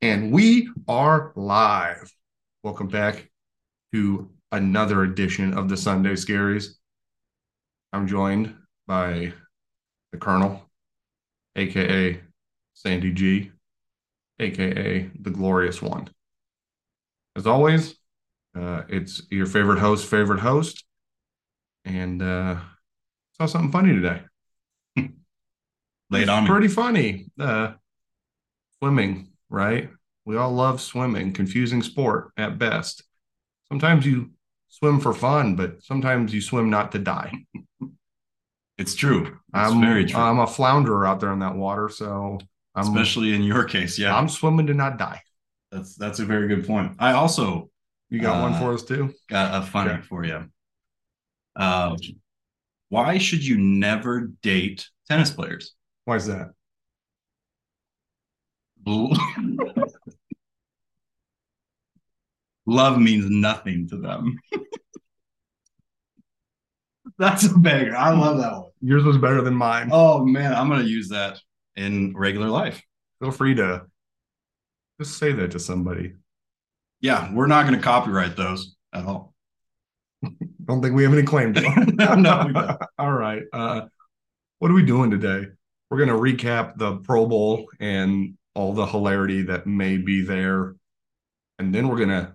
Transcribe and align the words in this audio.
And 0.00 0.30
we 0.30 0.70
are 0.86 1.32
live. 1.34 2.14
Welcome 2.62 2.86
back 2.86 3.30
to 3.92 4.30
another 4.52 5.02
edition 5.02 5.54
of 5.54 5.68
the 5.68 5.76
Sunday 5.76 6.12
Scaries. 6.12 6.76
I'm 7.92 8.06
joined 8.06 8.54
by 8.86 9.32
the 10.12 10.18
Colonel, 10.18 10.70
aka 11.56 12.20
Sandy 12.74 13.10
G, 13.10 13.50
aka 14.38 15.10
the 15.20 15.30
Glorious 15.30 15.82
One. 15.82 16.08
As 17.34 17.48
always, 17.48 17.96
uh, 18.56 18.82
it's 18.88 19.22
your 19.32 19.46
favorite 19.46 19.80
host, 19.80 20.06
favorite 20.06 20.40
host, 20.40 20.84
and 21.84 22.22
uh, 22.22 22.56
saw 23.36 23.46
something 23.46 23.72
funny 23.72 23.94
today. 23.94 24.22
Lay 26.10 26.22
it 26.22 26.28
on 26.28 26.44
me. 26.44 26.48
Pretty 26.48 26.68
funny. 26.68 27.26
Uh, 27.36 27.72
swimming, 28.80 29.27
right? 29.50 29.90
We 30.24 30.36
all 30.36 30.52
love 30.52 30.80
swimming, 30.80 31.32
confusing 31.32 31.82
sport 31.82 32.30
at 32.36 32.58
best. 32.58 33.02
Sometimes 33.68 34.04
you 34.06 34.30
swim 34.68 35.00
for 35.00 35.12
fun, 35.14 35.56
but 35.56 35.82
sometimes 35.82 36.32
you 36.34 36.40
swim 36.40 36.70
not 36.70 36.92
to 36.92 36.98
die. 36.98 37.32
It's 38.78 38.94
true. 38.94 39.26
It's 39.26 39.36
I'm 39.54 39.80
very 39.80 40.04
true. 40.04 40.20
I'm 40.20 40.38
a 40.38 40.46
flounderer 40.46 41.04
out 41.04 41.18
there 41.18 41.32
in 41.32 41.40
that 41.40 41.56
water, 41.56 41.88
so 41.88 42.38
I'm 42.76 42.84
Especially 42.86 43.34
in 43.34 43.42
your 43.42 43.64
case. 43.64 43.98
Yeah. 43.98 44.16
I'm 44.16 44.28
swimming 44.28 44.68
to 44.68 44.74
not 44.74 44.98
die. 44.98 45.20
that's 45.72 45.96
that's 45.96 46.20
a 46.20 46.24
very 46.24 46.46
good 46.46 46.64
point. 46.64 46.92
I 47.00 47.10
also 47.12 47.70
You 48.08 48.20
got 48.20 48.40
one 48.40 48.52
Uh, 48.54 48.60
for 48.60 48.74
us 48.74 48.84
too? 48.84 49.12
got 49.28 49.60
a 49.62 49.66
funny 49.66 49.90
Okay. 49.90 50.02
for 50.02 50.24
you. 50.24 50.44
Uh, 51.56 51.96
why 52.88 53.18
should 53.18 53.44
you 53.44 53.58
never 53.58 54.30
date 54.42 54.88
tennis 55.08 55.32
players? 55.32 55.74
Why 56.04 56.14
is 56.14 56.26
that? 56.26 56.52
Love 62.66 62.98
means 62.98 63.28
nothing 63.28 63.88
to 63.88 63.96
them. 63.96 64.38
That's 67.18 67.44
a 67.44 67.58
banger. 67.58 67.96
I 67.96 68.10
love 68.10 68.38
that 68.38 68.52
one. 68.52 68.70
Yours 68.80 69.04
was 69.04 69.18
better 69.18 69.42
than 69.42 69.54
mine. 69.54 69.88
Oh 69.92 70.24
man, 70.24 70.54
I'm 70.54 70.68
gonna 70.68 70.84
use 70.84 71.08
that 71.08 71.40
in 71.74 72.14
regular 72.16 72.48
life. 72.48 72.80
Feel 73.20 73.32
free 73.32 73.54
to 73.56 73.86
just 75.00 75.18
say 75.18 75.32
that 75.32 75.50
to 75.52 75.58
somebody. 75.58 76.12
Yeah, 77.00 77.32
we're 77.32 77.46
not 77.46 77.64
gonna 77.64 77.82
copyright 77.82 78.36
those 78.36 78.76
at 78.92 79.04
all. 79.04 79.34
Don't 80.64 80.82
think 80.82 80.94
we 80.94 81.02
have 81.04 81.12
any 81.12 81.22
claim 81.22 81.54
to 81.54 81.60
them. 81.60 81.96
No, 81.96 82.44
we 82.46 82.52
don't. 82.52 82.82
All 82.98 83.12
right. 83.12 83.42
Uh, 83.52 83.82
what 84.58 84.70
are 84.70 84.74
we 84.74 84.84
doing 84.84 85.10
today? 85.10 85.46
We're 85.90 86.04
going 86.04 86.08
to 86.08 86.14
recap 86.14 86.76
the 86.76 86.96
Pro 86.98 87.26
Bowl 87.26 87.66
and 87.80 88.36
all 88.54 88.72
the 88.72 88.86
hilarity 88.86 89.42
that 89.42 89.66
may 89.66 89.96
be 89.96 90.22
there. 90.22 90.74
And 91.58 91.74
then 91.74 91.88
we're 91.88 91.96
going 91.96 92.08
to 92.08 92.34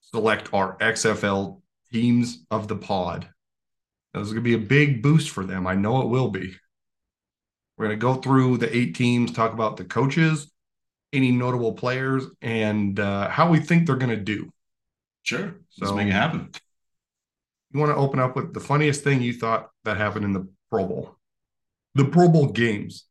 select 0.00 0.52
our 0.52 0.76
XFL 0.78 1.60
teams 1.92 2.44
of 2.50 2.68
the 2.68 2.76
pod. 2.76 3.28
This 4.14 4.22
is 4.22 4.32
going 4.32 4.44
to 4.44 4.50
be 4.50 4.54
a 4.54 4.66
big 4.66 5.02
boost 5.02 5.30
for 5.30 5.44
them. 5.44 5.66
I 5.66 5.74
know 5.74 6.02
it 6.02 6.08
will 6.08 6.28
be. 6.28 6.54
We're 7.76 7.86
going 7.86 7.98
to 7.98 8.04
go 8.04 8.14
through 8.14 8.58
the 8.58 8.74
eight 8.74 8.94
teams, 8.94 9.32
talk 9.32 9.52
about 9.52 9.76
the 9.76 9.84
coaches, 9.84 10.50
any 11.12 11.30
notable 11.30 11.72
players, 11.72 12.24
and 12.42 12.98
uh, 12.98 13.28
how 13.28 13.50
we 13.50 13.60
think 13.60 13.86
they're 13.86 13.96
going 13.96 14.10
to 14.10 14.16
do. 14.16 14.50
Sure. 15.22 15.54
Let's 15.80 15.92
make 15.92 16.08
it 16.08 16.12
happen. 16.12 16.50
You 17.72 17.80
want 17.80 17.92
to 17.92 17.96
open 17.96 18.18
up 18.18 18.34
with 18.34 18.54
the 18.54 18.60
funniest 18.60 19.04
thing 19.04 19.20
you 19.20 19.34
thought 19.34 19.70
that 19.84 19.98
happened 19.98 20.24
in 20.24 20.32
the 20.32 20.48
Pro 20.70 20.86
Bowl? 20.86 21.16
The 21.94 22.06
Pro 22.06 22.28
Bowl 22.28 22.46
games. 22.46 23.04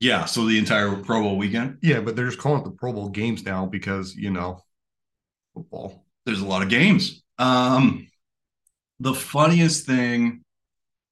Yeah, 0.00 0.26
so 0.26 0.44
the 0.44 0.58
entire 0.58 0.94
Pro 0.96 1.22
Bowl 1.22 1.38
weekend. 1.38 1.78
Yeah, 1.82 2.00
but 2.00 2.16
they're 2.16 2.26
just 2.26 2.38
calling 2.38 2.60
it 2.60 2.64
the 2.64 2.70
Pro 2.70 2.92
Bowl 2.92 3.08
games 3.08 3.44
now 3.44 3.66
because, 3.66 4.14
you 4.14 4.30
know, 4.30 4.60
football. 5.54 6.04
There's 6.26 6.40
a 6.40 6.46
lot 6.46 6.62
of 6.62 6.68
games. 6.68 7.22
Um, 7.38 8.08
the 9.00 9.14
funniest 9.14 9.86
thing 9.86 10.44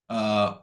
uh, 0.09 0.56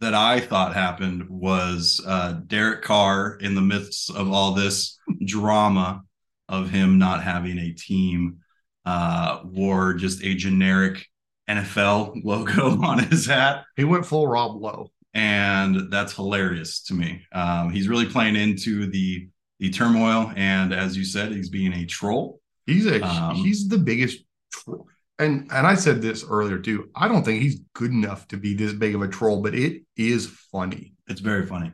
that 0.00 0.14
I 0.14 0.40
thought 0.40 0.74
happened 0.74 1.28
was 1.28 2.00
uh, 2.06 2.32
Derek 2.46 2.82
Carr 2.82 3.36
in 3.40 3.54
the 3.54 3.60
midst 3.60 4.10
of 4.10 4.30
all 4.30 4.52
this 4.52 4.98
drama 5.24 6.02
of 6.48 6.70
him 6.70 6.98
not 6.98 7.22
having 7.22 7.58
a 7.58 7.72
team 7.72 8.38
uh, 8.84 9.40
wore 9.44 9.94
just 9.94 10.22
a 10.22 10.34
generic 10.34 11.06
NFL 11.48 12.20
logo 12.24 12.82
on 12.82 13.00
his 13.00 13.26
hat. 13.26 13.64
He 13.76 13.84
went 13.84 14.06
full 14.06 14.28
Rob 14.28 14.60
Lowe. 14.60 14.90
And 15.16 15.90
that's 15.90 16.12
hilarious 16.12 16.82
to 16.82 16.94
me. 16.94 17.22
Um, 17.32 17.70
he's 17.70 17.88
really 17.88 18.04
playing 18.06 18.36
into 18.36 18.86
the 18.86 19.28
the 19.58 19.70
turmoil, 19.70 20.30
and 20.36 20.74
as 20.74 20.94
you 20.94 21.04
said, 21.06 21.32
he's 21.32 21.48
being 21.48 21.72
a 21.72 21.86
troll. 21.86 22.40
He's 22.66 22.86
a 22.86 23.02
Um, 23.02 23.36
he's 23.36 23.66
the 23.66 23.78
biggest 23.78 24.18
troll. 24.52 24.86
And 25.18 25.50
and 25.50 25.66
I 25.66 25.74
said 25.74 26.02
this 26.02 26.22
earlier 26.28 26.58
too. 26.58 26.90
I 26.94 27.08
don't 27.08 27.24
think 27.24 27.40
he's 27.42 27.60
good 27.74 27.90
enough 27.92 28.28
to 28.28 28.36
be 28.36 28.54
this 28.54 28.74
big 28.74 28.94
of 28.94 29.00
a 29.00 29.08
troll, 29.08 29.40
but 29.40 29.54
it 29.54 29.84
is 29.96 30.26
funny. 30.52 30.92
It's 31.08 31.22
very 31.22 31.46
funny. 31.46 31.72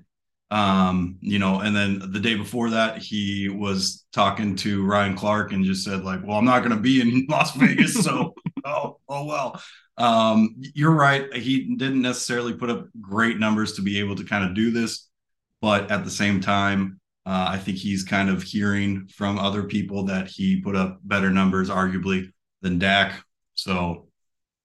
Um, 0.52 1.16
you 1.20 1.38
know, 1.40 1.60
and 1.60 1.74
then 1.74 2.12
the 2.12 2.20
day 2.20 2.34
before 2.36 2.70
that, 2.70 2.98
he 2.98 3.48
was 3.48 4.04
talking 4.12 4.54
to 4.56 4.84
Ryan 4.84 5.16
Clark 5.16 5.50
and 5.52 5.64
just 5.64 5.82
said, 5.82 6.04
like, 6.04 6.20
well, 6.24 6.36
I'm 6.38 6.44
not 6.44 6.60
going 6.60 6.76
to 6.76 6.80
be 6.80 7.00
in 7.00 7.26
Las 7.30 7.56
Vegas. 7.56 7.94
So, 7.94 8.34
oh, 8.64 8.98
oh, 9.08 9.24
well. 9.24 9.60
Um, 9.98 10.56
you're 10.74 10.94
right. 10.94 11.32
He 11.34 11.74
didn't 11.76 12.02
necessarily 12.02 12.54
put 12.54 12.70
up 12.70 12.86
great 13.00 13.38
numbers 13.38 13.74
to 13.74 13.82
be 13.82 14.00
able 14.00 14.16
to 14.16 14.24
kind 14.24 14.44
of 14.44 14.54
do 14.54 14.70
this. 14.70 15.08
But 15.60 15.90
at 15.90 16.04
the 16.04 16.10
same 16.10 16.40
time, 16.40 17.00
uh, 17.24 17.46
I 17.50 17.58
think 17.58 17.78
he's 17.78 18.02
kind 18.02 18.28
of 18.28 18.42
hearing 18.42 19.06
from 19.06 19.38
other 19.38 19.64
people 19.64 20.06
that 20.06 20.26
he 20.28 20.60
put 20.60 20.74
up 20.74 20.98
better 21.04 21.30
numbers, 21.30 21.70
arguably, 21.70 22.32
than 22.62 22.78
Dak. 22.78 23.22
So, 23.54 24.08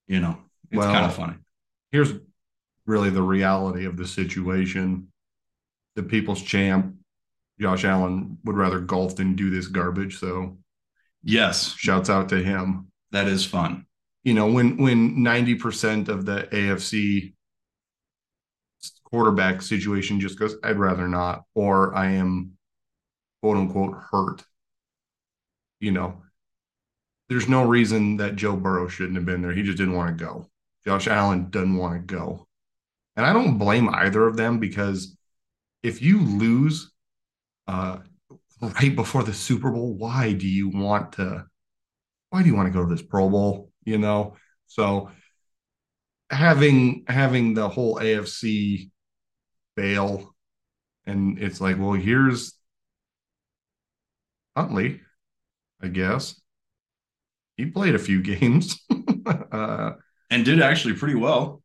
you 0.07 0.19
know, 0.19 0.37
it's 0.71 0.77
Well, 0.77 0.91
kind 0.91 1.05
of 1.05 1.13
funny. 1.15 1.35
Here's 1.91 2.13
really 2.85 3.09
the 3.09 3.21
reality 3.21 3.85
of 3.85 3.97
the 3.97 4.07
situation. 4.07 5.09
The 5.95 6.03
people's 6.03 6.41
champ, 6.41 6.95
Josh 7.59 7.83
Allen, 7.85 8.37
would 8.45 8.55
rather 8.55 8.79
golf 8.79 9.15
than 9.15 9.35
do 9.35 9.49
this 9.49 9.67
garbage. 9.67 10.19
So 10.19 10.57
Yes, 11.23 11.73
shouts 11.75 12.09
out 12.09 12.29
to 12.29 12.41
him. 12.41 12.91
that 13.11 13.27
is 13.27 13.45
fun. 13.45 13.86
You 14.27 14.33
know, 14.33 14.51
when 14.51 14.75
when 14.75 15.15
90% 15.19 16.09
of 16.09 16.25
the 16.25 16.49
AFC 16.51 17.33
quarterback 19.05 19.61
situation 19.61 20.19
just 20.19 20.37
goes, 20.37 20.57
I'd 20.65 20.75
rather 20.75 21.07
not, 21.07 21.45
or 21.55 21.95
I 21.95 22.07
am 22.11 22.57
quote 23.41 23.55
unquote 23.55 23.95
hurt. 24.11 24.43
You 25.79 25.93
know, 25.93 26.23
there's 27.29 27.47
no 27.47 27.63
reason 27.63 28.17
that 28.17 28.35
Joe 28.35 28.57
Burrow 28.57 28.89
shouldn't 28.89 29.15
have 29.15 29.25
been 29.25 29.41
there. 29.41 29.53
He 29.53 29.63
just 29.63 29.77
didn't 29.77 29.95
want 29.95 30.17
to 30.17 30.25
go. 30.25 30.49
Josh 30.83 31.07
Allen 31.07 31.49
doesn't 31.49 31.77
want 31.77 31.93
to 31.93 32.13
go. 32.13 32.45
And 33.15 33.25
I 33.25 33.31
don't 33.31 33.57
blame 33.57 33.87
either 33.87 34.27
of 34.27 34.35
them 34.35 34.59
because 34.59 35.15
if 35.83 36.01
you 36.01 36.19
lose 36.19 36.91
uh, 37.65 37.99
right 38.61 38.93
before 38.93 39.23
the 39.23 39.33
Super 39.33 39.71
Bowl, 39.71 39.93
why 39.93 40.33
do 40.33 40.49
you 40.49 40.67
want 40.67 41.13
to? 41.13 41.45
Why 42.31 42.43
do 42.43 42.49
you 42.49 42.55
want 42.55 42.67
to 42.67 42.77
go 42.77 42.83
to 42.83 42.93
this 42.93 43.01
Pro 43.01 43.29
Bowl? 43.29 43.66
You 43.87 43.97
know, 43.97 44.35
so 44.67 45.09
having 46.29 47.03
having 47.07 47.53
the 47.53 47.69
whole 47.69 47.99
AFC 47.99 48.91
fail, 49.77 50.35
and 51.05 51.39
it's 51.39 51.61
like, 51.61 51.77
well, 51.79 51.93
here's 51.93 52.53
Huntley, 54.57 54.99
I 55.81 55.89
guess. 55.89 56.41
He 57.55 57.65
played 57.65 57.95
a 57.95 57.99
few 57.99 58.21
games. 58.23 58.79
uh, 59.51 59.93
And 60.29 60.45
did 60.45 60.61
actually 60.61 60.93
pretty 60.95 61.15
well. 61.15 61.61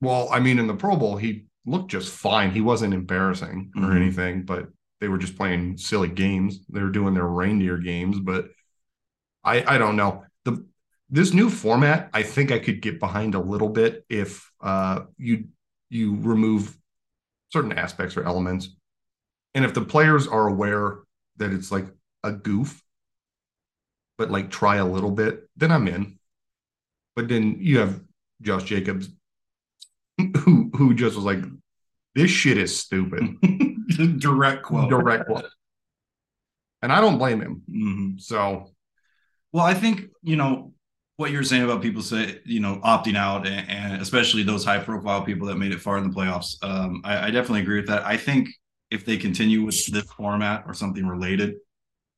well, 0.00 0.28
I 0.30 0.40
mean, 0.40 0.58
in 0.58 0.66
the 0.66 0.74
Pro 0.76 0.96
Bowl, 0.96 1.16
he 1.16 1.46
looked 1.66 1.90
just 1.90 2.12
fine. 2.12 2.50
He 2.50 2.60
wasn't 2.60 2.94
embarrassing 2.94 3.72
or 3.76 3.82
Mhm. 3.82 3.96
anything, 3.96 4.44
but 4.44 4.68
they 5.00 5.08
were 5.08 5.18
just 5.18 5.36
playing 5.36 5.76
silly 5.78 6.08
games. 6.08 6.64
They 6.68 6.80
were 6.82 6.90
doing 6.90 7.14
their 7.14 7.26
reindeer 7.26 7.78
games, 7.78 8.18
but 8.20 8.50
I 9.44 9.76
I 9.76 9.78
don't 9.78 9.96
know. 9.96 10.24
This 11.10 11.32
new 11.32 11.48
format, 11.48 12.10
I 12.12 12.22
think 12.22 12.52
I 12.52 12.58
could 12.58 12.82
get 12.82 13.00
behind 13.00 13.34
a 13.34 13.40
little 13.40 13.70
bit 13.70 14.04
if 14.08 14.50
uh 14.60 15.00
you 15.16 15.44
you 15.88 16.16
remove 16.20 16.76
certain 17.52 17.72
aspects 17.72 18.16
or 18.16 18.24
elements. 18.24 18.68
And 19.54 19.64
if 19.64 19.74
the 19.74 19.82
players 19.84 20.26
are 20.28 20.48
aware 20.48 21.00
that 21.38 21.52
it's 21.52 21.72
like 21.72 21.86
a 22.24 22.32
goof, 22.32 22.82
but 24.16 24.30
like 24.30 24.50
try 24.50 24.76
a 24.76 24.84
little 24.86 25.10
bit, 25.10 25.48
then 25.56 25.70
I'm 25.72 25.88
in. 25.88 26.18
But 27.16 27.28
then 27.28 27.58
you 27.60 27.78
have 27.78 28.00
Josh 28.42 28.64
Jacobs 28.64 29.08
who 30.44 30.70
who 30.74 30.94
just 30.94 31.16
was 31.16 31.24
like, 31.24 31.40
this 32.14 32.30
shit 32.30 32.58
is 32.58 32.78
stupid. 32.78 33.36
Direct 34.18 34.62
quote. 34.64 34.90
Direct 34.90 35.26
quote. 35.26 35.46
And 36.82 36.92
I 36.92 37.00
don't 37.00 37.18
blame 37.18 37.40
him. 37.40 37.62
Mhm. 37.68 38.20
So 38.20 38.70
Well, 39.52 39.64
I 39.64 39.74
think, 39.74 40.10
you 40.22 40.36
know, 40.36 40.57
what 41.18 41.30
you're 41.30 41.44
saying 41.44 41.64
about 41.64 41.82
people 41.82 42.02
say, 42.02 42.40
you 42.46 42.60
know, 42.60 42.80
opting 42.84 43.16
out 43.16 43.46
and, 43.46 43.68
and 43.68 44.02
especially 44.02 44.42
those 44.44 44.64
high 44.64 44.78
profile 44.78 45.22
people 45.22 45.48
that 45.48 45.56
made 45.56 45.72
it 45.72 45.80
far 45.80 45.98
in 45.98 46.08
the 46.08 46.16
playoffs. 46.16 46.56
Um, 46.62 47.02
I, 47.04 47.26
I 47.26 47.30
definitely 47.30 47.60
agree 47.60 47.76
with 47.80 47.88
that. 47.88 48.06
I 48.06 48.16
think 48.16 48.48
if 48.90 49.04
they 49.04 49.18
continue 49.18 49.64
with 49.64 49.86
this 49.86 50.04
format 50.12 50.64
or 50.66 50.74
something 50.74 51.06
related, 51.06 51.56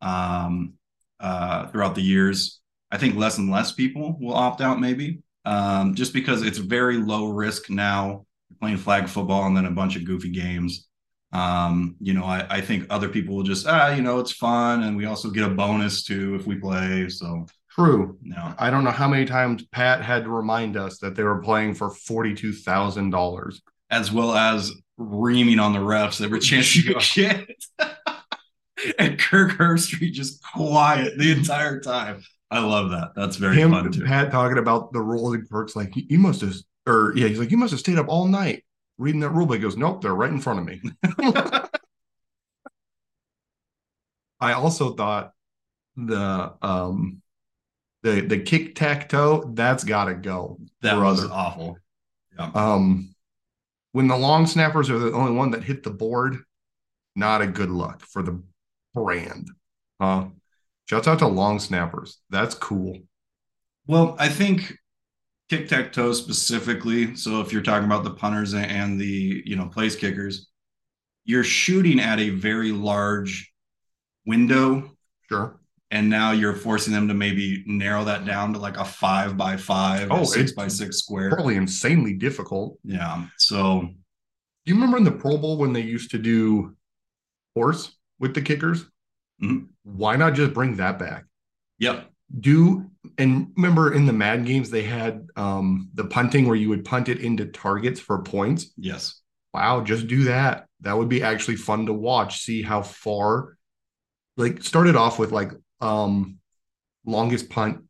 um, 0.01 0.75
uh, 1.21 1.67
throughout 1.69 1.95
the 1.95 2.03
years. 2.03 2.61
I 2.91 2.99
think 2.99 3.15
less 3.17 3.39
and 3.39 3.51
less 3.51 3.73
people 3.73 4.17
will 4.21 4.35
opt 4.35 4.61
out, 4.61 4.81
maybe, 4.81 5.21
um, 5.45 5.95
just 5.95 6.13
because 6.13 6.43
it's 6.43 6.59
very 6.59 6.97
low 6.97 7.29
risk 7.29 7.71
now. 7.71 8.27
playing 8.61 8.79
flag 8.79 9.09
football 9.09 9.47
and 9.47 9.57
then 9.57 9.67
a 9.67 9.71
bunch 9.71 9.97
of 9.97 10.05
goofy 10.05 10.31
games. 10.31 10.89
Um, 11.33 11.97
you 12.01 12.15
know, 12.15 12.25
I, 12.25 12.47
I 12.51 12.61
think 12.61 12.87
other 12.91 13.09
people 13.09 13.37
will 13.37 13.45
just 13.45 13.67
ah, 13.67 13.91
you 13.91 14.03
know, 14.03 14.19
it's 14.19 14.33
fun, 14.33 14.83
and 14.83 14.97
we 14.97 15.07
also 15.07 15.31
get 15.31 15.45
a 15.45 15.51
bonus 15.51 16.03
too 16.05 16.35
if 16.35 16.47
we 16.47 16.57
play. 16.57 17.09
So 17.09 17.47
True. 17.71 18.19
no, 18.23 18.55
I 18.59 18.71
don't 18.71 18.85
know 18.85 18.91
how 18.91 19.09
many 19.09 19.25
times 19.25 19.65
Pat 19.67 20.03
had 20.03 20.25
to 20.25 20.31
remind 20.31 20.77
us 20.77 20.99
that 20.99 21.15
they 21.15 21.23
were 21.23 21.41
playing 21.43 21.75
for 21.75 21.91
forty-two 21.91 22.53
thousand 22.53 23.11
dollars. 23.11 23.63
as 23.91 24.11
well 24.13 24.33
as 24.35 24.73
reaming 24.99 25.59
on 25.59 25.73
the 25.73 25.79
refs 25.79 26.23
every 26.23 26.41
chance 26.41 26.75
you 26.77 26.83
could 26.95 27.03
get. 27.15 27.49
and 28.99 29.19
Kirk 29.19 29.53
Herbstreit 29.53 30.13
just 30.13 30.43
quiet 30.43 31.17
the 31.19 31.33
entire 31.33 31.81
time. 31.81 32.23
I 32.51 32.59
love 32.59 32.91
that. 32.91 33.13
That's 33.15 33.37
very 33.37 33.57
Him, 33.57 33.71
fun 33.71 33.93
too. 33.93 34.05
Pat 34.05 34.31
talking 34.33 34.59
about 34.59 34.93
the 34.93 35.01
rules 35.01 35.35
and 35.35 35.49
perks, 35.49 35.77
like 35.77 35.93
you 35.95 36.19
must 36.19 36.41
have, 36.41 36.55
or 36.87 37.13
yeah, 37.15 37.29
he's 37.29 37.39
like, 37.39 37.51
you 37.53 37.57
must 37.57 37.71
have 37.71 37.81
stayed 37.81 37.99
up 37.99 38.09
all 38.09 38.27
night 38.27 38.65
reading 38.99 39.21
that 39.21 39.31
rule 39.31 39.47
book. 39.47 39.57
He 39.57 39.63
goes, 39.63 39.77
nope, 39.77 40.03
they're 40.03 40.15
right 40.15 40.31
in 40.31 40.41
front 40.41 40.59
of 40.59 40.67
me. 40.67 40.81
I 44.41 44.53
also 44.55 44.95
thought 44.95 45.33
the 45.97 46.55
um 46.63 47.23
the 48.03 48.21
the 48.23 48.39
kick 48.41 48.75
tack 48.75 49.09
toe 49.09 49.51
that's 49.55 49.85
got 49.85 50.07
to 50.07 50.15
go. 50.15 50.59
that 50.83 50.97
was 50.97 51.21
brother. 51.21 51.35
awful. 51.35 51.79
Um, 52.55 53.15
when 53.93 54.09
the 54.09 54.17
long 54.17 54.47
snappers 54.47 54.89
are 54.89 54.99
the 54.99 55.13
only 55.13 55.33
one 55.33 55.51
that 55.51 55.65
hit 55.65 55.83
the 55.83 55.91
board, 55.91 56.39
not 57.15 57.43
a 57.43 57.47
good 57.47 57.71
look 57.71 58.03
for 58.03 58.23
the 58.23 58.43
brand. 58.95 59.49
Huh? 60.01 60.27
shouts 60.89 61.07
out 61.07 61.21
to 61.21 61.27
long 61.29 61.59
snappers. 61.61 62.19
That's 62.31 62.55
cool. 62.55 62.99
Well, 63.87 64.17
I 64.19 64.29
think 64.29 64.75
kick 65.49 65.69
tack 65.69 65.93
toe 65.93 66.13
specifically. 66.13 67.15
So 67.17 67.41
if 67.43 67.53
you're 67.53 67.63
talking 67.63 67.85
about 67.87 68.03
the 68.05 68.11
punters 68.11 68.55
and 68.55 69.01
the 69.01 69.43
you 69.45 69.57
know 69.57 69.67
place 69.67 69.95
kickers, 69.95 70.49
you're 71.25 71.45
shooting 71.45 72.01
at 72.01 72.19
a 72.19 72.31
very 72.31 72.73
large 72.73 73.53
window, 74.27 74.97
Sure. 75.29 75.60
And 75.91 76.09
now 76.09 76.33
you're 76.33 76.55
forcing 76.55 76.93
them 76.93 77.09
to 77.09 77.15
maybe 77.15 77.65
narrow 77.67 78.05
that 78.05 78.25
down 78.25 78.53
to 78.53 78.59
like 78.59 78.77
a 78.77 78.85
five 78.85 79.37
by 79.37 79.57
five, 79.57 80.09
Oh, 80.11 80.21
or 80.21 80.25
six 80.25 80.51
it's 80.51 80.53
by 80.53 80.69
six 80.69 80.99
square. 80.99 81.31
Probably 81.31 81.57
insanely 81.57 82.15
difficult. 82.15 82.79
Yeah. 82.85 83.27
So 83.37 83.81
Do 83.83 83.93
you 84.67 84.75
remember 84.75 84.99
in 84.99 85.05
the 85.05 85.11
Pro 85.13 85.37
Bowl 85.37 85.57
when 85.59 85.73
they 85.73 85.81
used 85.81 86.11
to 86.13 86.19
do 86.19 86.77
horse 87.55 87.97
with 88.19 88.35
the 88.35 88.43
kickers? 88.43 88.85
Mhm. 89.43 89.69
Why 89.83 90.17
not 90.17 90.35
just 90.35 90.53
bring 90.55 90.77
that 90.77 90.99
back? 90.99 91.25
yep. 91.79 92.11
Do 92.39 92.89
and 93.19 93.51
remember 93.57 93.93
in 93.93 94.07
the 94.07 94.13
Mad 94.13 94.45
games 94.47 94.71
they 94.71 94.83
had 94.85 95.27
um 95.35 95.91
the 95.95 96.05
punting 96.05 96.47
where 96.47 96.55
you 96.57 96.69
would 96.69 96.85
punt 96.85 97.09
it 97.09 97.19
into 97.21 97.47
targets 97.47 97.99
for 97.99 98.23
points. 98.23 98.73
Yes. 98.77 99.21
Wow, 99.53 99.83
just 99.83 100.07
do 100.07 100.25
that. 100.25 100.67
That 100.83 100.97
would 100.97 101.09
be 101.09 101.25
actually 101.25 101.57
fun 101.57 101.87
to 101.87 101.93
watch. 101.93 102.43
See 102.43 102.63
how 102.63 102.83
far. 102.83 103.57
Like 104.37 104.63
started 104.63 104.95
off 104.95 105.19
with 105.19 105.33
like 105.33 105.51
um 105.81 106.39
longest 107.05 107.49
punt 107.51 107.83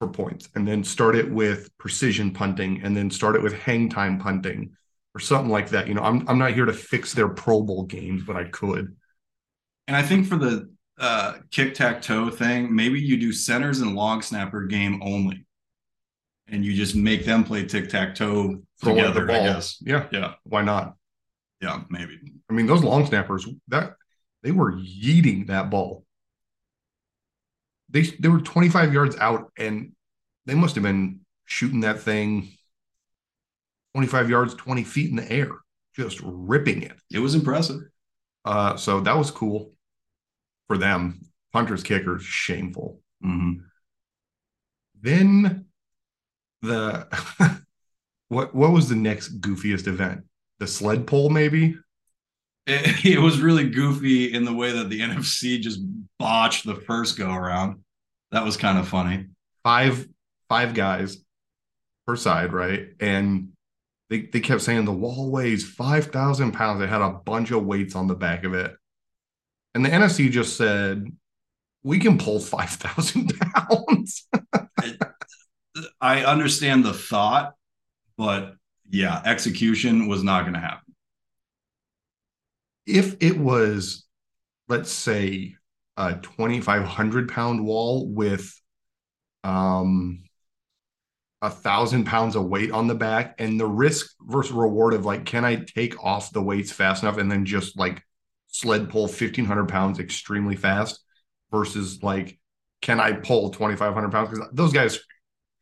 for 0.00 0.08
points, 0.08 0.48
and 0.54 0.66
then 0.66 0.82
start 0.84 1.16
it 1.16 1.30
with 1.30 1.70
precision 1.78 2.32
punting, 2.32 2.82
and 2.82 2.96
then 2.96 3.10
start 3.10 3.36
it 3.36 3.42
with 3.42 3.52
hang 3.54 3.88
time 3.88 4.18
punting 4.18 4.72
or 5.14 5.20
something 5.20 5.50
like 5.50 5.70
that. 5.70 5.86
You 5.86 5.94
know, 5.94 6.02
I'm 6.02 6.28
I'm 6.28 6.38
not 6.38 6.54
here 6.54 6.64
to 6.64 6.72
fix 6.72 7.12
their 7.12 7.28
Pro 7.28 7.62
Bowl 7.62 7.84
games, 7.84 8.22
but 8.24 8.36
I 8.36 8.44
could. 8.44 8.96
And 9.86 9.96
I 9.96 10.02
think 10.02 10.26
for 10.26 10.36
the 10.36 10.70
uh, 10.98 11.34
kick 11.50 11.74
tac 11.74 12.00
toe 12.02 12.30
thing, 12.30 12.74
maybe 12.74 13.00
you 13.00 13.16
do 13.18 13.32
centers 13.32 13.80
and 13.80 13.94
long 13.94 14.22
snapper 14.22 14.62
game 14.64 15.00
only, 15.02 15.44
and 16.48 16.64
you 16.64 16.74
just 16.74 16.94
make 16.94 17.24
them 17.24 17.44
play 17.44 17.64
tic 17.64 17.88
tac 17.88 18.14
toe 18.14 18.62
together. 18.82 19.30
I 19.30 19.44
guess. 19.44 19.78
Yeah, 19.80 20.06
Yeah. 20.10 20.34
why 20.44 20.62
not? 20.62 20.94
Yeah. 21.60 21.82
Maybe. 21.90 22.18
I 22.50 22.52
mean, 22.52 22.66
those 22.66 22.82
long 22.84 23.06
snappers 23.06 23.46
that 23.68 23.94
they 24.42 24.50
were 24.50 24.72
yeeting 24.72 25.46
that 25.48 25.70
ball. 25.70 26.03
They 27.94 28.02
they 28.02 28.28
were 28.28 28.40
25 28.42 28.92
yards 28.92 29.16
out, 29.18 29.52
and 29.58 29.92
they 30.46 30.54
must 30.54 30.74
have 30.74 30.84
been 30.84 31.20
shooting 31.46 31.80
that 31.80 32.00
thing 32.00 32.50
25 33.94 34.28
yards, 34.28 34.54
20 34.54 34.84
feet 34.84 35.10
in 35.10 35.16
the 35.16 35.32
air, 35.32 35.50
just 35.96 36.20
ripping 36.22 36.82
it. 36.82 36.96
It 37.12 37.20
was 37.20 37.34
impressive. 37.34 37.80
Uh, 38.44 38.76
so 38.76 39.00
that 39.00 39.16
was 39.16 39.30
cool 39.30 39.72
for 40.68 40.78
them. 40.78 41.20
Punters, 41.52 41.82
kickers, 41.82 42.24
shameful. 42.24 43.00
Mhm. 43.24 43.62
Then 45.00 45.66
the 46.62 47.08
what 48.28 48.54
what 48.54 48.72
was 48.72 48.88
the 48.88 48.96
next 48.96 49.40
goofiest 49.40 49.86
event? 49.86 50.24
The 50.58 50.66
sled 50.66 51.06
pull, 51.06 51.30
maybe? 51.30 51.76
It, 52.66 53.04
it 53.16 53.18
was 53.20 53.40
really 53.40 53.68
goofy 53.68 54.32
in 54.32 54.44
the 54.44 54.54
way 54.54 54.72
that 54.72 54.88
the 54.88 55.00
NFC 55.00 55.60
just 55.60 55.80
botched 56.18 56.64
the 56.64 56.76
first 56.76 57.18
go 57.18 57.32
around. 57.32 57.82
That 58.32 58.44
was 58.44 58.56
kind 58.56 58.78
of 58.78 58.88
funny. 58.88 59.26
five 59.62 60.06
five 60.48 60.74
guys 60.74 61.18
per 62.06 62.16
side, 62.16 62.52
right? 62.52 62.88
And 63.00 63.48
they, 64.10 64.22
they 64.22 64.40
kept 64.40 64.62
saying 64.62 64.84
the 64.84 64.92
wall 64.92 65.30
weighs 65.30 65.68
5,000 65.68 66.52
pounds. 66.52 66.80
They 66.80 66.86
had 66.86 67.00
a 67.00 67.10
bunch 67.10 67.50
of 67.50 67.64
weights 67.64 67.96
on 67.96 68.06
the 68.06 68.14
back 68.14 68.44
of 68.44 68.54
it. 68.54 68.76
And 69.74 69.84
the 69.84 69.88
NFC 69.88 70.30
just 70.30 70.56
said, 70.56 71.10
we 71.82 71.98
can 71.98 72.18
pull 72.18 72.40
5,000 72.40 73.32
pounds. 73.40 74.28
I 76.00 76.24
understand 76.24 76.84
the 76.84 76.92
thought, 76.92 77.54
but 78.16 78.54
yeah, 78.88 79.20
execution 79.24 80.06
was 80.06 80.22
not 80.22 80.42
going 80.42 80.54
to 80.54 80.60
happen. 80.60 80.83
If 82.86 83.16
it 83.20 83.38
was, 83.38 84.04
let's 84.68 84.90
say, 84.90 85.56
a 85.96 86.14
2,500 86.14 87.28
pound 87.28 87.64
wall 87.64 88.08
with 88.08 88.60
um, 89.44 90.24
a 91.42 91.50
thousand 91.50 92.04
pounds 92.04 92.36
of 92.36 92.46
weight 92.46 92.70
on 92.70 92.86
the 92.86 92.94
back 92.94 93.36
and 93.38 93.60
the 93.60 93.66
risk 93.66 94.14
versus 94.22 94.52
reward 94.52 94.94
of 94.94 95.04
like, 95.04 95.24
can 95.24 95.44
I 95.44 95.56
take 95.56 96.02
off 96.02 96.32
the 96.32 96.42
weights 96.42 96.72
fast 96.72 97.02
enough 97.02 97.18
and 97.18 97.30
then 97.30 97.44
just 97.44 97.78
like 97.78 98.02
sled 98.48 98.88
pull 98.88 99.02
1,500 99.02 99.68
pounds 99.68 99.98
extremely 99.98 100.56
fast 100.56 101.00
versus 101.50 102.02
like, 102.02 102.38
can 102.80 103.00
I 103.00 103.12
pull 103.12 103.50
2,500 103.50 104.10
pounds? 104.10 104.30
Because 104.30 104.48
those 104.52 104.72
guys 104.72 104.98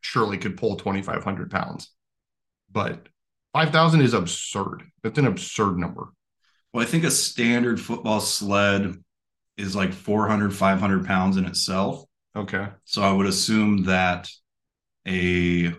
surely 0.01 0.37
could 0.37 0.57
pull 0.57 0.75
2,500 0.75 1.51
pounds. 1.51 1.91
But 2.71 3.07
5,000 3.53 4.01
is 4.01 4.13
absurd. 4.13 4.83
That's 5.03 5.19
an 5.19 5.27
absurd 5.27 5.77
number. 5.77 6.09
Well, 6.73 6.83
I 6.83 6.89
think 6.89 7.03
a 7.03 7.11
standard 7.11 7.79
football 7.79 8.19
sled 8.19 8.95
is 9.57 9.75
like 9.75 9.93
400, 9.93 10.55
500 10.55 11.05
pounds 11.05 11.37
in 11.37 11.45
itself. 11.45 12.03
Okay. 12.35 12.67
So 12.85 13.03
I 13.03 13.11
would 13.11 13.27
assume 13.27 13.83
that 13.83 14.29
a 15.07 15.73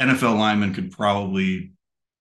NFL 0.00 0.38
lineman 0.38 0.74
could 0.74 0.92
probably, 0.92 1.72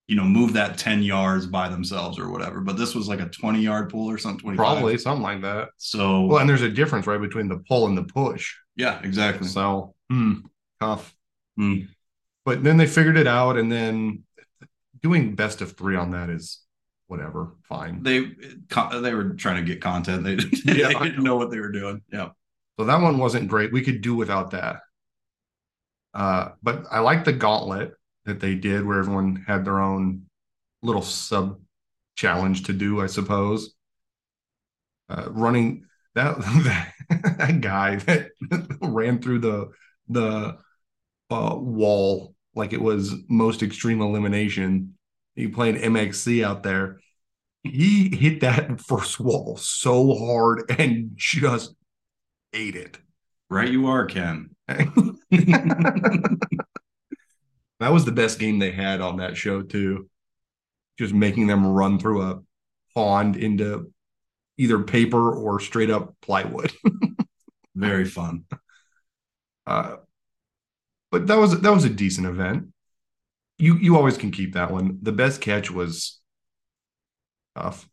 you 0.07 0.15
know, 0.15 0.23
move 0.23 0.53
that 0.53 0.77
10 0.77 1.03
yards 1.03 1.45
by 1.45 1.69
themselves 1.69 2.17
or 2.17 2.29
whatever. 2.31 2.62
But 2.62 2.77
this 2.77 2.95
was 2.95 3.07
like 3.07 3.19
a 3.19 3.27
20 3.29 3.62
yard 3.62 3.89
pull 3.89 4.09
or 4.09 4.17
something, 4.17 4.39
25. 4.39 4.57
Probably 4.65 4.97
something 4.97 5.23
like 5.23 5.41
that. 5.43 5.69
So, 5.77 6.25
Well, 6.25 6.39
and 6.39 6.50
there's 6.50 6.62
a 6.63 6.69
difference, 6.69 7.05
right, 7.05 7.21
between 7.21 7.47
the 7.47 7.63
pull 7.67 7.88
and 7.88 7.97
the 7.97 8.03
push. 8.03 8.55
yeah, 8.75 9.00
exactly. 9.03 9.47
So, 9.47 9.93
hmm, 10.09 10.39
tough. 10.79 11.13
Hmm. 11.57 11.81
But 12.45 12.63
then 12.63 12.77
they 12.77 12.88
figured 12.88 13.17
it 13.17 13.27
out, 13.27 13.57
and 13.57 13.71
then 13.71 14.23
doing 15.01 15.35
best 15.35 15.62
of 15.62 15.77
three 15.77 15.95
on 15.95 16.12
that 16.12 16.29
is 16.29 16.59
whatever, 17.07 17.55
fine. 17.63 18.03
They 18.03 18.19
they 18.22 19.13
were 19.13 19.33
trying 19.36 19.63
to 19.63 19.72
get 19.72 19.81
content. 19.81 20.24
They, 20.24 20.36
they 20.65 20.93
didn't 20.93 21.24
know 21.24 21.36
what 21.36 21.51
they 21.51 21.60
were 21.60 21.72
doing. 21.72 22.01
Yeah. 22.12 22.29
So 22.79 22.86
that 22.86 23.01
one 23.01 23.17
wasn't 23.17 23.50
great. 23.50 23.72
We 23.72 23.83
could 23.83 24.01
do 24.01 24.15
without 24.15 24.51
that. 24.51 24.81
Uh, 26.13 26.50
but 26.62 26.86
I 26.91 27.00
like 27.00 27.24
the 27.24 27.33
gauntlet 27.33 27.93
that 28.25 28.39
they 28.39 28.55
did, 28.55 28.86
where 28.86 29.00
everyone 29.00 29.43
had 29.48 29.65
their 29.65 29.79
own 29.79 30.24
little 30.81 31.01
sub 31.01 31.60
challenge 32.15 32.63
to 32.63 32.74
do, 32.74 33.01
I 33.01 33.07
suppose. 33.07 33.74
Uh, 35.10 35.27
running 35.29 35.86
that 36.15 36.38
that, 36.39 36.93
that 37.38 37.62
guy 37.62 37.95
that 37.98 38.29
ran 38.81 39.22
through 39.22 39.39
the 39.39 39.72
the 40.07 40.57
uh, 41.29 41.55
wall 41.55 42.36
like 42.55 42.74
it 42.74 42.81
was 42.81 43.13
most 43.27 43.63
extreme 43.63 44.01
elimination. 44.01 44.95
He 45.35 45.47
played 45.47 45.75
MXC 45.75 46.43
out 46.43 46.63
there. 46.63 46.99
He 47.63 48.15
hit 48.15 48.41
that 48.41 48.81
first 48.87 49.19
wall 49.19 49.57
so 49.57 50.15
hard 50.15 50.63
and 50.77 51.11
just 51.15 51.75
ate 52.53 52.75
it. 52.75 52.99
Right, 53.49 53.69
you 53.69 53.87
are, 53.87 54.05
Ken. 54.05 54.51
that 54.67 55.09
was 57.79 58.05
the 58.05 58.11
best 58.11 58.39
game 58.39 58.59
they 58.59 58.71
had 58.71 59.01
on 59.01 59.17
that 59.17 59.37
show 59.37 59.61
too. 59.61 60.09
Just 60.97 61.13
making 61.13 61.47
them 61.47 61.65
run 61.65 61.99
through 61.99 62.21
a 62.21 62.41
pond 62.95 63.35
into 63.35 63.91
either 64.57 64.79
paper 64.83 65.33
or 65.33 65.59
straight 65.59 65.89
up 65.89 66.15
plywood. 66.21 66.71
Very 67.75 68.05
fun. 68.05 68.45
Uh, 69.65 69.95
but 71.09 71.25
that 71.27 71.37
was 71.37 71.57
that 71.61 71.71
was 71.71 71.85
a 71.85 71.89
decent 71.89 72.27
event. 72.27 72.67
You 73.63 73.77
you 73.77 73.96
always 73.96 74.17
can 74.17 74.29
keep 74.29 74.55
that 74.55 74.72
one. 74.72 75.00
The 75.01 75.13
best 75.13 75.39
catch 75.39 75.72
was 75.72 76.20
tough. 77.55 77.88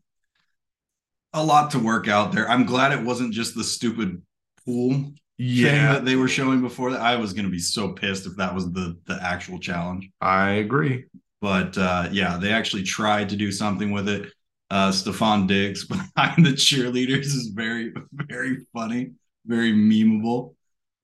A 1.33 1.45
lot 1.45 1.71
to 1.71 1.79
work 1.79 2.09
out 2.09 2.33
there. 2.33 2.51
I'm 2.51 2.67
glad 2.67 2.91
it 2.91 3.05
wasn't 3.05 3.33
just 3.33 3.55
the 3.55 3.63
stupid 3.63 4.21
pool 4.67 5.13
yeah. 5.39 5.93
that 5.93 6.05
they 6.05 6.17
were 6.17 6.27
showing 6.27 6.61
before 6.61 6.91
that. 6.91 7.01
I 7.01 7.15
was 7.15 7.33
going 7.35 7.45
to 7.45 7.53
be 7.53 7.61
so 7.61 7.93
pissed 7.93 8.27
if 8.27 8.35
that 8.35 8.53
was 8.53 8.73
the 8.73 8.99
the 9.07 9.17
actual 9.23 9.61
challenge. 9.61 10.11
I 10.21 10.55
agree. 10.55 11.05
But 11.41 11.79
uh, 11.79 12.09
yeah, 12.11 12.37
they 12.37 12.51
actually 12.51 12.83
tried 12.83 13.29
to 13.29 13.37
do 13.37 13.53
something 13.53 13.93
with 13.93 14.09
it. 14.09 14.33
Uh, 14.71 14.91
Stefon 14.91 15.47
Diggs 15.47 15.87
behind 16.17 16.45
the 16.45 16.51
cheerleaders 16.51 17.27
is 17.27 17.53
very, 17.55 17.93
very 18.13 18.67
funny, 18.73 19.13
very 19.47 19.73
memeable. 19.73 20.57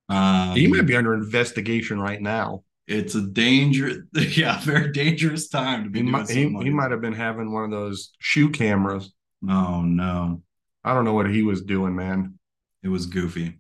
Um, 0.09 0.57
he 0.57 0.67
might 0.67 0.87
be 0.87 0.97
under 0.97 1.15
investigation 1.15 2.01
right 2.01 2.21
now. 2.21 2.65
It's 2.87 3.15
a 3.15 3.23
dangerous, 3.23 3.99
yeah, 4.37 4.61
very 4.61 4.93
dangerous 4.93 5.49
time 5.49 5.85
to 5.85 5.91
be. 5.91 6.01
He, 6.01 6.05
might, 6.05 6.29
he, 6.29 6.43
he 6.43 6.71
might 6.71 6.93
have 6.93 7.01
been 7.01 7.13
having 7.13 7.53
one 7.53 7.65
of 7.65 7.71
those 7.71 8.13
shoe 8.19 8.51
cameras. 8.51 9.13
Oh 9.49 9.83
no, 9.83 10.43
I 10.85 10.95
don't 10.95 11.05
know 11.05 11.15
what 11.15 11.31
he 11.31 11.43
was 11.43 11.63
doing, 11.63 11.97
man. 11.97 12.39
It 12.83 12.89
was 12.89 13.07
goofy 13.07 13.59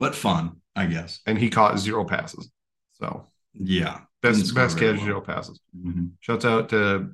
but 0.00 0.16
fun, 0.16 0.56
I 0.74 0.86
guess. 0.86 1.20
And 1.26 1.38
he 1.38 1.50
caught 1.50 1.78
zero 1.78 2.04
passes. 2.04 2.50
So 2.94 3.28
yeah, 3.52 4.00
best 4.22 4.52
best 4.54 4.78
catch 4.78 4.96
well. 4.96 5.04
zero 5.04 5.20
passes. 5.20 5.60
Mm-hmm. 5.76 6.06
Shouts 6.18 6.44
out 6.44 6.70
to 6.70 7.12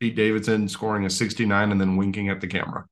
Pete 0.00 0.16
Davidson 0.16 0.68
scoring 0.68 1.06
a 1.06 1.10
69 1.10 1.72
and 1.72 1.80
then 1.80 1.96
winking 1.96 2.28
at 2.28 2.40
the 2.40 2.48
camera. 2.48 2.84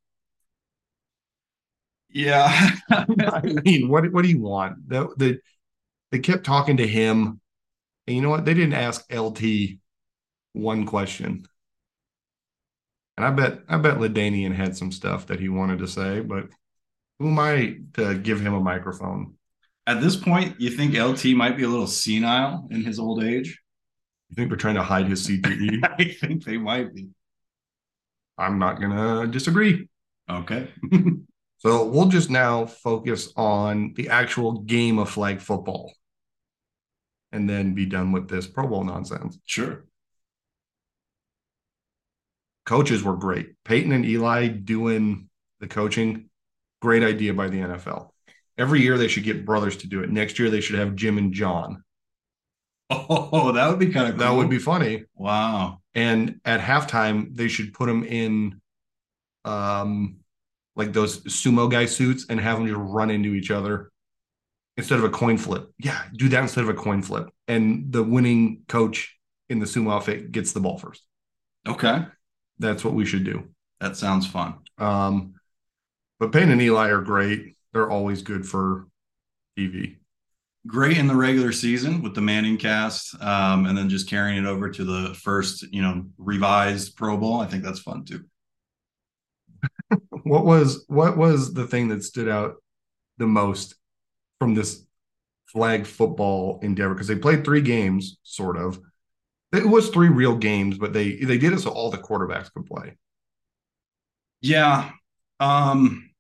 Yeah, 2.09 2.71
I 2.91 3.43
mean, 3.65 3.89
what 3.89 4.11
what 4.13 4.23
do 4.23 4.31
you 4.31 4.41
want? 4.41 4.89
The, 4.89 5.09
the 5.17 5.41
they 6.11 6.19
kept 6.19 6.45
talking 6.45 6.79
to 6.79 6.87
him, 6.87 7.41
and 8.07 8.17
you 8.17 8.23
know 8.23 8.31
what? 8.31 8.45
They 8.45 8.55
didn't 8.55 8.75
ask 8.75 9.05
LT 9.13 9.43
one 10.53 10.87
question. 10.87 11.47
And 13.17 13.27
I 13.27 13.31
bet 13.31 13.61
I 13.69 13.79
bet 13.79 13.99
LaDainian 13.99 14.55
had 14.55 14.77
some 14.77 14.93
stuff 14.93 15.27
that 15.27 15.41
he 15.41 15.49
wanted 15.49 15.81
to 15.81 15.89
say, 15.89 16.21
but 16.21 16.47
who 17.19 17.29
am 17.29 17.39
I 17.39 17.79
to 17.95 18.17
give 18.17 18.41
him 18.41 18.55
a 18.55 18.61
microphone? 18.61 19.35
At 19.87 20.01
this 20.01 20.17
point, 20.17 20.61
you 20.61 20.71
think 20.71 20.97
LT 20.97 21.35
might 21.37 21.57
be 21.57 21.65
a 21.65 21.69
little 21.69 21.87
senile 21.87 22.69
in 22.71 22.85
his 22.85 22.99
old 22.99 23.25
age? 23.25 23.61
You 24.29 24.37
think 24.37 24.51
they're 24.51 24.57
trying 24.57 24.77
to 24.77 24.83
hide 24.83 25.07
his 25.07 25.27
CTE? 25.27 25.81
I 25.99 26.05
think 26.13 26.45
they 26.45 26.59
might 26.59 26.95
be. 26.95 27.09
I'm 28.37 28.59
not 28.59 28.81
going 28.81 28.93
to 28.93 29.27
disagree. 29.27 29.89
Okay. 30.31 30.69
so 31.59 31.87
we'll 31.87 32.09
just 32.09 32.31
now 32.31 32.67
focus 32.67 33.33
on 33.37 33.95
the 33.97 34.11
actual 34.11 34.61
game 34.61 34.99
of 34.99 35.11
flag 35.11 35.41
football 35.41 35.93
and 37.33 37.49
then 37.49 37.75
be 37.75 37.87
done 37.87 38.13
with 38.13 38.29
this 38.29 38.47
Pro 38.47 38.67
Bowl 38.67 38.85
nonsense. 38.85 39.39
Sure. 39.45 39.85
Coaches 42.67 43.03
were 43.03 43.17
great. 43.17 43.55
Peyton 43.65 43.93
and 43.93 44.05
Eli 44.05 44.49
doing 44.49 45.29
the 45.61 45.69
coaching 45.69 46.29
Great 46.81 47.03
idea 47.03 47.35
by 47.35 47.49
the 47.49 47.59
NFL. 47.59 48.11
Every 48.57 48.83
year 48.83 48.99
they 48.99 49.09
should 49.09 49.25
get 49.25 49.45
brothers 49.45 49.79
to 49.79 49.89
do 49.89 50.03
it. 50.03 50.11
Next 50.11 50.39
year 50.39 50.51
they 50.51 50.61
should 50.61 50.79
have 50.79 50.95
Jim 50.95 51.19
and 51.19 51.33
John. 51.33 51.83
Oh, 52.91 53.53
that 53.55 53.69
would 53.69 53.79
be 53.79 53.93
kind 53.93 54.07
of 54.09 54.15
cool. 54.15 54.21
That 54.21 54.37
would 54.37 54.51
be 54.51 54.59
funny. 54.59 55.05
Wow. 55.15 55.81
And 55.95 56.41
at 56.45 56.61
halftime 56.61 57.35
they 57.35 57.49
should 57.49 57.73
put 57.75 57.87
them 57.87 58.05
in 58.05 58.61
um 59.45 60.19
like 60.77 60.93
those 60.93 61.23
sumo 61.25 61.71
guy 61.71 61.87
suits 61.87 62.27
and 62.29 62.39
have 62.39 62.59
them 62.59 62.69
just 62.69 62.79
run 62.79 63.11
into 63.11 63.35
each 63.35 63.51
other 63.51 63.91
instead 64.79 64.99
of 64.99 65.05
a 65.05 65.11
coin 65.11 65.37
flip. 65.37 65.71
Yeah, 65.79 66.01
do 66.15 66.29
that 66.31 66.41
instead 66.41 66.63
of 66.63 66.71
a 66.71 66.75
coin 66.75 67.03
flip. 67.03 67.29
And 67.49 67.93
the 67.93 68.03
winning 68.03 68.63
coach 68.69 69.19
in 69.49 69.59
the 69.59 69.67
sumo 69.67 69.93
outfit 69.93 70.31
gets 70.33 70.53
the 70.53 70.61
ball 70.61 70.79
first. 70.79 71.03
Okay. 71.67 72.07
That's 72.61 72.85
what 72.85 72.95
we 72.95 73.05
should 73.05 73.25
do. 73.25 73.49
That 73.81 73.97
sounds 73.97 74.27
fun. 74.27 74.55
Um 74.79 75.35
but 76.21 76.33
Payne 76.33 76.51
and 76.51 76.63
Eli 76.63 76.89
are 76.89 77.03
great. 77.03 77.57
They're 77.73 77.91
always 77.91 78.23
good 78.23 78.47
for 78.47 78.87
TV. 79.59 79.97
Great 80.67 80.99
in 80.99 81.07
the 81.07 81.15
regular 81.15 81.53
season 81.53 82.03
with 82.03 82.15
the 82.15 82.21
Manning 82.21 82.57
cast, 82.57 83.15
um, 83.23 83.67
and 83.67 83.79
then 83.79 83.89
just 83.89 84.11
carrying 84.11 84.45
it 84.45 84.49
over 84.49 84.69
to 84.69 84.85
the 84.85 85.15
first, 85.15 85.63
you 85.73 85.81
know, 85.81 86.07
revised 86.19 86.97
Pro 86.97 87.17
Bowl. 87.17 87.41
I 87.41 87.47
think 87.47 87.63
that's 87.63 87.79
fun 87.79 88.05
too. 88.05 88.25
what 90.25 90.45
was 90.45 90.85
what 90.89 91.17
was 91.17 91.55
the 91.55 91.67
thing 91.67 91.89
that 91.89 92.03
stood 92.03 92.29
out 92.29 92.57
the 93.19 93.27
most 93.27 93.77
from 94.39 94.55
this 94.55 94.85
flag 95.47 95.87
football 95.87 96.61
endeavor? 96.63 96.95
Because 96.95 97.09
they 97.09 97.17
played 97.17 97.45
three 97.45 97.61
games, 97.61 98.19
sort 98.23 98.57
of. 98.57 98.81
It 99.53 99.67
was 99.67 99.89
three 99.89 100.09
real 100.09 100.37
games, 100.37 100.77
but 100.79 100.93
they 100.93 101.17
they 101.17 101.39
did 101.39 101.53
it 101.53 101.61
so 101.61 101.71
all 101.71 101.91
the 101.91 101.99
quarterbacks 101.99 102.53
could 102.53 102.67
play. 102.67 102.97
Yeah. 104.41 104.91
Um 105.41 106.11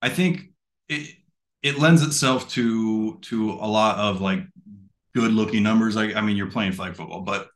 I 0.00 0.08
think 0.08 0.52
it 0.88 1.16
it 1.62 1.78
lends 1.78 2.02
itself 2.02 2.48
to 2.50 3.18
to 3.18 3.52
a 3.52 3.66
lot 3.66 3.98
of 3.98 4.20
like 4.20 4.40
good 5.14 5.32
looking 5.32 5.62
numbers. 5.62 5.96
Like 5.96 6.16
I 6.16 6.20
mean, 6.20 6.36
you're 6.36 6.50
playing 6.50 6.72
flag 6.72 6.94
football, 6.96 7.22
but 7.22 7.48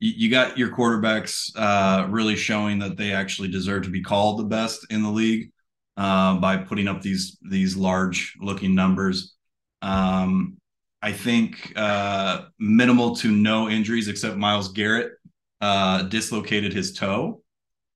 you, 0.00 0.12
you 0.16 0.30
got 0.30 0.56
your 0.56 0.70
quarterbacks 0.70 1.50
uh, 1.56 2.06
really 2.08 2.36
showing 2.36 2.78
that 2.80 2.96
they 2.96 3.12
actually 3.12 3.48
deserve 3.48 3.84
to 3.84 3.90
be 3.90 4.02
called 4.02 4.38
the 4.38 4.44
best 4.44 4.86
in 4.90 5.02
the 5.02 5.10
league 5.10 5.50
uh, 5.98 6.36
by 6.36 6.56
putting 6.56 6.88
up 6.88 7.02
these 7.02 7.36
these 7.42 7.76
large 7.76 8.34
looking 8.40 8.74
numbers. 8.74 9.34
Um, 9.82 10.56
I 11.02 11.12
think 11.12 11.72
uh, 11.76 12.46
minimal 12.58 13.16
to 13.16 13.30
no 13.30 13.68
injuries 13.68 14.08
except 14.08 14.36
Myles 14.36 14.72
Garrett 14.72 15.12
uh, 15.60 16.02
dislocated 16.02 16.72
his 16.72 16.92
toe. 16.92 17.42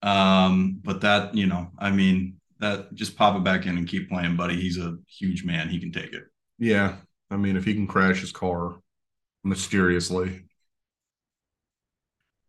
Um, 0.03 0.81
but 0.83 1.01
that, 1.03 1.35
you 1.35 1.47
know, 1.47 1.71
I 1.79 1.91
mean, 1.91 2.41
that 2.59 2.93
just 2.95 3.17
pop 3.17 3.37
it 3.37 3.45
back 3.45 3.67
in 3.67 3.79
and 3.79 3.89
keep 3.89 4.09
playing, 4.09 4.37
buddy. 4.37 4.61
He's 4.61 4.79
a 4.79 4.97
huge 5.07 5.45
man. 5.45 5.69
He 5.69 5.79
can 5.79 5.93
take 5.93 6.13
it. 6.13 6.25
Yeah. 6.59 6.97
I 7.31 7.37
mean, 7.37 7.57
if 7.57 7.65
he 7.65 7.75
can 7.75 7.87
crash 7.87 8.21
his 8.21 8.33
car 8.33 8.77
mysteriously. 9.45 10.43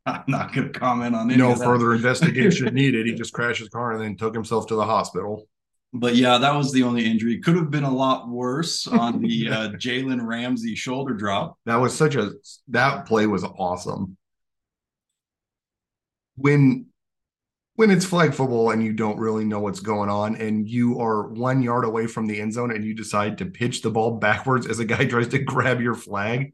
I'm 0.06 0.24
not 0.28 0.54
going 0.54 0.72
to 0.72 0.80
comment 0.80 1.16
on 1.16 1.32
it. 1.32 1.38
No 1.38 1.56
further 1.56 1.94
investigation 1.94 2.74
needed. 2.74 3.06
He 3.06 3.14
just 3.14 3.34
crashed 3.34 3.60
his 3.60 3.70
car 3.70 3.94
and 3.94 4.02
then 4.02 4.18
took 4.18 4.34
himself 4.34 4.68
to 4.68 4.76
the 4.76 4.86
hospital. 4.86 5.48
But 5.94 6.16
yeah, 6.16 6.40
that 6.40 6.56
was 6.56 6.72
the 6.72 6.84
only 6.84 7.06
injury. 7.06 7.40
Could 7.40 7.56
have 7.56 7.70
been 7.70 7.84
a 7.84 7.94
lot 7.94 8.28
worse 8.28 8.88
on 8.92 9.22
the 9.22 9.50
uh, 9.50 9.70
Jalen 9.70 10.26
Ramsey 10.26 10.76
shoulder 10.76 11.14
drop. 11.14 11.58
That 11.66 11.76
was 11.78 11.96
such 11.96 12.16
a 12.16 12.32
that 12.70 13.06
play 13.06 13.28
was 13.28 13.44
awesome. 13.44 14.18
When 16.36 16.88
when 17.76 17.90
it's 17.90 18.06
flag 18.06 18.34
football 18.34 18.72
and 18.72 18.84
you 18.84 18.94
don't 18.94 19.18
really 19.18 19.46
know 19.46 19.60
what's 19.60 19.80
going 19.80 20.10
on 20.10 20.36
and 20.36 20.70
you 20.70 21.00
are 21.00 21.28
one 21.28 21.62
yard 21.64 21.86
away 21.86 22.06
from 22.06 22.28
the 22.28 22.40
end 22.40 22.54
zone 22.54 22.72
and 22.72 22.84
you 22.84 22.94
decide 22.94 23.38
to 23.38 23.46
pitch 23.46 23.82
the 23.82 23.90
ball 23.90 24.18
backwards 24.18 24.68
as 24.68 24.80
a 24.80 24.86
guy 24.86 25.06
tries 25.06 25.30
to 25.30 25.40
grab 25.40 25.82
your 25.82 25.96
flag, 25.96 26.54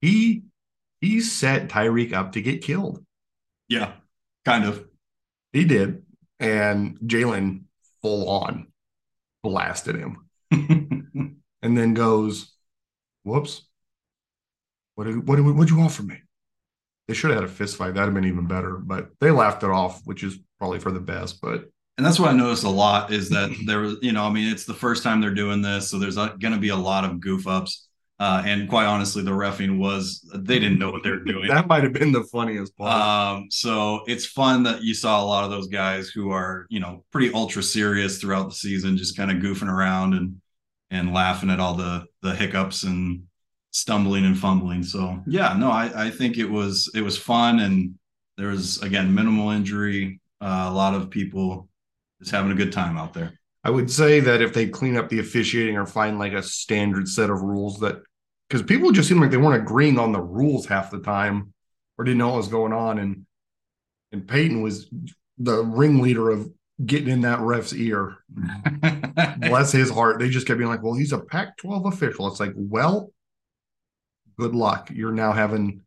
he 0.00 0.42
he 1.00 1.20
set 1.20 1.68
Tyreek 1.68 2.12
up 2.12 2.32
to 2.32 2.42
get 2.42 2.62
killed. 2.62 3.04
Yeah, 3.68 3.92
kind 4.44 4.64
of. 4.64 4.84
He 5.52 5.64
did. 5.64 6.02
And 6.40 6.98
Jalen 7.00 7.62
full 8.02 8.28
on 8.28 8.68
blasted 9.42 9.96
him. 9.96 10.28
and 10.50 11.38
then 11.62 11.94
goes, 11.94 12.52
whoops. 13.24 13.62
What, 14.94 15.06
what, 15.24 15.40
what'd 15.40 15.70
you 15.70 15.78
want 15.78 15.92
from 15.92 16.08
me? 16.08 16.16
They 17.06 17.14
should 17.14 17.30
have 17.30 17.40
had 17.40 17.48
a 17.48 17.52
fist 17.52 17.76
fight. 17.76 17.94
That'd 17.94 18.08
have 18.08 18.14
been 18.14 18.26
even 18.26 18.46
better. 18.46 18.76
But 18.76 19.10
they 19.20 19.30
laughed 19.30 19.62
it 19.62 19.70
off, 19.70 20.02
which 20.04 20.22
is 20.22 20.38
probably 20.58 20.80
for 20.80 20.90
the 20.90 21.00
best. 21.00 21.40
But 21.40 21.70
and 21.96 22.06
that's 22.06 22.20
what 22.20 22.30
I 22.30 22.36
noticed 22.36 22.64
a 22.64 22.68
lot 22.68 23.12
is 23.12 23.30
that 23.30 23.54
there 23.66 23.80
was, 23.80 23.96
you 24.02 24.12
know, 24.12 24.24
I 24.24 24.30
mean, 24.30 24.52
it's 24.52 24.64
the 24.64 24.74
first 24.74 25.02
time 25.02 25.20
they're 25.20 25.34
doing 25.34 25.62
this, 25.62 25.90
so 25.90 25.98
there's 25.98 26.16
going 26.16 26.52
to 26.52 26.58
be 26.58 26.68
a 26.68 26.76
lot 26.76 27.04
of 27.04 27.20
goof 27.20 27.46
ups. 27.46 27.87
Uh, 28.20 28.42
and 28.44 28.68
quite 28.68 28.86
honestly, 28.86 29.22
the 29.22 29.30
refing 29.30 29.78
was 29.78 30.28
they 30.34 30.58
didn't 30.58 30.80
know 30.80 30.90
what 30.90 31.04
they 31.04 31.10
were 31.10 31.22
doing. 31.22 31.48
that 31.48 31.68
might 31.68 31.84
have 31.84 31.92
been 31.92 32.10
the 32.10 32.24
funniest 32.24 32.76
part. 32.76 32.92
Um, 32.92 33.46
so 33.50 34.00
it's 34.06 34.26
fun 34.26 34.64
that 34.64 34.82
you 34.82 34.92
saw 34.92 35.22
a 35.22 35.24
lot 35.24 35.44
of 35.44 35.50
those 35.50 35.68
guys 35.68 36.08
who 36.08 36.30
are, 36.30 36.66
you 36.68 36.80
know, 36.80 37.04
pretty 37.12 37.32
ultra 37.32 37.62
serious 37.62 38.18
throughout 38.18 38.48
the 38.48 38.54
season, 38.56 38.96
just 38.96 39.16
kind 39.16 39.30
of 39.30 39.36
goofing 39.36 39.72
around 39.72 40.14
and 40.14 40.40
and 40.90 41.12
laughing 41.12 41.50
at 41.50 41.60
all 41.60 41.74
the 41.74 42.06
the 42.22 42.34
hiccups 42.34 42.82
and 42.82 43.22
stumbling 43.70 44.24
and 44.24 44.36
fumbling. 44.36 44.82
So 44.82 45.22
yeah, 45.26 45.54
no, 45.56 45.70
I, 45.70 46.06
I 46.06 46.10
think 46.10 46.38
it 46.38 46.50
was 46.50 46.90
it 46.96 47.02
was 47.02 47.16
fun 47.16 47.60
and 47.60 47.94
there 48.36 48.48
was 48.48 48.82
again 48.82 49.14
minimal 49.14 49.50
injury. 49.50 50.20
Uh, 50.40 50.66
a 50.68 50.74
lot 50.74 50.94
of 50.94 51.10
people 51.10 51.68
just 52.20 52.32
having 52.32 52.50
a 52.50 52.56
good 52.56 52.72
time 52.72 52.96
out 52.96 53.14
there. 53.14 53.37
I 53.64 53.70
would 53.70 53.90
say 53.90 54.20
that 54.20 54.40
if 54.40 54.52
they 54.52 54.68
clean 54.68 54.96
up 54.96 55.08
the 55.08 55.18
officiating 55.18 55.76
or 55.76 55.86
find 55.86 56.18
like 56.18 56.32
a 56.32 56.42
standard 56.42 57.08
set 57.08 57.30
of 57.30 57.42
rules 57.42 57.80
that 57.80 58.02
because 58.48 58.62
people 58.62 58.92
just 58.92 59.08
seemed 59.08 59.20
like 59.20 59.30
they 59.30 59.36
weren't 59.36 59.62
agreeing 59.62 59.98
on 59.98 60.12
the 60.12 60.20
rules 60.20 60.66
half 60.66 60.90
the 60.90 61.00
time 61.00 61.52
or 61.96 62.04
didn't 62.04 62.18
know 62.18 62.28
what 62.28 62.36
was 62.38 62.48
going 62.48 62.72
on 62.72 62.98
and 62.98 63.26
and 64.12 64.26
Peyton 64.26 64.62
was 64.62 64.88
the 65.36 65.62
ringleader 65.62 66.30
of 66.30 66.50
getting 66.84 67.08
in 67.08 67.20
that 67.22 67.40
ref's 67.40 67.74
ear. 67.74 68.16
Bless 69.38 69.72
his 69.72 69.90
heart. 69.90 70.18
They 70.18 70.30
just 70.30 70.46
kept 70.46 70.58
being 70.58 70.70
like, 70.70 70.82
well, 70.82 70.94
he's 70.94 71.12
a 71.12 71.18
Pac 71.18 71.56
12 71.58 71.86
official. 71.86 72.28
It's 72.28 72.40
like, 72.40 72.54
well, 72.56 73.12
good 74.38 74.54
luck. 74.54 74.90
You're 74.92 75.12
now 75.12 75.32
having 75.32 75.82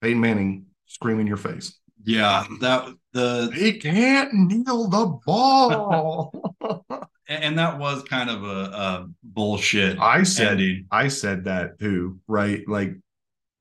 Peyton 0.00 0.20
Manning 0.20 0.66
scream 0.86 1.20
in 1.20 1.26
your 1.26 1.36
face. 1.36 1.78
Yeah, 2.04 2.46
that 2.60 2.88
the 3.12 3.52
he 3.54 3.78
can't 3.78 4.32
kneel 4.32 4.88
the 4.88 5.06
ball. 5.24 6.32
and 7.28 7.58
that 7.58 7.78
was 7.78 8.02
kind 8.02 8.30
of 8.30 8.42
a, 8.44 8.46
a 8.46 9.08
bullshit. 9.22 9.98
I 9.98 10.22
said 10.22 10.52
ending. 10.52 10.86
I 10.90 11.08
said 11.08 11.44
that 11.44 11.78
too, 11.78 12.20
right? 12.26 12.66
Like 12.66 12.96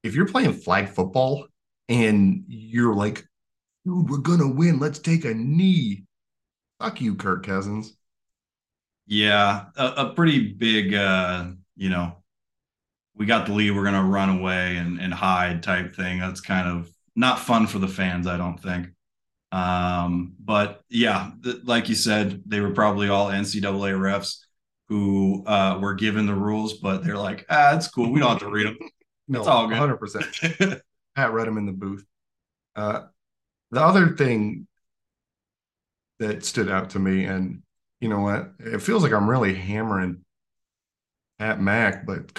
if 0.03 0.15
you're 0.15 0.27
playing 0.27 0.53
flag 0.53 0.89
football 0.89 1.48
and 1.89 2.43
you're 2.48 2.95
like, 2.95 3.24
dude, 3.86 4.10
we're 4.10 4.17
gonna 4.17 4.51
win. 4.51 4.79
Let's 4.79 5.00
take 5.00 5.25
a 5.25 5.33
knee. 5.33 6.03
Fuck 6.79 7.01
you, 7.01 7.15
Kirk 7.15 7.45
Cousins. 7.45 7.95
Yeah, 9.05 9.65
a, 9.75 9.86
a 9.98 10.13
pretty 10.13 10.53
big, 10.53 10.93
uh, 10.93 11.50
you 11.75 11.89
know, 11.89 12.15
we 13.15 13.25
got 13.25 13.45
the 13.45 13.53
lead, 13.53 13.71
we're 13.71 13.83
gonna 13.83 14.03
run 14.03 14.29
away 14.29 14.77
and, 14.77 15.00
and 15.00 15.13
hide 15.13 15.63
type 15.63 15.95
thing. 15.95 16.19
That's 16.19 16.41
kind 16.41 16.67
of 16.67 16.89
not 17.15 17.39
fun 17.39 17.68
for 17.68 17.80
the 17.80 17.88
fans, 17.88 18.27
I 18.27 18.38
don't 18.38 18.58
think. 18.58 18.89
Um, 19.51 20.34
but 20.39 20.82
yeah, 20.89 21.32
th- 21.44 21.63
like 21.63 21.89
you 21.89 21.96
said, 21.96 22.41
they 22.46 22.62
were 22.62 22.72
probably 22.72 23.10
all 23.10 23.30
NCAA 23.30 23.94
refs 23.94 24.38
who 24.88 25.44
uh, 25.46 25.80
were 25.82 25.94
given 25.94 26.25
the 26.25 26.36
rules, 26.36 26.74
but 26.74 27.03
they're 27.03 27.18
like, 27.18 27.46
ah, 27.50 27.75
it's 27.75 27.88
cool. 27.88 28.12
We 28.12 28.20
don't 28.20 28.30
have 28.30 28.39
to 28.39 28.50
read 28.50 28.68
them. 28.68 28.77
no, 29.27 29.39
it's 29.39 29.48
all 29.48 29.68
good. 29.68 29.77
100%. 29.77 30.82
Pat 31.15 31.34
read 31.34 31.48
them 31.48 31.58
in 31.58 31.65
the 31.65 31.72
booth. 31.72 32.06
Uh, 32.75 33.03
the 33.72 33.82
other 33.82 34.15
thing 34.15 34.68
that 36.20 36.46
stood 36.46 36.70
out 36.70 36.91
to 36.91 37.00
me, 37.00 37.25
and 37.25 37.62
you 38.00 38.10
know 38.10 38.20
what, 38.20 38.51
it 38.60 38.82
feels 38.82 39.03
like 39.03 39.12
I'm 39.12 39.30
really 39.30 39.53
hammering 39.53 40.24
Pat 41.39 41.62
Mack, 41.62 42.06
but 42.06 42.32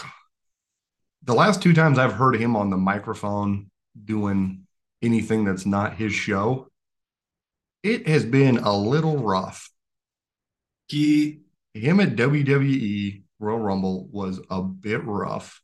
the 1.25 1.35
last 1.35 1.63
two 1.63 1.73
times 1.73 1.99
I've 1.99 2.13
heard 2.13 2.37
him 2.37 2.57
on 2.57 2.71
the 2.71 2.77
microphone 2.77 3.71
doing 4.05 4.67
anything 5.03 5.45
that's 5.45 5.67
not 5.67 5.97
his 5.97 6.13
show, 6.13 6.69
it 7.83 8.07
has 8.07 8.25
been 8.25 8.59
a 8.59 8.77
little 8.77 9.19
rough. 9.19 9.71
He 10.89 11.41
him 11.75 12.01
at 12.01 12.17
WWE 12.17 13.23
Royal 13.43 13.59
Rumble 13.59 14.09
was 14.11 14.41
a 14.51 14.63
bit 14.63 15.05
rough. 15.05 15.61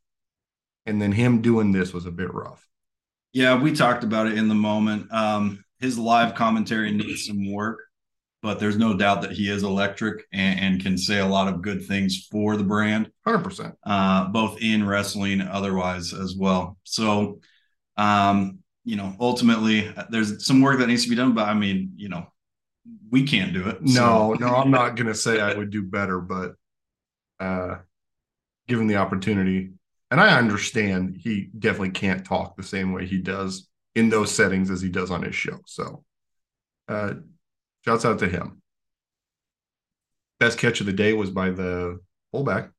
And 0.85 1.01
then 1.01 1.13
him 1.13 1.43
doing 1.43 1.73
this 1.73 1.93
was 1.93 2.07
a 2.07 2.11
bit 2.11 2.33
rough. 2.33 2.67
Yeah, 3.33 3.61
we 3.61 3.73
talked 3.73 4.05
about 4.05 4.27
it 4.27 4.39
in 4.39 4.49
the 4.49 4.55
moment. 4.55 5.13
Um, 5.13 5.65
his 5.81 5.99
live 5.99 6.35
commentary 6.35 6.91
needs 6.91 7.27
some 7.27 7.53
work, 7.53 7.79
but 8.43 8.59
there's 8.59 8.79
no 8.79 8.97
doubt 8.97 9.23
that 9.23 9.33
he 9.33 9.51
is 9.51 9.63
electric 9.63 10.25
and, 10.33 10.59
and 10.59 10.83
can 10.83 10.97
say 10.97 11.19
a 11.19 11.27
lot 11.27 11.47
of 11.47 11.63
good 11.63 11.85
things 11.87 12.27
for 12.31 12.57
the 12.57 12.65
brand. 12.65 13.11
100%. 13.27 13.75
Uh, 13.85 14.29
both 14.29 14.61
in 14.61 14.87
wrestling, 14.87 15.41
otherwise 15.43 16.13
as 16.15 16.35
well. 16.37 16.79
So, 16.85 17.41
um, 17.99 18.61
you 18.85 18.97
know, 18.97 19.14
ultimately 19.21 19.93
there's 20.09 20.47
some 20.47 20.62
work 20.62 20.78
that 20.78 20.87
needs 20.87 21.05
to 21.05 21.11
be 21.11 21.17
done, 21.17 21.35
but 21.35 21.47
I 21.47 21.52
mean, 21.52 21.93
you 21.97 22.09
know, 22.09 22.26
we 23.11 23.25
can't 23.25 23.52
do 23.52 23.69
it. 23.69 23.83
No, 23.83 24.35
so. 24.38 24.47
no, 24.47 24.55
I'm 24.55 24.71
not 24.71 24.97
going 24.97 25.09
to 25.09 25.14
say 25.14 25.40
I 25.40 25.55
would 25.55 25.71
do 25.71 25.83
better, 25.83 26.21
but 26.21 26.55
uh, 27.38 27.76
given 28.67 28.87
the 28.87 28.97
opportunity, 28.97 29.73
and 30.11 30.21
I 30.21 30.38
understand 30.38 31.19
he 31.23 31.50
definitely 31.59 31.90
can't 31.90 32.25
talk 32.25 32.57
the 32.57 32.62
same 32.62 32.93
way 32.93 33.05
he 33.07 33.19
does 33.19 33.69
in 33.95 34.09
those 34.09 34.35
settings 34.35 34.71
as 34.71 34.81
he 34.81 34.88
does 34.88 35.11
on 35.11 35.23
his 35.23 35.35
show. 35.35 35.59
So, 35.67 36.05
uh, 36.88 37.14
shouts 37.85 38.07
out 38.07 38.21
to 38.21 38.28
him. 38.28 38.62
Best 40.40 40.59
catch 40.59 40.81
of 40.81 40.87
the 40.87 40.93
day 40.93 41.12
was 41.12 41.31
by 41.31 41.50
the 41.50 42.00
fullback. 42.33 42.71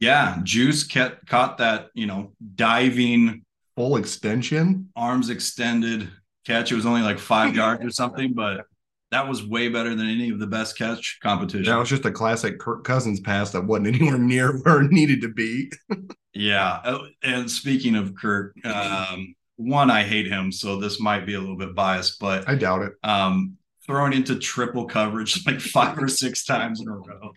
Yeah, 0.00 0.38
Juice 0.42 0.82
kept, 0.82 1.26
caught 1.26 1.58
that, 1.58 1.90
you 1.94 2.06
know, 2.06 2.32
diving 2.54 3.44
full 3.80 3.96
extension, 3.96 4.90
arms 4.94 5.30
extended 5.30 6.10
catch. 6.46 6.70
It 6.70 6.74
was 6.74 6.84
only 6.84 7.00
like 7.00 7.18
five 7.18 7.54
yards 7.56 7.82
or 7.82 7.90
something, 7.90 8.34
but 8.34 8.66
that 9.10 9.26
was 9.26 9.42
way 9.42 9.68
better 9.68 9.94
than 9.94 10.06
any 10.06 10.28
of 10.28 10.38
the 10.38 10.46
best 10.46 10.76
catch 10.76 11.18
competition. 11.22 11.64
That 11.64 11.78
was 11.78 11.88
just 11.88 12.04
a 12.04 12.10
classic 12.10 12.58
Kirk 12.58 12.84
Cousins 12.84 13.20
pass 13.20 13.52
that 13.52 13.64
wasn't 13.64 13.88
anywhere 13.88 14.18
near 14.18 14.58
where 14.58 14.82
it 14.82 14.92
needed 14.92 15.22
to 15.22 15.28
be. 15.28 15.72
yeah. 16.34 16.80
Oh, 16.84 17.06
and 17.22 17.50
speaking 17.50 17.96
of 17.96 18.14
Kirk, 18.14 18.54
um, 18.66 19.34
one, 19.56 19.90
I 19.90 20.02
hate 20.02 20.26
him, 20.26 20.52
so 20.52 20.78
this 20.78 21.00
might 21.00 21.24
be 21.24 21.32
a 21.32 21.40
little 21.40 21.56
bit 21.56 21.74
biased, 21.74 22.20
but 22.20 22.46
I 22.46 22.56
doubt 22.56 22.82
it. 22.82 22.92
Um, 23.02 23.56
throwing 23.86 24.12
into 24.12 24.38
triple 24.38 24.84
coverage 24.84 25.46
like 25.46 25.58
five 25.58 25.98
or 25.98 26.08
six 26.08 26.44
times 26.44 26.82
in 26.82 26.88
a 26.88 26.92
row. 26.92 27.32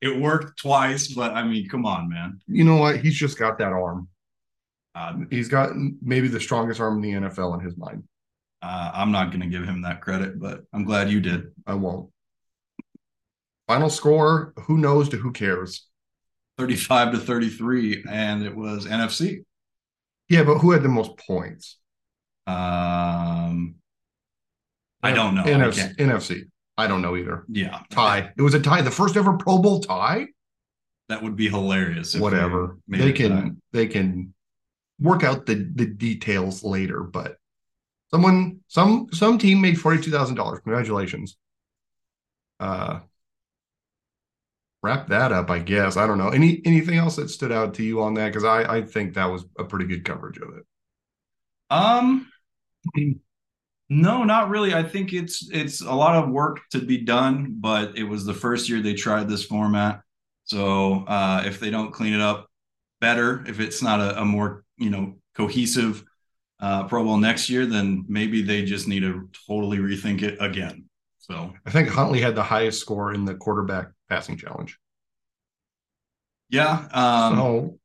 It 0.00 0.20
worked 0.20 0.60
twice, 0.60 1.08
but 1.08 1.32
I 1.32 1.42
mean, 1.42 1.68
come 1.68 1.84
on, 1.84 2.08
man. 2.08 2.40
You 2.46 2.62
know 2.62 2.76
what? 2.76 3.00
He's 3.00 3.16
just 3.16 3.36
got 3.36 3.58
that 3.58 3.72
arm. 3.72 4.06
Uh, 4.94 5.14
he's 5.30 5.48
got 5.48 5.70
maybe 6.02 6.28
the 6.28 6.40
strongest 6.40 6.80
arm 6.80 7.02
in 7.02 7.20
the 7.20 7.28
NFL 7.28 7.58
in 7.58 7.64
his 7.64 7.76
mind. 7.76 8.04
Uh, 8.60 8.90
I'm 8.92 9.12
not 9.12 9.30
going 9.30 9.40
to 9.40 9.46
give 9.46 9.64
him 9.64 9.82
that 9.82 10.00
credit, 10.00 10.40
but 10.40 10.64
I'm 10.72 10.84
glad 10.84 11.10
you 11.10 11.20
did. 11.20 11.52
I 11.66 11.74
won't. 11.74 12.10
Final 13.68 13.90
score: 13.90 14.52
Who 14.64 14.78
knows 14.78 15.08
to 15.10 15.16
who 15.16 15.32
cares? 15.32 15.86
35 16.56 17.12
to 17.12 17.18
33, 17.18 18.04
and 18.10 18.42
it 18.42 18.54
was 18.54 18.86
NFC. 18.86 19.44
Yeah, 20.28 20.42
but 20.42 20.58
who 20.58 20.72
had 20.72 20.82
the 20.82 20.88
most 20.88 21.16
points? 21.16 21.78
Um, 22.46 23.76
I 25.02 25.12
don't 25.12 25.34
know. 25.34 25.44
NFC. 25.44 25.90
I 25.90 26.02
NFC. 26.02 26.42
I 26.76 26.86
don't 26.86 27.02
know 27.02 27.16
either. 27.16 27.44
Yeah, 27.48 27.80
tie. 27.90 28.32
It 28.36 28.42
was 28.42 28.54
a 28.54 28.60
tie. 28.60 28.82
The 28.82 28.90
first 28.90 29.16
ever 29.16 29.36
Pro 29.36 29.58
Bowl 29.58 29.80
tie. 29.80 30.26
That 31.08 31.22
would 31.22 31.36
be 31.36 31.48
hilarious. 31.48 32.14
Whatever 32.14 32.78
they 32.86 33.12
can, 33.12 33.62
they 33.72 33.86
can 33.86 34.34
work 35.00 35.24
out 35.24 35.46
the 35.46 35.54
the 35.74 35.86
details 35.86 36.64
later. 36.64 37.02
But 37.02 37.36
someone, 38.10 38.60
some 38.68 39.08
some 39.12 39.38
team 39.38 39.60
made 39.60 39.80
forty 39.80 40.02
two 40.02 40.10
thousand 40.10 40.36
dollars. 40.36 40.60
Congratulations. 40.60 41.36
Uh, 42.60 43.00
wrap 44.82 45.08
that 45.08 45.32
up, 45.32 45.50
I 45.50 45.58
guess. 45.58 45.96
I 45.96 46.06
don't 46.06 46.18
know. 46.18 46.28
Any 46.28 46.60
anything 46.64 46.98
else 46.98 47.16
that 47.16 47.30
stood 47.30 47.52
out 47.52 47.74
to 47.74 47.82
you 47.82 48.02
on 48.02 48.14
that? 48.14 48.28
Because 48.28 48.44
I 48.44 48.76
I 48.76 48.82
think 48.82 49.14
that 49.14 49.26
was 49.26 49.44
a 49.58 49.64
pretty 49.64 49.86
good 49.86 50.04
coverage 50.04 50.38
of 50.38 50.56
it. 50.56 50.64
Um, 51.70 52.30
no, 53.88 54.24
not 54.24 54.50
really. 54.50 54.74
I 54.74 54.82
think 54.82 55.12
it's 55.12 55.48
it's 55.50 55.80
a 55.80 55.92
lot 55.92 56.22
of 56.22 56.30
work 56.30 56.60
to 56.72 56.80
be 56.80 56.98
done, 56.98 57.56
but 57.60 57.96
it 57.96 58.04
was 58.04 58.24
the 58.24 58.34
first 58.34 58.68
year 58.68 58.80
they 58.80 58.94
tried 58.94 59.28
this 59.28 59.44
format. 59.44 60.02
So 60.44 61.04
uh, 61.06 61.42
if 61.44 61.60
they 61.60 61.70
don't 61.70 61.92
clean 61.92 62.14
it 62.14 62.20
up 62.20 62.50
better, 63.00 63.44
if 63.46 63.60
it's 63.60 63.82
not 63.82 64.00
a, 64.00 64.22
a 64.22 64.24
more 64.24 64.64
you 64.78 64.90
know 64.90 65.16
cohesive 65.34 66.04
uh, 66.60 66.84
Pro 66.84 67.04
Bowl 67.04 67.16
next 67.16 67.48
year, 67.48 67.66
then 67.66 68.04
maybe 68.08 68.42
they 68.42 68.64
just 68.64 68.88
need 68.88 69.00
to 69.00 69.28
totally 69.46 69.78
rethink 69.78 70.22
it 70.22 70.36
again. 70.40 70.88
So 71.18 71.52
I 71.66 71.70
think 71.70 71.88
Huntley 71.88 72.20
had 72.20 72.34
the 72.34 72.42
highest 72.42 72.80
score 72.80 73.12
in 73.12 73.24
the 73.24 73.34
quarterback 73.34 73.88
passing 74.08 74.36
challenge. 74.36 74.78
Yeah. 76.48 76.88
Um, 76.92 77.36
so 77.36 77.78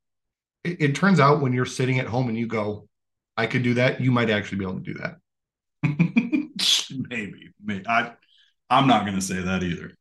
it, 0.63 0.81
it 0.81 0.95
turns 0.95 1.19
out 1.19 1.41
when 1.41 1.53
you're 1.53 1.65
sitting 1.65 1.99
at 1.99 2.07
home 2.07 2.29
and 2.29 2.37
you 2.37 2.47
go, 2.47 2.87
I 3.35 3.47
could 3.47 3.63
do 3.63 3.73
that, 3.75 3.99
you 3.99 4.11
might 4.11 4.29
actually 4.29 4.59
be 4.59 4.65
able 4.65 4.75
to 4.75 4.93
do 4.93 4.93
that. 4.95 5.17
maybe, 7.09 7.49
maybe. 7.63 7.87
I, 7.87 8.13
I'm 8.69 8.87
not 8.87 9.05
going 9.05 9.15
to 9.15 9.21
say 9.21 9.41
that 9.41 9.63
either. 9.63 9.93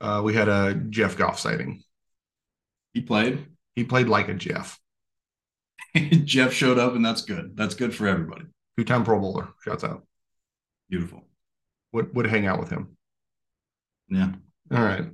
Uh, 0.00 0.22
we 0.24 0.34
had 0.34 0.48
a 0.48 0.74
Jeff 0.74 1.16
Goff 1.16 1.38
sighting. 1.38 1.82
He 2.92 3.00
played. 3.00 3.46
He 3.76 3.84
played 3.84 4.08
like 4.08 4.28
a 4.28 4.34
Jeff. 4.34 4.79
Jeff 6.24 6.52
showed 6.52 6.78
up, 6.78 6.94
and 6.94 7.04
that's 7.04 7.22
good. 7.22 7.56
That's 7.56 7.74
good 7.74 7.94
for 7.94 8.06
everybody. 8.06 8.44
Two 8.76 8.84
time 8.84 9.04
Pro 9.04 9.18
Bowler. 9.18 9.48
Shouts 9.64 9.84
out. 9.84 10.04
Beautiful. 10.88 11.24
Would 11.92 12.14
would 12.14 12.26
hang 12.26 12.46
out 12.46 12.60
with 12.60 12.70
him. 12.70 12.96
Yeah. 14.08 14.32
All 14.72 14.82
right. 14.82 15.06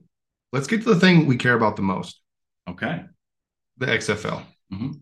Let's 0.52 0.66
get 0.66 0.82
to 0.82 0.94
the 0.94 1.00
thing 1.00 1.26
we 1.26 1.36
care 1.36 1.54
about 1.54 1.76
the 1.76 1.82
most. 1.82 2.20
Okay. 2.68 3.04
The 3.78 3.86
XFL. 3.86 4.42
Mm-hmm. 4.72 4.92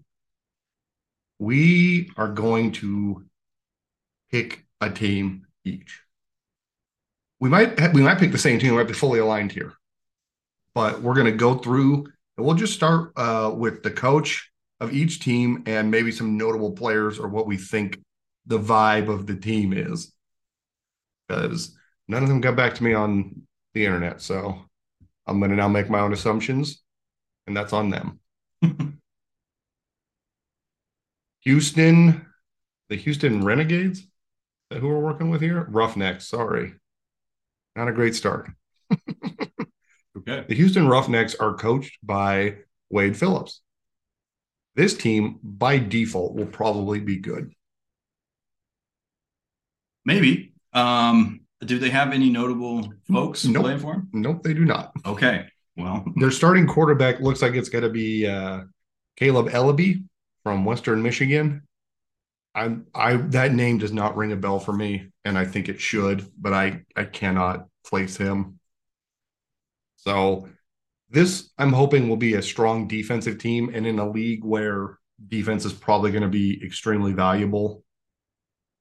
We 1.38 2.10
are 2.16 2.28
going 2.28 2.72
to 2.72 3.24
pick 4.30 4.64
a 4.80 4.90
team 4.90 5.46
each. 5.64 6.00
We 7.40 7.48
might 7.48 7.92
we 7.92 8.02
might 8.02 8.18
pick 8.18 8.32
the 8.32 8.38
same 8.38 8.58
team. 8.58 8.72
We 8.72 8.78
might 8.78 8.88
be 8.88 8.94
fully 8.94 9.18
aligned 9.18 9.52
here, 9.52 9.74
but 10.74 11.02
we're 11.02 11.14
going 11.14 11.26
to 11.26 11.32
go 11.32 11.56
through 11.56 12.06
and 12.36 12.46
we'll 12.46 12.54
just 12.54 12.74
start 12.74 13.12
uh, 13.16 13.52
with 13.54 13.82
the 13.82 13.90
coach 13.90 14.50
of 14.84 14.92
each 14.92 15.20
team 15.20 15.62
and 15.66 15.90
maybe 15.90 16.12
some 16.12 16.36
notable 16.36 16.72
players 16.72 17.18
or 17.18 17.28
what 17.28 17.46
we 17.46 17.56
think 17.56 17.98
the 18.46 18.58
vibe 18.58 19.08
of 19.08 19.26
the 19.26 19.34
team 19.34 19.72
is. 19.72 20.12
Because 21.26 21.76
none 22.06 22.22
of 22.22 22.28
them 22.28 22.40
got 22.40 22.56
back 22.56 22.74
to 22.74 22.84
me 22.84 22.94
on 22.94 23.42
the 23.72 23.84
internet. 23.86 24.20
So 24.20 24.62
I'm 25.26 25.38
going 25.38 25.50
to 25.50 25.56
now 25.56 25.68
make 25.68 25.90
my 25.90 26.00
own 26.00 26.12
assumptions, 26.12 26.82
and 27.46 27.56
that's 27.56 27.72
on 27.72 27.90
them. 27.90 28.20
Houston, 31.40 32.26
the 32.88 32.96
Houston 32.96 33.44
Renegades, 33.44 34.06
who 34.70 34.88
we're 34.88 35.00
working 35.00 35.30
with 35.30 35.40
here? 35.40 35.66
Roughnecks, 35.68 36.28
sorry. 36.28 36.74
Not 37.74 37.88
a 37.88 37.92
great 37.92 38.14
start. 38.14 38.50
Okay. 40.16 40.44
The 40.48 40.54
Houston 40.54 40.88
Roughnecks 40.88 41.34
are 41.34 41.54
coached 41.54 41.98
by 42.02 42.58
Wade 42.88 43.16
Phillips. 43.16 43.60
This 44.76 44.94
team, 44.94 45.38
by 45.42 45.78
default, 45.78 46.34
will 46.34 46.46
probably 46.46 47.00
be 47.00 47.16
good. 47.18 47.52
Maybe. 50.04 50.52
Um, 50.72 51.40
do 51.64 51.78
they 51.78 51.90
have 51.90 52.12
any 52.12 52.30
notable 52.30 52.92
folks 53.10 53.44
Nope. 53.44 53.62
playing 53.62 53.78
for 53.78 53.92
them? 53.94 54.08
Nope, 54.12 54.42
they 54.42 54.54
do 54.54 54.64
not. 54.64 54.92
Okay. 55.06 55.46
Well, 55.76 56.04
Their 56.16 56.30
starting 56.30 56.66
quarterback 56.66 57.20
looks 57.20 57.42
like 57.42 57.54
it's 57.54 57.68
going 57.68 57.84
to 57.84 57.90
be 57.90 58.26
uh, 58.26 58.62
Kaleb 59.20 59.50
Eleby 59.50 60.04
from 60.42 60.64
Western 60.64 61.02
Michigan. 61.02 61.62
I, 62.54 62.76
I 62.94 63.16
that 63.16 63.52
name 63.52 63.78
does 63.78 63.92
not 63.92 64.16
ring 64.16 64.30
a 64.30 64.36
bell 64.36 64.60
for 64.60 64.72
me, 64.72 65.08
and 65.24 65.36
I 65.36 65.44
think 65.44 65.68
it 65.68 65.80
should, 65.80 66.24
but 66.40 66.52
I 66.52 66.82
I 66.94 67.04
cannot 67.04 67.66
place 67.84 68.16
him. 68.16 68.60
So 69.96 70.48
this 71.10 71.50
I'm 71.58 71.72
hoping 71.72 72.08
will 72.08 72.16
be 72.16 72.34
a 72.34 72.42
strong 72.42 72.88
defensive 72.88 73.38
team, 73.38 73.70
and 73.74 73.86
in 73.86 73.98
a 73.98 74.08
league 74.08 74.44
where 74.44 74.98
defense 75.28 75.64
is 75.64 75.72
probably 75.72 76.10
going 76.10 76.22
to 76.22 76.28
be 76.28 76.60
extremely 76.64 77.12
valuable, 77.12 77.84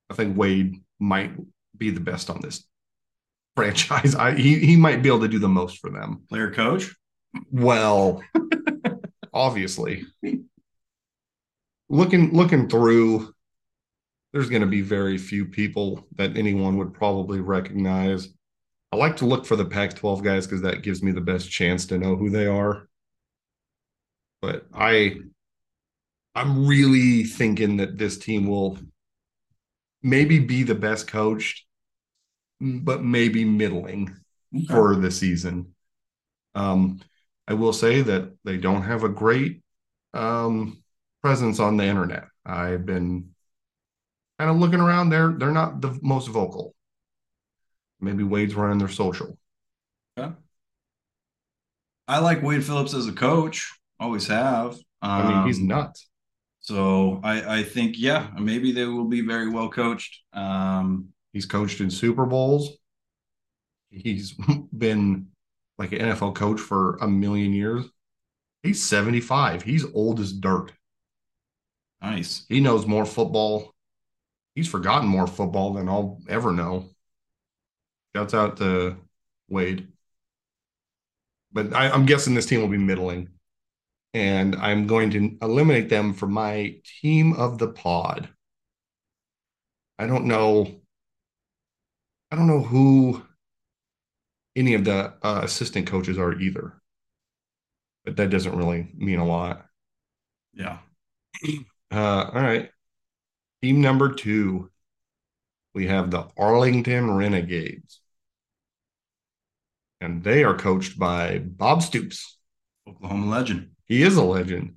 I 0.09 0.15
think 0.15 0.37
Wade 0.37 0.81
might 0.99 1.31
be 1.77 1.89
the 1.89 1.99
best 1.99 2.29
on 2.29 2.41
this 2.41 2.65
franchise. 3.55 4.15
I 4.15 4.33
he 4.33 4.59
he 4.59 4.75
might 4.75 5.01
be 5.01 5.09
able 5.09 5.21
to 5.21 5.27
do 5.27 5.39
the 5.39 5.47
most 5.47 5.79
for 5.79 5.89
them. 5.89 6.23
player 6.29 6.51
coach. 6.51 6.93
Well, 7.51 8.23
obviously. 9.33 10.05
Looking 11.89 12.33
looking 12.33 12.69
through, 12.69 13.33
there's 14.31 14.49
going 14.49 14.61
to 14.61 14.67
be 14.67 14.81
very 14.81 15.17
few 15.17 15.45
people 15.45 16.07
that 16.15 16.37
anyone 16.37 16.77
would 16.77 16.93
probably 16.93 17.39
recognize. 17.39 18.29
I 18.93 18.95
like 18.95 19.17
to 19.17 19.25
look 19.25 19.47
for 19.47 19.55
the 19.55 19.65
Pac-12 19.65 20.21
guys 20.23 20.45
because 20.45 20.61
that 20.61 20.83
gives 20.83 21.01
me 21.01 21.11
the 21.11 21.19
best 21.19 21.49
chance 21.49 21.87
to 21.87 21.97
know 21.97 22.15
who 22.15 22.29
they 22.29 22.45
are. 22.45 22.87
But 24.39 24.67
I 24.71 25.17
I'm 26.35 26.67
really 26.67 27.23
thinking 27.23 27.77
that 27.77 27.97
this 27.97 28.19
team 28.19 28.45
will 28.45 28.77
maybe 30.03 30.37
be 30.37 30.61
the 30.61 30.75
best 30.75 31.07
coached, 31.07 31.65
but 32.61 33.03
maybe 33.03 33.43
middling 33.43 34.15
Okay. 34.55 34.67
for 34.67 34.95
the 34.95 35.09
season. 35.09 35.73
Um, 36.53 37.01
I 37.47 37.55
will 37.55 37.73
say 37.73 38.03
that 38.03 38.31
they 38.43 38.57
don't 38.57 38.83
have 38.83 39.03
a 39.03 39.09
great 39.09 39.63
um, 40.13 40.83
presence 41.23 41.59
on 41.59 41.77
the 41.77 41.85
internet. 41.85 42.25
I've 42.45 42.85
been 42.85 43.31
kind 44.37 44.51
of 44.51 44.57
looking 44.57 44.81
around. 44.81 45.09
They're 45.09 45.31
they're 45.31 45.51
not 45.51 45.81
the 45.81 45.97
most 46.03 46.27
vocal. 46.27 46.75
Maybe 48.03 48.23
Wade's 48.23 48.55
running 48.55 48.77
their 48.79 48.89
social. 48.89 49.37
Yeah. 50.17 50.33
I 52.07 52.19
like 52.19 52.43
Wade 52.43 52.63
Phillips 52.65 52.93
as 52.93 53.07
a 53.07 53.13
coach. 53.13 53.71
Always 53.99 54.27
have. 54.27 54.77
I 55.01 55.23
mean, 55.31 55.47
he's 55.47 55.59
Um, 55.59 55.67
nuts. 55.67 56.09
So 56.59 57.19
I, 57.23 57.59
I 57.59 57.63
think, 57.63 57.95
yeah, 57.97 58.29
maybe 58.39 58.71
they 58.71 58.85
will 58.85 59.05
be 59.07 59.21
very 59.21 59.49
well 59.49 59.69
coached. 59.69 60.21
Um, 60.33 61.09
He's 61.33 61.45
coached 61.47 61.81
in 61.81 61.89
Super 61.89 62.25
Bowls. 62.27 62.77
He's 63.89 64.33
been 64.77 65.27
like 65.77 65.91
an 65.91 65.99
NFL 65.99 66.35
coach 66.35 66.59
for 66.59 66.97
a 66.97 67.07
million 67.07 67.53
years. 67.53 67.85
He's 68.63 68.83
75. 68.83 69.63
He's 69.63 69.85
old 69.93 70.19
as 70.19 70.33
dirt. 70.33 70.71
nice. 72.01 72.45
He 72.49 72.59
knows 72.59 72.85
more 72.85 73.05
football. 73.05 73.73
He's 74.55 74.67
forgotten 74.67 75.07
more 75.09 75.27
football 75.27 75.73
than 75.73 75.89
I'll 75.89 76.19
ever 76.29 76.51
know. 76.51 76.89
Shouts 78.15 78.33
out 78.33 78.57
to 78.57 78.97
Wade. 79.49 79.87
But 81.51 81.73
I, 81.73 81.89
I'm 81.89 82.05
guessing 82.05 82.33
this 82.33 82.45
team 82.45 82.61
will 82.61 82.67
be 82.67 82.77
middling. 82.77 83.29
And 84.13 84.55
I'm 84.55 84.85
going 84.85 85.11
to 85.11 85.37
eliminate 85.41 85.89
them 85.89 86.13
from 86.13 86.33
my 86.33 86.75
team 87.01 87.33
of 87.33 87.57
the 87.57 87.67
pod. 87.67 88.29
I 89.97 90.05
don't 90.05 90.25
know. 90.25 90.81
I 92.31 92.35
don't 92.35 92.47
know 92.47 92.61
who 92.61 93.23
any 94.55 94.73
of 94.75 94.85
the 94.85 95.13
uh, 95.21 95.41
assistant 95.43 95.87
coaches 95.87 96.17
are 96.17 96.39
either. 96.39 96.73
But 98.05 98.17
that 98.17 98.29
doesn't 98.29 98.55
really 98.55 98.91
mean 98.95 99.19
a 99.19 99.25
lot. 99.25 99.65
Yeah. 100.53 100.79
Uh, 101.91 102.27
all 102.33 102.41
right. 102.41 102.71
Team 103.61 103.79
number 103.79 104.11
two, 104.11 104.71
we 105.75 105.85
have 105.85 106.09
the 106.09 106.27
Arlington 106.35 107.15
Renegades. 107.15 108.01
And 110.03 110.21
they 110.21 110.43
are 110.43 110.53
coached 110.57 110.99
by 110.99 111.39
Bob 111.39 111.81
Stoops. 111.81 112.37
Oklahoma 112.85 113.29
legend. 113.31 113.69
He 113.85 114.03
is 114.03 114.17
a 114.17 114.23
legend. 114.23 114.75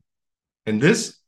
And 0.67 0.81
this, 0.81 1.19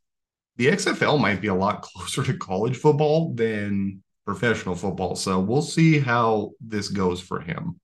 the 0.56 0.68
XFL 0.68 1.18
might 1.18 1.40
be 1.40 1.48
a 1.48 1.54
lot 1.54 1.82
closer 1.88 2.22
to 2.22 2.38
college 2.38 2.76
football 2.76 3.34
than 3.34 4.04
professional 4.24 4.76
football. 4.76 5.16
So 5.16 5.40
we'll 5.40 5.62
see 5.62 5.98
how 5.98 6.52
this 6.60 6.88
goes 6.88 7.20
for 7.20 7.40
him. 7.40 7.80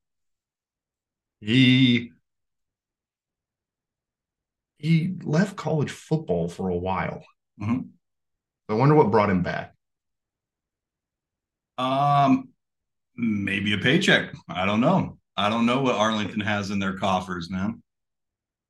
He 1.40 2.12
he 4.78 5.16
left 5.22 5.56
college 5.56 5.90
football 5.90 6.48
for 6.48 6.68
a 6.68 6.76
while. 6.76 7.24
Mhm. 7.60 7.88
I 8.68 8.74
wonder 8.74 8.94
what 8.94 9.10
brought 9.10 9.30
him 9.30 9.42
back. 9.42 9.74
Um, 11.78 12.50
maybe 13.16 13.74
a 13.74 13.78
paycheck. 13.78 14.34
I 14.48 14.66
don't 14.66 14.80
know. 14.80 15.18
I 15.36 15.48
don't 15.48 15.66
know 15.66 15.80
what 15.80 15.96
Arlington 15.96 16.40
has 16.40 16.70
in 16.70 16.78
their 16.78 16.96
coffers, 16.96 17.50
man. 17.50 17.82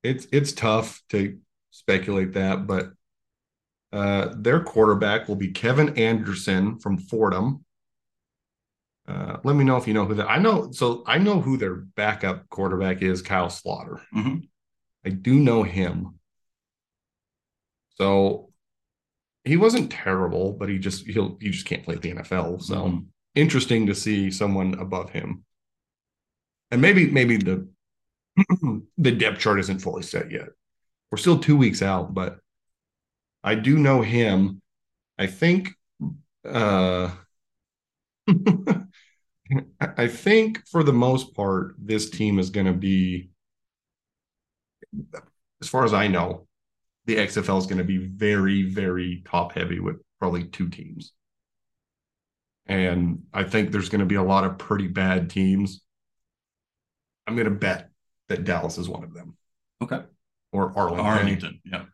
It's 0.02 0.26
it's 0.32 0.52
tough 0.52 1.02
to 1.10 1.38
speculate 1.70 2.32
that, 2.34 2.66
but 2.66 2.92
uh, 3.92 4.34
their 4.36 4.60
quarterback 4.60 5.28
will 5.28 5.36
be 5.36 5.50
Kevin 5.52 5.96
Anderson 5.98 6.78
from 6.78 6.98
Fordham. 6.98 7.64
Uh, 9.06 9.36
let 9.44 9.54
me 9.56 9.64
know 9.64 9.76
if 9.76 9.86
you 9.86 9.94
know 9.94 10.04
who 10.06 10.14
that. 10.14 10.30
I 10.30 10.38
know. 10.38 10.72
So 10.72 11.04
I 11.06 11.18
know 11.18 11.40
who 11.40 11.56
their 11.58 11.74
backup 11.74 12.48
quarterback 12.48 13.02
is. 13.02 13.20
Kyle 13.22 13.48
Sloter. 13.48 14.00
Mhm. 14.14 14.48
I 15.04 15.10
do 15.10 15.34
know 15.38 15.62
him. 15.62 16.18
So 17.96 18.50
he 19.44 19.56
wasn't 19.56 19.92
terrible, 19.92 20.54
but 20.54 20.68
he 20.68 20.78
just 20.78 21.06
he'll 21.06 21.36
he 21.40 21.50
just 21.50 21.66
can't 21.66 21.84
play 21.84 21.96
the 21.96 22.10
NFL. 22.14 22.60
So 22.62 22.74
Mhm. 22.76 23.06
interesting 23.34 23.86
to 23.86 23.94
see 23.94 24.30
someone 24.30 24.74
above 24.74 25.10
him. 25.10 25.44
And 26.74 26.82
maybe 26.82 27.08
maybe 27.08 27.36
the 27.36 27.68
the 28.98 29.12
depth 29.12 29.38
chart 29.38 29.60
isn't 29.60 29.78
fully 29.78 30.02
set 30.02 30.32
yet. 30.32 30.48
We're 31.12 31.18
still 31.18 31.38
two 31.38 31.56
weeks 31.56 31.82
out, 31.82 32.12
but 32.12 32.40
I 33.44 33.54
do 33.54 33.78
know 33.78 34.02
him. 34.02 34.60
I 35.16 35.28
think 35.28 35.70
uh 36.44 37.12
I 39.80 40.08
think 40.08 40.66
for 40.66 40.82
the 40.82 40.92
most 40.92 41.32
part, 41.36 41.76
this 41.78 42.10
team 42.10 42.40
is 42.40 42.50
going 42.50 42.66
to 42.66 42.72
be, 42.72 43.30
as 45.62 45.68
far 45.68 45.84
as 45.84 45.94
I 45.94 46.08
know, 46.08 46.48
the 47.04 47.20
XFL 47.20 47.58
is 47.58 47.66
going 47.66 47.78
to 47.78 47.84
be 47.84 47.98
very, 47.98 48.62
very 48.64 49.22
top 49.24 49.52
heavy 49.52 49.78
with 49.78 50.02
probably 50.18 50.42
two 50.42 50.70
teams. 50.70 51.12
And 52.66 53.22
I 53.32 53.44
think 53.44 53.70
there's 53.70 53.90
going 53.90 54.00
to 54.00 54.06
be 54.06 54.16
a 54.16 54.24
lot 54.24 54.42
of 54.42 54.58
pretty 54.58 54.88
bad 54.88 55.30
teams. 55.30 55.83
I'm 57.26 57.34
going 57.36 57.46
to 57.46 57.50
bet 57.54 57.90
that 58.28 58.44
Dallas 58.44 58.78
is 58.78 58.88
one 58.88 59.04
of 59.04 59.14
them 59.14 59.36
Okay. 59.82 60.00
or 60.52 60.76
Arlington. 60.76 61.06
Arlington. 61.06 61.60
Yeah. 61.64 61.84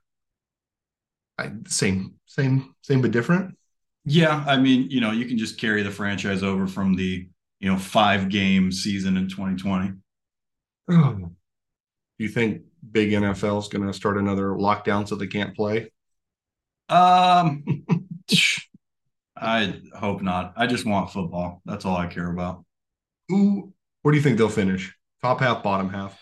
I, 1.38 1.53
same, 1.66 2.14
same, 2.27 2.75
same, 2.83 3.01
but 3.01 3.11
different. 3.12 3.57
Yeah. 4.05 4.45
I 4.47 4.57
mean, 4.57 4.90
you 4.90 5.01
know, 5.01 5.11
you 5.12 5.27
can 5.27 5.38
just 5.38 5.59
carry 5.59 5.83
the 5.83 5.90
franchise 5.90 6.43
over 6.43 6.66
from 6.66 6.95
the, 6.97 7.29
you 7.61 7.71
know, 7.71 7.79
five 7.79 8.29
game 8.29 8.71
season 8.73 9.16
in 9.16 9.29
2020. 9.29 9.93
Do 10.88 11.31
you 12.19 12.29
think 12.29 12.62
big 12.90 13.11
NFL 13.12 13.61
is 13.61 13.69
going 13.69 13.87
to 13.87 13.93
start 13.95 14.19
another 14.19 14.49
lockdown 14.51 15.07
so 15.09 15.14
they 15.14 15.27
can't 15.27 15.55
play? 15.55 15.90
Um, 16.88 17.64
I 19.37 19.81
hope 19.95 20.21
not. 20.23 20.53
I 20.57 20.66
just 20.66 20.85
want 20.85 21.11
football. 21.11 21.62
That's 21.64 21.85
all 21.85 21.97
I 21.97 22.09
care 22.09 22.31
about. 22.31 22.64
Who? 23.29 23.73
Where 24.03 24.12
do 24.12 24.19
you 24.19 24.23
think 24.23 24.37
they'll 24.38 24.49
finish? 24.49 24.95
Top 25.22 25.40
half, 25.40 25.62
bottom 25.62 25.90
half. 25.90 26.18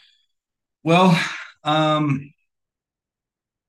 Well, 0.83 1.19
um, 1.65 2.33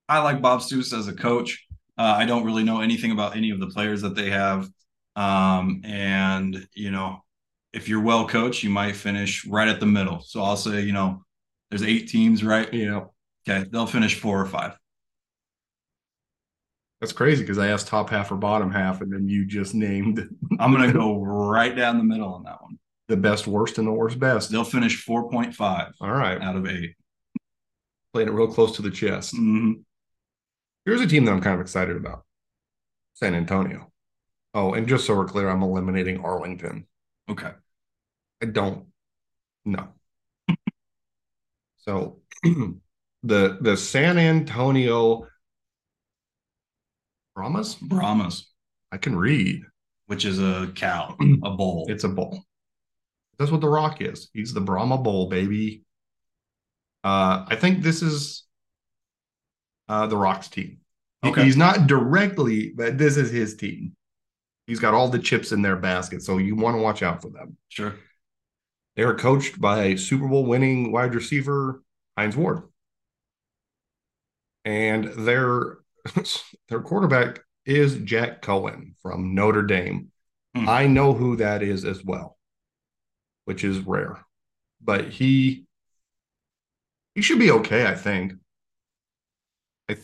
I 0.07 0.19
like 0.19 0.41
Bob 0.41 0.61
Stoops 0.61 0.93
as 0.93 1.07
a 1.07 1.13
coach. 1.13 1.65
Uh, 1.97 2.15
I 2.17 2.25
don't 2.25 2.45
really 2.45 2.63
know 2.63 2.81
anything 2.81 3.11
about 3.11 3.35
any 3.35 3.51
of 3.51 3.59
the 3.59 3.67
players 3.67 4.01
that 4.01 4.15
they 4.15 4.29
have. 4.31 4.67
Um, 5.15 5.81
and, 5.83 6.67
you 6.73 6.91
know, 6.91 7.23
if 7.73 7.87
you're 7.89 8.01
well 8.01 8.27
coached, 8.27 8.63
you 8.63 8.69
might 8.69 8.95
finish 8.95 9.45
right 9.45 9.67
at 9.67 9.79
the 9.79 9.85
middle. 9.85 10.21
So 10.21 10.41
I'll 10.41 10.57
say, 10.57 10.81
you 10.81 10.93
know, 10.93 11.23
there's 11.69 11.83
eight 11.83 12.07
teams, 12.09 12.43
right? 12.43 12.71
You 12.73 12.89
know, 12.89 13.13
Okay. 13.47 13.67
They'll 13.71 13.87
finish 13.87 14.19
four 14.19 14.39
or 14.39 14.45
five. 14.45 14.77
that's 17.01 17.13
crazy 17.13 17.41
because 17.43 17.57
I 17.57 17.67
asked 17.69 17.87
top 17.87 18.09
half 18.09 18.31
or 18.31 18.35
bottom 18.35 18.71
half, 18.71 19.01
and 19.01 19.11
then 19.11 19.27
you 19.27 19.45
just 19.45 19.73
named. 19.73 20.27
I'm 20.59 20.71
going 20.73 20.85
to 20.87 20.93
go 20.93 21.23
right 21.23 21.75
down 21.75 21.97
the 21.97 22.03
middle 22.03 22.33
on 22.33 22.43
that 22.43 22.61
one. 22.61 22.77
The 23.09 23.17
best 23.17 23.45
worst 23.47 23.77
and 23.77 23.85
the 23.87 23.91
worst 23.91 24.17
best. 24.19 24.49
They'll 24.51 24.63
finish 24.63 25.03
4.5 25.05 25.93
All 25.99 26.11
right. 26.11 26.41
out 26.41 26.55
of 26.55 26.65
eight. 26.67 26.95
Playing 28.13 28.29
it 28.29 28.33
real 28.33 28.47
close 28.47 28.75
to 28.77 28.81
the 28.81 28.89
chest. 28.91 29.35
Mhm. 29.35 29.83
Here's 30.85 31.01
a 31.01 31.07
team 31.07 31.25
that 31.25 31.31
I'm 31.31 31.41
kind 31.41 31.55
of 31.55 31.61
excited 31.61 31.97
about 31.97 32.25
San 33.15 33.35
Antonio. 33.35 33.91
Oh, 34.53 34.73
and 34.73 34.87
just 34.87 35.05
so 35.05 35.15
we're 35.15 35.25
clear, 35.25 35.49
I'm 35.49 35.61
eliminating 35.61 36.19
Arlington. 36.23 36.87
Okay. 37.29 37.51
I 38.41 38.45
don't 38.45 38.87
know. 39.65 39.89
so 41.77 42.21
the 42.43 43.57
the 43.61 43.75
San 43.77 44.17
Antonio 44.17 45.27
Brahmas, 47.35 47.75
Brahmas, 47.75 48.47
I 48.91 48.97
can 48.97 49.15
read. 49.15 49.63
which 50.07 50.25
is 50.25 50.39
a 50.39 50.71
cow, 50.75 51.15
a 51.43 51.51
bull. 51.51 51.85
It's 51.89 52.03
a 52.03 52.09
bowl. 52.09 52.43
That's 53.39 53.51
what 53.51 53.61
the 53.61 53.69
Rock 53.69 54.01
is. 54.01 54.29
He's 54.33 54.53
the 54.53 54.61
Brahma 54.61 54.97
Bull, 54.97 55.29
baby. 55.29 55.83
Uh, 57.03 57.45
I 57.47 57.55
think 57.55 57.81
this 57.81 58.01
is 58.01 58.43
uh, 59.87 60.07
the 60.07 60.17
Rock's 60.17 60.49
team. 60.49 60.79
Okay. 61.23 61.43
He's 61.43 61.57
not 61.57 61.87
directly, 61.87 62.73
but 62.75 62.97
this 62.97 63.17
is 63.17 63.31
his 63.31 63.55
team. 63.55 63.95
He's 64.67 64.79
got 64.79 64.93
all 64.93 65.07
the 65.07 65.19
chips 65.19 65.51
in 65.51 65.61
their 65.61 65.77
basket, 65.77 66.21
so 66.21 66.37
you 66.37 66.55
want 66.55 66.75
to 66.77 66.81
watch 66.81 67.01
out 67.01 67.21
for 67.21 67.29
them. 67.29 67.57
sure. 67.69 67.95
They 68.95 69.03
are 69.03 69.15
coached 69.15 69.59
by 69.61 69.95
Super 69.95 70.27
Bowl 70.27 70.45
winning 70.45 70.91
wide 70.91 71.15
receiver 71.15 71.81
Hines 72.17 72.35
Ward. 72.35 72.63
And 74.65 75.05
their 75.25 75.77
their 76.69 76.81
quarterback 76.81 77.39
is 77.65 77.95
Jack 77.99 78.41
Coan 78.41 78.95
from 79.01 79.33
Notre 79.33 79.61
Dame. 79.63 80.11
Hmm. 80.55 80.67
I 80.67 80.87
know 80.87 81.13
who 81.13 81.37
that 81.37 81.63
is 81.63 81.85
as 81.85 82.03
well, 82.03 82.37
which 83.49 83.63
is 83.63 83.79
rare. 83.79 84.23
But 84.79 85.09
he 85.09 85.65
he 87.15 87.23
should 87.23 87.39
be 87.39 87.49
okay, 87.49 87.87
I 87.87 87.95
think. 87.95 88.33
I 89.89 89.97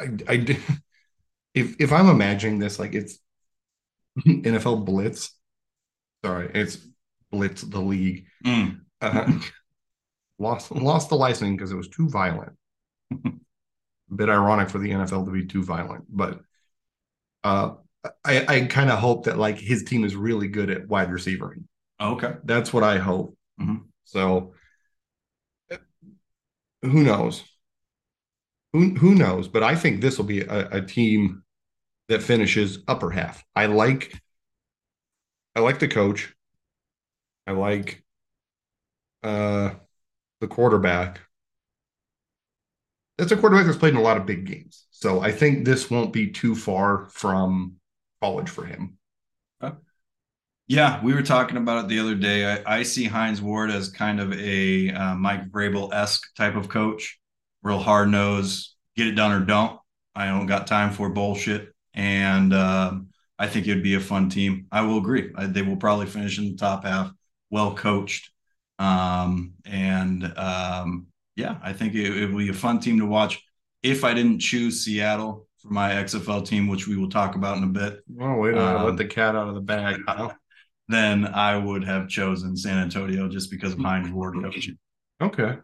I, 0.00 0.18
I, 0.28 0.58
if 1.54 1.80
if 1.80 1.92
I'm 1.92 2.08
imagining 2.08 2.58
this 2.58 2.80
like 2.80 2.94
it's 2.94 3.20
NFL 4.26 4.84
Blitz. 4.84 5.30
Sorry, 6.24 6.50
it's 6.54 6.78
Blitz 7.30 7.62
the 7.62 7.80
league. 7.80 8.26
Mm. 8.44 8.80
Uh, 9.00 9.32
lost 10.40 10.72
lost 10.72 11.08
the 11.08 11.14
licensing 11.14 11.56
because 11.56 11.70
it 11.70 11.76
was 11.76 11.88
too 11.88 12.08
violent. 12.08 12.54
A 13.12 13.18
bit 14.12 14.28
ironic 14.28 14.70
for 14.70 14.80
the 14.80 14.90
NFL 14.90 15.26
to 15.26 15.30
be 15.30 15.46
too 15.46 15.62
violent, 15.62 16.04
but 16.08 16.40
uh, 17.44 17.74
I 18.24 18.44
I 18.48 18.60
kind 18.62 18.90
of 18.90 18.98
hope 18.98 19.26
that 19.26 19.38
like 19.38 19.58
his 19.58 19.84
team 19.84 20.02
is 20.02 20.16
really 20.16 20.48
good 20.48 20.68
at 20.68 20.88
wide 20.88 21.12
receiving. 21.12 21.68
Okay. 22.02 22.34
That's 22.44 22.72
what 22.72 22.82
I 22.82 22.98
hope. 22.98 23.36
Mhm. 23.60 23.84
So 24.04 24.54
who 26.82 27.02
knows? 27.02 27.44
Who 28.72 28.94
who 28.96 29.14
knows? 29.14 29.48
But 29.48 29.62
I 29.62 29.74
think 29.76 30.00
this 30.00 30.18
will 30.18 30.24
be 30.24 30.40
a, 30.40 30.68
a 30.70 30.82
team 30.82 31.42
that 32.08 32.22
finishes 32.22 32.80
upper 32.88 33.10
half. 33.10 33.44
I 33.56 33.66
like 33.66 34.14
I 35.56 35.60
like 35.60 35.78
the 35.78 35.88
coach. 35.88 36.34
I 37.46 37.52
like 37.52 38.04
uh 39.22 39.74
the 40.40 40.48
quarterback. 40.48 41.20
That's 43.18 43.32
a 43.32 43.36
quarterback 43.36 43.66
that's 43.66 43.78
played 43.78 43.94
in 43.94 44.00
a 44.00 44.02
lot 44.02 44.16
of 44.16 44.26
big 44.26 44.46
games. 44.46 44.86
So 44.90 45.20
I 45.20 45.32
think 45.32 45.64
this 45.64 45.90
won't 45.90 46.12
be 46.12 46.30
too 46.30 46.54
far 46.54 47.06
from 47.10 47.76
college 48.20 48.48
for 48.48 48.64
him. 48.64 48.98
Yeah, 50.72 51.04
we 51.04 51.12
were 51.12 51.20
talking 51.22 51.58
about 51.58 51.84
it 51.84 51.88
the 51.88 51.98
other 51.98 52.14
day. 52.14 52.50
I, 52.50 52.78
I 52.78 52.82
see 52.82 53.04
Hines 53.04 53.42
Ward 53.42 53.70
as 53.70 53.90
kind 53.90 54.18
of 54.18 54.32
a 54.32 54.90
uh, 54.90 55.14
Mike 55.14 55.50
Vrabel 55.50 55.92
esque 55.92 56.34
type 56.34 56.56
of 56.56 56.70
coach, 56.70 57.20
real 57.62 57.78
hard 57.78 58.08
nose, 58.08 58.74
get 58.96 59.06
it 59.06 59.12
done 59.12 59.32
or 59.32 59.44
don't. 59.44 59.78
I 60.14 60.28
don't 60.28 60.46
got 60.46 60.66
time 60.66 60.90
for 60.90 61.10
bullshit, 61.10 61.74
and 61.92 62.54
um, 62.54 63.08
I 63.38 63.48
think 63.48 63.68
it'd 63.68 63.82
be 63.82 63.96
a 63.96 64.00
fun 64.00 64.30
team. 64.30 64.66
I 64.72 64.80
will 64.80 64.96
agree. 64.96 65.30
I, 65.36 65.44
they 65.44 65.60
will 65.60 65.76
probably 65.76 66.06
finish 66.06 66.38
in 66.38 66.46
the 66.46 66.56
top 66.56 66.84
half, 66.84 67.12
well 67.50 67.74
coached, 67.74 68.30
um, 68.78 69.52
and 69.66 70.24
um, 70.38 71.08
yeah, 71.36 71.58
I 71.62 71.74
think 71.74 71.94
it, 71.94 72.16
it 72.16 72.30
will 72.30 72.38
be 72.38 72.48
a 72.48 72.54
fun 72.54 72.80
team 72.80 72.98
to 73.00 73.04
watch. 73.04 73.44
If 73.82 74.04
I 74.04 74.14
didn't 74.14 74.38
choose 74.38 74.86
Seattle 74.86 75.46
for 75.58 75.68
my 75.68 75.90
XFL 75.90 76.46
team, 76.46 76.66
which 76.66 76.88
we 76.88 76.96
will 76.96 77.10
talk 77.10 77.34
about 77.34 77.58
in 77.58 77.64
a 77.64 77.66
bit, 77.66 78.00
Oh, 78.18 78.36
wait, 78.38 78.54
I 78.54 78.76
Um, 78.76 78.86
let 78.86 78.96
the 78.96 79.04
cat 79.04 79.36
out 79.36 79.48
of 79.48 79.54
the 79.54 79.60
bag. 79.60 80.00
Then 80.88 81.26
I 81.26 81.56
would 81.56 81.84
have 81.84 82.08
chosen 82.08 82.56
San 82.56 82.78
Antonio 82.78 83.28
just 83.28 83.50
because 83.50 83.72
of 83.72 83.78
Hines 83.78 84.10
Ward 84.10 84.34
coaching. 84.42 84.78
Okay. 85.20 85.56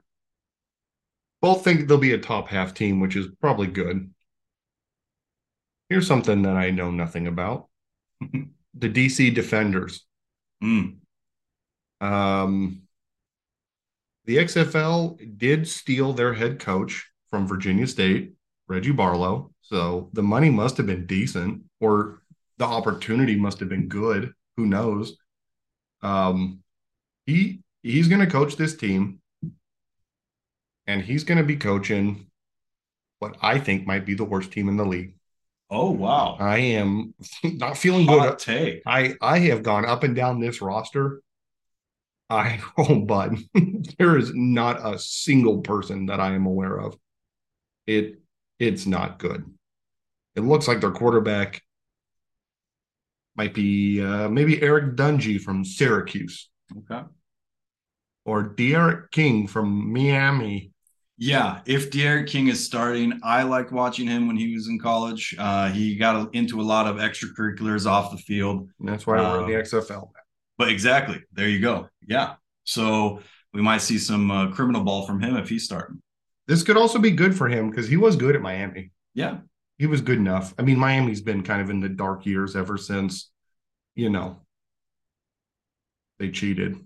Both 1.41 1.65
think 1.65 1.87
they'll 1.89 1.99
be 1.99 2.13
a 2.13 2.19
top 2.19 2.49
half 2.49 2.75
team, 2.75 3.01
which 3.01 3.17
is 3.17 3.29
probably 3.41 3.67
good. 3.67 4.13
Here's 5.89 6.07
something 6.07 6.43
that 6.43 6.57
I 6.57 6.71
know 6.71 6.91
nothing 6.91 7.27
about. 7.27 7.69
the 8.21 8.89
DC 8.89 9.35
Defenders. 9.35 10.05
Mm, 10.63 10.99
Um, 12.01 12.83
the 14.25 14.39
XFL 14.39 15.17
did 15.37 15.67
steal 15.67 16.13
their 16.13 16.35
head 16.35 16.59
coach 16.59 17.07
from 17.31 17.47
Virginia 17.47 17.87
State, 17.87 18.33
Reggie 18.67 18.93
Barlow. 18.93 19.53
So 19.63 20.11
the 20.13 20.23
money 20.23 20.51
must 20.51 20.77
have 20.77 20.87
been 20.87 21.07
decent, 21.07 21.63
or 21.81 22.23
the 22.59 22.65
opportunity 22.65 23.37
must 23.37 23.61
have 23.61 23.69
been 23.69 23.89
good. 23.89 24.33
Who 24.59 24.67
knows? 24.67 25.17
Um, 26.03 26.65
he 27.27 27.61
he's 27.85 28.09
going 28.09 28.21
to 28.21 28.27
coach 28.27 28.57
this 28.57 28.77
team, 28.77 29.21
and 30.89 31.01
he's 31.01 31.23
going 31.23 31.39
to 31.39 31.45
be 31.45 31.55
coaching 31.55 32.27
what 33.21 33.37
I 33.41 33.61
think 33.61 33.87
might 33.87 34.05
be 34.05 34.15
the 34.15 34.25
worst 34.25 34.51
team 34.51 34.69
in 34.69 34.77
the 34.77 34.85
league. 34.85 35.15
Oh 35.71 35.93
wow. 35.93 36.37
I 36.41 36.59
am 36.59 37.15
not 37.45 37.79
feeling 37.79 38.07
good. 38.07 38.19
Hot 38.19 38.41
take. 38.41 38.83
I 38.85 39.15
I 39.23 39.39
have 39.39 39.63
gone 39.63 39.85
up 39.85 40.03
and 40.03 40.17
down 40.17 40.41
this 40.41 40.61
roster. 40.61 41.23
I 42.29 42.61
oh, 42.79 42.99
but 42.99 43.35
there 43.99 44.19
is 44.19 44.33
not 44.35 44.85
a 44.85 44.99
single 44.99 45.61
person 45.61 46.07
that 46.07 46.19
I 46.19 46.35
am 46.35 46.47
aware 46.47 46.81
of. 46.81 46.99
It 47.87 48.19
it's 48.59 48.87
not 48.87 49.21
good. 49.21 49.45
It 50.35 50.41
looks 50.41 50.67
like 50.67 50.81
their 50.81 50.91
quarterback 50.91 51.63
might 53.39 53.55
be 53.55 54.03
uh, 54.05 54.29
maybe 54.29 54.61
Eric 54.61 54.97
Dungey 54.97 55.41
from 55.41 55.65
Syracuse 55.65 56.51
Okay. 56.77 57.03
or 58.27 58.43
D'Eriq 58.43 59.11
King 59.13 59.47
from 59.47 59.93
Miami. 59.93 60.73
Yeah, 61.17 61.61
if 61.67 61.91
D'Eriq 61.91 62.27
King 62.29 62.49
is 62.49 62.65
starting, 62.65 63.21
I 63.23 63.43
liked 63.45 63.73
watching 63.73 64.07
him 64.07 64.27
when 64.27 64.37
he 64.37 64.53
was 64.55 64.69
in 64.69 64.79
college. 64.79 65.35
Uh, 65.39 65.71
he 65.71 65.97
got 65.97 66.35
into 66.35 66.61
a 66.61 66.63
lot 66.75 66.87
of 66.87 66.97
extracurriculars 66.97 67.87
off 67.87 68.11
the 68.11 68.19
field. 68.19 68.69
And 68.81 68.89
that's 68.89 69.07
why 69.07 69.17
we're 69.17 69.43
in 69.45 69.51
the 69.51 69.57
Um, 69.57 69.63
XFL. 69.63 70.11
But 70.59 70.69
exactly, 70.69 71.23
there 71.33 71.49
you 71.49 71.61
go. 71.61 71.89
Yeah. 72.07 72.35
So 72.65 73.21
we 73.55 73.63
might 73.63 73.83
see 73.83 73.99
some 73.99 74.31
uh, 74.31 74.51
criminal 74.51 74.83
ball 74.83 75.07
from 75.07 75.21
him 75.21 75.37
if 75.37 75.49
he's 75.49 75.65
starting. 75.65 76.03
This 76.49 76.63
could 76.63 76.77
also 76.77 76.99
be 76.99 77.11
good 77.13 77.37
for 77.37 77.49
him 77.49 77.71
because 77.71 77.89
he 77.89 77.97
was 77.97 78.17
good 78.17 78.35
at 78.37 78.43
Miami. 78.43 78.91
Yeah. 79.15 79.39
He 79.79 79.87
was 79.87 80.01
good 80.01 80.19
enough. 80.19 80.53
I 80.59 80.63
mean, 80.63 80.79
Miami's 80.79 81.21
been 81.21 81.43
kind 81.43 81.63
of 81.63 81.71
in 81.71 81.81
the 81.81 81.89
dark 81.89 82.27
years 82.27 82.57
ever 82.57 82.77
since, 82.77 83.31
you 83.95 84.11
know, 84.11 84.41
they 86.19 86.31
cheated. 86.31 86.77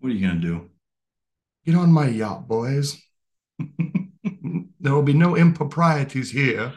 What 0.00 0.10
are 0.10 0.14
you 0.14 0.26
gonna 0.26 0.40
do? 0.40 0.70
Get 1.64 1.76
on 1.76 1.92
my 1.92 2.08
yacht, 2.08 2.48
boys. 2.48 3.00
there 4.80 4.94
will 4.94 5.02
be 5.02 5.12
no 5.12 5.36
improprieties 5.36 6.30
here. 6.30 6.72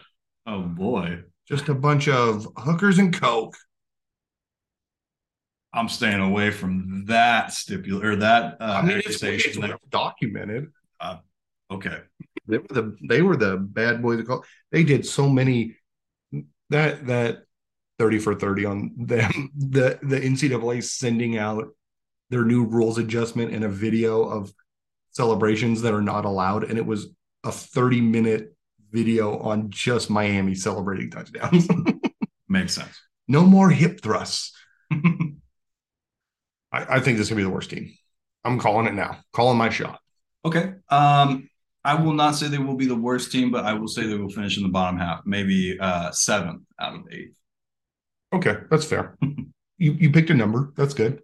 Oh 0.46 0.62
boy. 0.62 1.24
Just 1.48 1.70
a 1.70 1.74
bunch 1.74 2.08
of 2.08 2.48
hookers 2.56 3.00
and 3.00 3.14
coke. 3.14 3.58
I'm 5.74 5.90
staying 5.90 6.20
away 6.20 6.52
from 6.52 7.06
that 7.08 7.54
stipulate 7.54 8.06
or 8.06 8.16
that 8.18 8.58
uh, 8.60 8.82
I 8.84 8.86
mean, 8.86 9.02
it's, 9.06 9.24
it's 9.24 9.58
well 9.58 9.78
documented. 9.90 10.68
Okay. 11.72 11.98
They 12.48 12.58
were 12.58 12.68
the 12.70 12.98
they 13.08 13.22
were 13.22 13.38
the 13.38 13.58
bad 13.58 14.02
boys. 14.02 14.26
They 14.72 14.84
did 14.84 15.06
so 15.06 15.30
many 15.30 15.78
that 16.70 17.08
that 17.08 17.44
thirty 17.98 18.20
for 18.20 18.36
thirty 18.36 18.66
on 18.66 18.92
them. 18.98 19.52
The 19.56 20.00
the 20.02 20.20
NCAA 20.20 20.84
sending 20.84 21.38
out 21.38 21.70
their 22.30 22.46
new 22.46 22.66
rules 22.66 22.98
adjustment 22.98 23.54
and 23.54 23.64
a 23.64 23.70
video 23.70 24.24
of 24.24 24.54
celebrations 25.12 25.82
that 25.84 25.94
are 25.94 26.02
not 26.02 26.26
allowed, 26.26 26.64
and 26.64 26.78
it 26.78 26.86
was 26.86 27.08
a 27.44 27.52
thirty 27.52 28.02
minute 28.02 28.56
video 28.92 29.38
on 29.40 29.70
just 29.70 30.10
Miami 30.10 30.56
celebrating 30.56 31.10
touchdowns. 31.10 31.68
Makes 32.50 32.74
sense. 32.74 33.00
no 33.30 33.46
more 33.46 33.70
hip 33.70 34.02
thrusts. 34.02 34.52
I, 34.92 35.36
I 36.72 37.00
think 37.00 37.18
this 37.18 37.28
is 37.28 37.30
gonna 37.30 37.40
be 37.40 37.44
the 37.44 37.50
worst 37.50 37.70
team. 37.70 37.94
I'm 38.44 38.60
calling 38.60 38.88
it 38.88 38.94
now. 38.94 39.20
Calling 39.32 39.58
my 39.58 39.70
shot. 39.70 40.00
Okay. 40.44 40.74
Um, 40.90 41.50
I 41.84 41.96
will 41.96 42.14
not 42.14 42.36
say 42.36 42.48
they 42.48 42.58
will 42.58 42.76
be 42.76 42.86
the 42.86 42.96
worst 42.96 43.32
team, 43.32 43.52
but 43.52 43.66
I 43.66 43.74
will 43.74 43.88
say 43.88 44.06
they 44.06 44.18
will 44.18 44.30
finish 44.30 44.58
in 44.58 44.64
the 44.64 44.70
bottom 44.70 45.00
half, 45.00 45.22
maybe 45.26 45.78
uh 45.80 46.12
seventh 46.12 46.64
out 46.80 46.96
of 46.96 47.02
eight. 47.12 47.34
Okay, 48.34 48.58
that's 48.70 48.86
fair. 48.86 49.18
you 49.78 49.94
you 49.94 50.12
picked 50.12 50.30
a 50.30 50.34
number. 50.34 50.74
That's 50.78 50.94
good. 50.94 51.22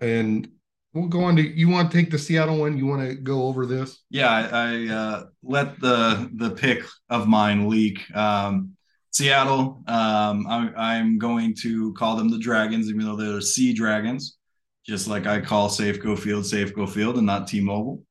And 0.00 0.48
we'll 0.92 1.08
go 1.08 1.24
on 1.24 1.36
to 1.36 1.42
you 1.42 1.68
want 1.68 1.90
to 1.90 1.96
take 1.96 2.10
the 2.10 2.18
Seattle 2.18 2.58
one? 2.58 2.76
You 2.76 2.86
want 2.86 3.08
to 3.08 3.14
go 3.14 3.44
over 3.44 3.66
this? 3.66 3.98
Yeah, 4.10 4.28
I, 4.28 4.42
I 4.42 4.88
uh, 4.88 5.24
let 5.42 5.80
the 5.80 6.30
the 6.34 6.50
pick 6.50 6.84
of 7.08 7.28
mine 7.28 7.68
leak. 7.68 8.14
Um, 8.14 8.76
Seattle. 9.12 9.82
Um, 9.86 10.46
I, 10.46 10.72
I'm 10.76 11.18
going 11.18 11.54
to 11.62 11.92
call 11.94 12.16
them 12.16 12.30
the 12.30 12.38
Dragons, 12.38 12.88
even 12.88 13.04
though 13.04 13.16
they're 13.16 13.40
Sea 13.40 13.72
Dragons, 13.72 14.38
just 14.86 15.08
like 15.08 15.26
I 15.26 15.40
call 15.40 15.68
Safeco 15.68 16.18
Field 16.18 16.44
Safeco 16.44 16.88
Field 16.88 17.16
and 17.16 17.26
not 17.26 17.46
T-Mobile. 17.46 18.02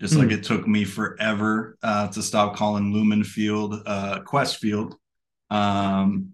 Just 0.00 0.14
hmm. 0.14 0.20
like 0.20 0.30
it 0.30 0.44
took 0.44 0.66
me 0.66 0.84
forever 0.84 1.76
uh, 1.82 2.08
to 2.08 2.22
stop 2.22 2.56
calling 2.56 2.92
Lumen 2.92 3.24
Field 3.24 3.82
uh, 3.86 4.20
Qwest 4.20 4.56
Field. 4.56 4.96
Um, 5.50 6.32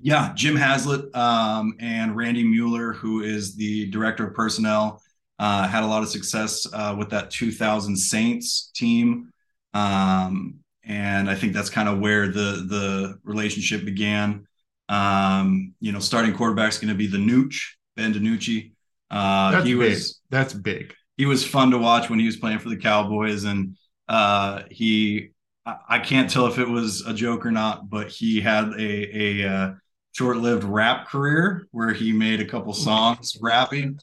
yeah, 0.00 0.32
Jim 0.34 0.56
Haslett 0.56 1.14
um, 1.14 1.76
and 1.78 2.16
Randy 2.16 2.42
Mueller, 2.42 2.92
who 2.92 3.22
is 3.22 3.54
the 3.54 3.88
director 3.90 4.26
of 4.26 4.34
personnel, 4.34 5.00
uh, 5.38 5.68
had 5.68 5.84
a 5.84 5.86
lot 5.86 6.02
of 6.02 6.08
success 6.08 6.66
uh, 6.72 6.94
with 6.98 7.10
that 7.10 7.30
2000 7.30 7.96
Saints 7.96 8.70
team. 8.74 9.30
Um, 9.74 10.56
and 10.84 11.30
I 11.30 11.36
think 11.36 11.52
that's 11.52 11.70
kind 11.70 11.88
of 11.88 12.00
where 12.00 12.26
the 12.26 12.66
the 12.68 13.18
relationship 13.22 13.84
began. 13.84 14.46
Um, 14.88 15.74
you 15.80 15.92
know, 15.92 16.00
starting 16.00 16.34
quarterback 16.34 16.72
is 16.72 16.78
going 16.78 16.88
to 16.88 16.98
be 16.98 17.06
the 17.06 17.18
Nooch 17.18 17.76
Ben 17.96 18.12
DiNucci. 18.12 18.72
Uh, 19.12 19.50
that's 19.52 19.66
he 19.66 19.74
big. 19.74 19.90
was 19.90 20.20
that's 20.30 20.54
big. 20.54 20.94
He 21.18 21.26
was 21.26 21.46
fun 21.46 21.70
to 21.72 21.78
watch 21.78 22.08
when 22.08 22.18
he 22.18 22.26
was 22.26 22.38
playing 22.38 22.58
for 22.58 22.70
the 22.70 22.76
Cowboys, 22.78 23.44
and 23.44 23.76
uh, 24.08 24.62
he 24.70 25.30
I, 25.66 25.76
I 25.88 25.98
can't 25.98 26.30
tell 26.30 26.46
if 26.46 26.58
it 26.58 26.68
was 26.68 27.06
a 27.06 27.12
joke 27.12 27.44
or 27.44 27.50
not, 27.50 27.88
but 27.90 28.08
he 28.08 28.40
had 28.40 28.72
a 28.78 29.42
a 29.42 29.48
uh, 29.48 29.74
short-lived 30.12 30.64
rap 30.64 31.08
career 31.08 31.68
where 31.70 31.92
he 31.92 32.12
made 32.12 32.40
a 32.40 32.46
couple 32.46 32.72
songs 32.72 33.36
rapping. 33.40 33.98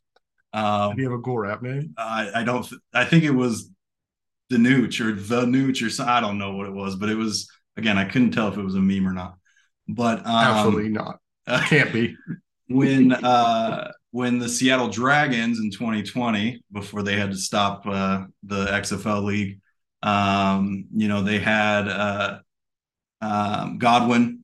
Um, 0.54 0.92
Did 0.92 0.98
he 1.00 1.04
have 1.04 1.14
a 1.14 1.20
cool 1.20 1.40
rap 1.40 1.62
name? 1.62 1.94
I, 1.98 2.32
I 2.36 2.44
don't. 2.44 2.64
Th- 2.64 2.82
I 2.94 3.06
think 3.06 3.24
it 3.24 3.32
was 3.32 3.70
the 4.50 4.58
Nooch 4.58 5.04
or 5.04 5.14
the 5.14 5.46
Nooch 5.46 5.86
or 5.86 5.90
something. 5.90 6.14
I 6.14 6.22
don't 6.22 6.38
know 6.38 6.54
what 6.56 6.68
it 6.68 6.74
was, 6.74 6.96
but 6.96 7.10
it 7.10 7.16
was 7.16 7.50
again. 7.78 7.98
I 7.98 8.06
couldn't 8.06 8.32
tell 8.32 8.48
if 8.48 8.58
it 8.58 8.64
was 8.64 8.76
a 8.76 8.80
meme 8.80 9.08
or 9.08 9.14
not. 9.14 9.36
But 9.88 10.20
um, 10.20 10.26
absolutely 10.28 10.90
not. 10.90 11.18
Can't 11.48 11.92
be. 11.92 12.16
when 12.68 13.12
uh, 13.24 13.92
when 14.12 14.40
the 14.40 14.50
Seattle 14.50 14.90
Dragons 14.90 15.60
in 15.60 15.72
2020, 15.72 16.62
before 16.72 17.04
they 17.04 17.18
had 17.18 17.32
to 17.32 17.38
stop 17.38 17.86
uh, 17.86 18.26
the 18.44 18.66
XFL 18.66 19.24
league, 19.24 19.60
um, 20.02 20.86
you 20.96 21.08
know 21.08 21.22
they 21.22 21.40
had 21.40 21.88
uh, 21.88 22.40
um, 23.22 23.78
Godwin 23.78 24.44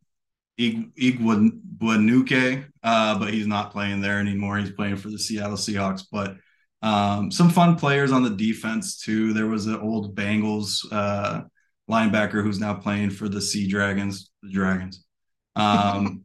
Igwebuike, 0.59 2.65
uh, 2.83 3.19
but 3.19 3.33
he's 3.33 3.47
not 3.47 3.71
playing 3.71 4.01
there 4.01 4.19
anymore. 4.19 4.57
He's 4.57 4.71
playing 4.71 4.97
for 4.97 5.09
the 5.09 5.19
Seattle 5.19 5.57
Seahawks. 5.57 6.03
But 6.11 6.35
um, 6.81 7.31
some 7.31 7.49
fun 7.49 7.77
players 7.77 8.11
on 8.11 8.23
the 8.23 8.29
defense 8.29 8.97
too. 8.97 9.33
There 9.33 9.47
was 9.47 9.67
an 9.67 9.77
old 9.77 10.15
Bengals 10.15 10.85
uh, 10.91 11.43
linebacker 11.89 12.43
who's 12.43 12.59
now 12.59 12.75
playing 12.75 13.11
for 13.11 13.27
the 13.27 13.41
Sea 13.41 13.67
Dragons, 13.67 14.29
the 14.43 14.51
Dragons. 14.51 15.03
Um, 15.55 16.23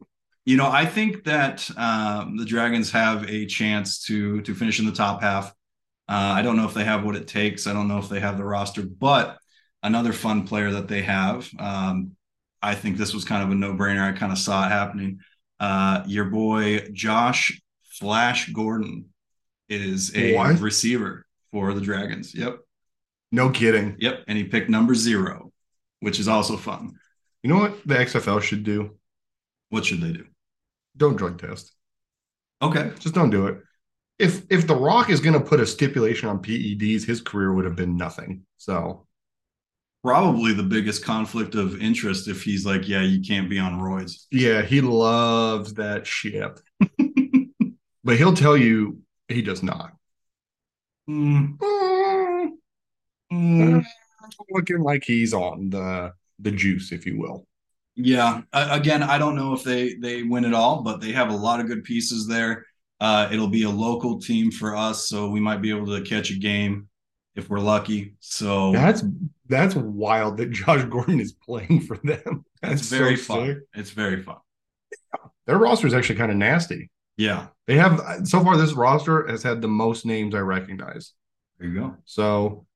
you 0.51 0.57
know, 0.57 0.69
I 0.69 0.85
think 0.85 1.23
that 1.23 1.69
um, 1.77 2.35
the 2.35 2.43
Dragons 2.43 2.91
have 2.91 3.23
a 3.29 3.45
chance 3.45 4.03
to 4.07 4.41
to 4.41 4.53
finish 4.53 4.79
in 4.79 4.85
the 4.85 4.91
top 4.91 5.21
half. 5.21 5.47
Uh, 6.09 6.33
I 6.35 6.41
don't 6.41 6.57
know 6.57 6.65
if 6.65 6.73
they 6.73 6.83
have 6.83 7.05
what 7.05 7.15
it 7.15 7.25
takes. 7.25 7.67
I 7.67 7.71
don't 7.73 7.87
know 7.87 7.99
if 7.99 8.09
they 8.09 8.19
have 8.19 8.37
the 8.37 8.43
roster, 8.43 8.81
but 8.81 9.37
another 9.81 10.11
fun 10.11 10.45
player 10.45 10.71
that 10.71 10.89
they 10.89 11.03
have. 11.03 11.49
Um, 11.57 12.17
I 12.61 12.75
think 12.75 12.97
this 12.97 13.13
was 13.13 13.23
kind 13.23 13.43
of 13.43 13.49
a 13.49 13.55
no 13.55 13.73
brainer. 13.75 14.01
I 14.01 14.11
kind 14.11 14.33
of 14.33 14.37
saw 14.37 14.65
it 14.65 14.71
happening. 14.71 15.19
Uh, 15.57 16.03
your 16.05 16.25
boy 16.25 16.79
Josh 16.91 17.61
Flash 17.83 18.49
Gordon 18.49 19.05
is 19.69 20.13
a 20.17 20.35
what? 20.35 20.59
receiver 20.59 21.25
for 21.53 21.73
the 21.73 21.79
Dragons. 21.79 22.35
Yep. 22.35 22.59
No 23.31 23.51
kidding. 23.51 23.95
Yep. 23.99 24.25
And 24.27 24.37
he 24.37 24.43
picked 24.43 24.69
number 24.69 24.95
zero, 24.95 25.53
which 26.01 26.19
is 26.19 26.27
also 26.27 26.57
fun. 26.57 26.99
You 27.41 27.49
know 27.49 27.57
what 27.57 27.87
the 27.87 27.95
XFL 27.95 28.41
should 28.41 28.65
do? 28.65 28.97
What 29.69 29.85
should 29.85 30.01
they 30.01 30.11
do? 30.11 30.25
Don't 30.97 31.15
drug 31.15 31.39
test. 31.39 31.71
Okay. 32.61 32.91
Just 32.99 33.15
don't 33.15 33.29
do 33.29 33.47
it. 33.47 33.57
If 34.19 34.43
if 34.49 34.67
The 34.67 34.75
Rock 34.75 35.09
is 35.09 35.19
going 35.19 35.33
to 35.33 35.45
put 35.45 35.59
a 35.59 35.65
stipulation 35.65 36.29
on 36.29 36.41
PEDs, 36.41 37.05
his 37.05 37.21
career 37.21 37.53
would 37.53 37.65
have 37.65 37.75
been 37.75 37.97
nothing. 37.97 38.45
So 38.57 39.07
probably 40.03 40.53
the 40.53 40.63
biggest 40.63 41.03
conflict 41.03 41.55
of 41.55 41.81
interest 41.81 42.27
if 42.27 42.43
he's 42.43 42.65
like, 42.65 42.87
yeah, 42.87 43.01
you 43.01 43.21
can't 43.21 43.49
be 43.49 43.59
on 43.59 43.79
roids. 43.79 44.25
Yeah, 44.31 44.61
he 44.61 44.81
loves 44.81 45.75
that 45.75 46.05
shit. 46.05 46.59
but 48.03 48.17
he'll 48.17 48.33
tell 48.33 48.57
you 48.57 48.99
he 49.27 49.41
does 49.41 49.63
not. 49.63 49.93
Mm. 51.09 51.57
Mm. 51.57 52.49
Mm. 53.31 53.85
Looking 54.49 54.81
like 54.81 55.03
he's 55.03 55.33
on 55.33 55.69
the 55.69 56.13
the 56.39 56.51
juice, 56.51 56.91
if 56.91 57.05
you 57.05 57.19
will. 57.19 57.47
Yeah. 58.03 58.41
Uh, 58.53 58.67
again, 58.71 59.03
I 59.03 59.17
don't 59.17 59.35
know 59.35 59.53
if 59.53 59.63
they 59.63 59.95
they 59.95 60.23
win 60.23 60.45
it 60.45 60.53
all, 60.53 60.81
but 60.81 61.01
they 61.01 61.11
have 61.11 61.29
a 61.29 61.35
lot 61.35 61.59
of 61.59 61.67
good 61.67 61.83
pieces 61.83 62.27
there. 62.27 62.65
Uh, 62.99 63.27
it'll 63.31 63.47
be 63.47 63.63
a 63.63 63.69
local 63.69 64.19
team 64.19 64.51
for 64.51 64.75
us, 64.75 65.07
so 65.07 65.29
we 65.29 65.39
might 65.39 65.61
be 65.61 65.71
able 65.71 65.87
to 65.87 66.01
catch 66.01 66.29
a 66.29 66.37
game 66.37 66.87
if 67.35 67.49
we're 67.49 67.59
lucky. 67.59 68.15
So 68.19 68.71
that's 68.71 69.03
that's 69.47 69.75
wild 69.75 70.37
that 70.37 70.51
Josh 70.51 70.83
Gordon 70.85 71.19
is 71.19 71.33
playing 71.33 71.81
for 71.81 71.97
them. 71.97 72.45
That's 72.61 72.89
very 72.89 73.15
so 73.17 73.33
fun. 73.33 73.47
Sick. 73.47 73.57
It's 73.73 73.89
very 73.89 74.21
fun. 74.21 74.37
Their 75.47 75.57
roster 75.57 75.87
is 75.87 75.95
actually 75.95 76.17
kind 76.17 76.31
of 76.31 76.37
nasty. 76.37 76.91
Yeah. 77.17 77.47
They 77.65 77.75
have 77.75 78.21
so 78.23 78.43
far 78.43 78.55
this 78.55 78.73
roster 78.73 79.27
has 79.27 79.41
had 79.41 79.61
the 79.61 79.67
most 79.67 80.05
names 80.05 80.35
I 80.35 80.39
recognize. 80.39 81.13
There 81.57 81.67
you 81.67 81.79
go. 81.79 81.95
So 82.05 82.67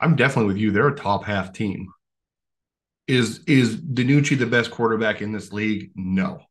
I'm 0.00 0.16
definitely 0.16 0.48
with 0.48 0.56
you. 0.56 0.72
They're 0.72 0.88
a 0.88 0.96
top 0.96 1.24
half 1.24 1.52
team. 1.52 1.88
Is 3.08 3.40
is 3.46 3.76
DiNucci 3.76 4.38
the 4.38 4.46
best 4.46 4.70
quarterback 4.70 5.22
in 5.22 5.32
this 5.32 5.52
league? 5.52 5.90
No. 5.96 6.42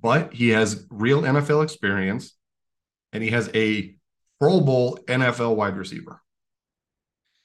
But 0.00 0.32
he 0.32 0.48
has 0.48 0.86
real 0.90 1.22
NFL 1.22 1.62
experience 1.62 2.34
and 3.12 3.22
he 3.22 3.30
has 3.30 3.50
a 3.54 3.94
Pro 4.40 4.60
Bowl 4.60 4.98
NFL 5.06 5.54
wide 5.54 5.76
receiver. 5.76 6.20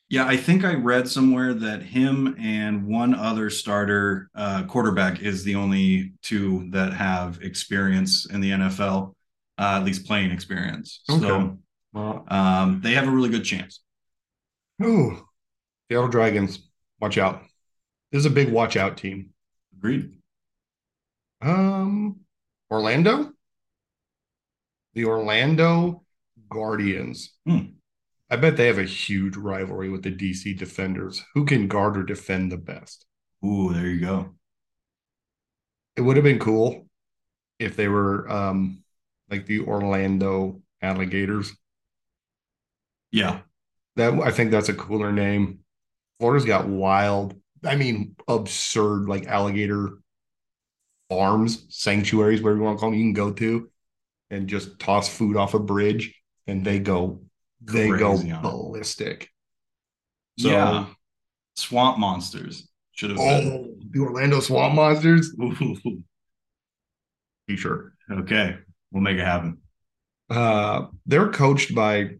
Yeah, 0.09 0.25
I 0.25 0.37
think 0.37 0.63
I 0.63 0.73
read 0.73 1.07
somewhere 1.07 1.53
that 1.53 1.83
him 1.83 2.35
and 2.39 2.87
one 2.87 3.13
other 3.13 3.49
starter 3.49 4.29
uh, 4.33 4.63
quarterback 4.63 5.21
is 5.21 5.43
the 5.43 5.55
only 5.55 6.13
two 6.21 6.69
that 6.71 6.93
have 6.93 7.41
experience 7.41 8.25
in 8.25 8.39
the 8.39 8.51
NFL, 8.51 9.13
uh, 9.59 9.77
at 9.79 9.83
least 9.83 10.07
playing 10.07 10.31
experience. 10.31 11.01
Okay. 11.09 11.19
So 11.19 11.57
well, 11.91 12.23
um, 12.29 12.79
they 12.81 12.93
have 12.93 13.07
a 13.07 13.11
really 13.11 13.29
good 13.29 13.43
chance. 13.43 13.81
Oh, 14.81 15.25
Seattle 15.89 16.07
Dragons, 16.07 16.59
watch 17.01 17.17
out. 17.17 17.41
This 18.11 18.19
is 18.19 18.25
a 18.25 18.31
big 18.31 18.51
watch 18.51 18.77
out 18.77 18.97
team. 18.97 19.31
Agreed. 19.77 20.17
Um, 21.41 22.21
Orlando, 22.71 23.31
the 24.93 25.05
Orlando 25.05 26.03
Guardians. 26.49 27.33
Hmm. 27.45 27.73
I 28.29 28.35
bet 28.35 28.57
they 28.57 28.67
have 28.67 28.79
a 28.79 28.83
huge 28.83 29.37
rivalry 29.37 29.89
with 29.89 30.03
the 30.03 30.11
DC 30.11 30.57
Defenders. 30.57 31.23
Who 31.33 31.45
can 31.45 31.67
guard 31.67 31.97
or 31.97 32.03
defend 32.03 32.51
the 32.51 32.57
best? 32.57 33.05
Ooh, 33.45 33.73
there 33.73 33.87
you 33.87 34.01
go. 34.01 34.35
It 35.95 36.01
would 36.01 36.17
have 36.17 36.23
been 36.23 36.39
cool 36.39 36.87
if 37.59 37.75
they 37.75 37.87
were 37.87 38.29
um, 38.29 38.83
like 39.29 39.45
the 39.45 39.61
Orlando 39.61 40.61
Alligators. 40.81 41.55
Yeah. 43.11 43.41
That 43.95 44.13
I 44.13 44.31
think 44.31 44.51
that's 44.51 44.69
a 44.69 44.73
cooler 44.73 45.11
name. 45.11 45.59
Florida's 46.19 46.45
got 46.45 46.67
wild, 46.67 47.35
I 47.63 47.75
mean, 47.75 48.15
absurd 48.27 49.07
like 49.07 49.27
alligator 49.27 49.99
farms, 51.09 51.65
sanctuaries, 51.69 52.41
whatever 52.41 52.57
you 52.57 52.63
want 52.63 52.77
to 52.77 52.79
call 52.79 52.91
them, 52.91 52.99
you 52.99 53.05
can 53.05 53.13
go 53.13 53.31
to 53.31 53.69
and 54.29 54.47
just 54.47 54.79
toss 54.79 55.07
food 55.07 55.37
off 55.37 55.53
a 55.53 55.59
bridge 55.59 56.13
and 56.47 56.65
they 56.65 56.79
go 56.79 57.21
they 57.61 57.89
go 57.89 58.17
ballistic. 58.41 59.29
So, 60.39 60.49
yeah, 60.49 60.85
swamp 61.55 61.97
monsters 61.97 62.67
should 62.91 63.11
have. 63.11 63.19
Oh, 63.19 63.41
been. 63.41 63.89
the 63.91 63.99
Orlando 63.99 64.39
swamp 64.39 64.75
monsters. 64.75 65.35
Sure. 67.55 67.93
Okay, 68.11 68.57
we'll 68.91 69.01
make 69.01 69.17
it 69.17 69.23
happen. 69.23 69.59
Uh, 70.29 70.87
they're 71.05 71.29
coached 71.29 71.73
by 71.73 72.17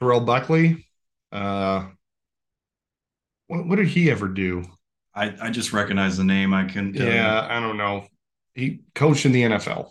Terrell 0.00 0.20
Buckley. 0.20 0.86
Uh, 1.30 1.88
what, 3.48 3.66
what 3.66 3.76
did 3.76 3.88
he 3.88 4.10
ever 4.10 4.26
do? 4.26 4.64
I, 5.20 5.34
I 5.42 5.50
just 5.50 5.74
recognize 5.74 6.16
the 6.16 6.24
name. 6.24 6.54
I 6.54 6.64
can. 6.64 6.94
Yeah, 6.94 7.46
I 7.48 7.60
don't 7.60 7.76
know. 7.76 8.06
He 8.54 8.80
coached 8.94 9.26
in 9.26 9.32
the 9.32 9.42
NFL. 9.42 9.90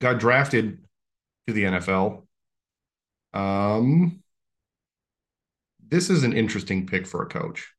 Got 0.00 0.20
drafted 0.20 0.78
to 1.48 1.52
the 1.52 1.64
NFL. 1.64 2.22
Um, 3.34 4.22
this 5.84 6.10
is 6.10 6.22
an 6.22 6.32
interesting 6.32 6.86
pick 6.86 7.08
for 7.08 7.22
a 7.24 7.26
coach. 7.26 7.74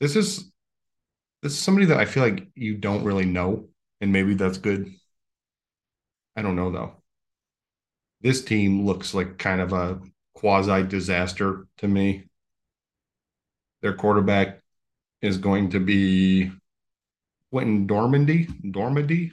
This 0.00 0.16
is 0.16 0.50
this 1.40 1.52
is 1.52 1.58
somebody 1.58 1.86
that 1.86 2.00
I 2.00 2.04
feel 2.04 2.24
like 2.24 2.48
you 2.56 2.76
don't 2.76 3.04
really 3.04 3.24
know, 3.24 3.68
and 4.00 4.12
maybe 4.12 4.34
that's 4.34 4.58
good. 4.58 4.92
I 6.34 6.42
don't 6.42 6.56
know 6.56 6.72
though. 6.72 6.96
This 8.22 8.42
team 8.42 8.84
looks 8.84 9.14
like 9.14 9.38
kind 9.38 9.60
of 9.60 9.72
a 9.72 10.00
quasi 10.34 10.82
disaster 10.82 11.68
to 11.78 11.86
me. 11.86 12.24
Their 13.82 13.94
quarterback 13.94 14.63
is 15.24 15.38
going 15.38 15.70
to 15.70 15.80
be 15.80 16.52
Quentin 17.50 17.86
Dormandy. 17.86 18.46
Dormandy? 18.62 19.32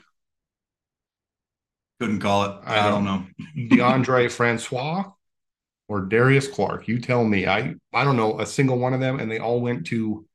Couldn't 2.00 2.20
call 2.20 2.44
it. 2.44 2.56
I, 2.64 2.88
don't, 2.88 3.04
know. 3.04 3.26
Deondre 3.56 4.30
Francois 4.30 5.04
or 5.88 6.00
Darius 6.00 6.48
Clark. 6.48 6.88
You 6.88 6.98
tell 6.98 7.24
me. 7.24 7.46
I 7.46 7.74
I 7.92 8.04
don't 8.04 8.16
know 8.16 8.40
a 8.40 8.46
single 8.46 8.78
one 8.78 8.94
of 8.94 9.00
them, 9.00 9.20
and 9.20 9.30
they 9.30 9.38
all 9.38 9.60
went 9.60 9.86
to 9.88 10.26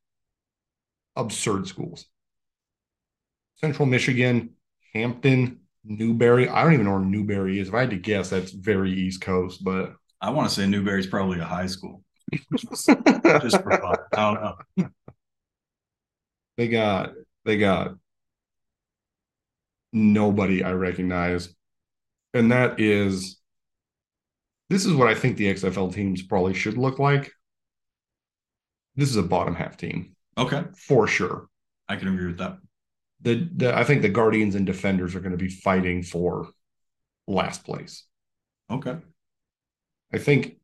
absurd 1.16 1.68
schools. 1.68 2.06
Central 3.56 3.88
Michigan, 3.88 4.52
Hampton, 4.94 5.62
Newberry. 5.84 6.48
I 6.48 6.64
don't 6.64 6.74
even 6.74 6.86
know 6.86 6.92
where 6.92 7.02
Newberry 7.02 7.60
is. 7.60 7.70
If 7.70 7.74
I 7.74 7.82
had 7.82 7.90
to 7.90 7.98
guess, 7.98 8.30
that's 8.30 8.52
very 8.52 8.94
East 8.94 9.22
Coast, 9.22 9.64
but 9.64 9.96
I 10.22 10.30
want 10.30 10.48
to 10.48 10.56
say 10.56 10.68
Newberry's 10.68 11.08
probably 11.08 11.40
a 11.40 11.46
high 11.46 11.66
school. 11.66 12.04
just 12.56 12.86
for 13.62 13.72
fun. 13.72 13.96
I 14.14 14.34
don't 14.34 14.42
know. 14.78 14.90
They 16.58 16.68
got 16.68 17.14
they 17.46 17.58
got 17.58 17.96
nobody 19.94 20.64
I 20.64 20.72
recognize. 20.72 21.54
And 22.34 22.52
that 22.52 22.80
is 22.80 23.38
this 24.70 24.86
is 24.86 24.94
what 24.94 25.08
I 25.08 25.16
think 25.16 25.38
the 25.38 25.54
XFL 25.54 25.94
teams 25.94 26.22
probably 26.22 26.54
should 26.54 26.78
look 26.78 27.00
like. 27.00 27.32
This 28.96 29.10
is 29.10 29.16
a 29.16 29.24
bottom 29.24 29.56
half 29.56 29.78
team. 29.78 30.16
Okay. 30.38 30.64
For 30.76 31.08
sure. 31.08 31.48
I 31.88 31.96
can 31.96 32.10
agree 32.10 32.28
with 32.28 32.40
that. 32.40 32.58
The, 33.22 33.50
the 33.56 33.76
I 33.76 33.84
think 33.84 34.02
the 34.02 34.10
Guardians 34.10 34.56
and 34.56 34.66
Defenders 34.66 35.16
are 35.16 35.20
going 35.20 35.32
to 35.32 35.38
be 35.38 35.50
fighting 35.50 36.04
for 36.04 36.50
last 37.28 37.64
place. 37.64 38.04
Okay. 38.70 38.98
I 40.14 40.18
think 40.18 40.58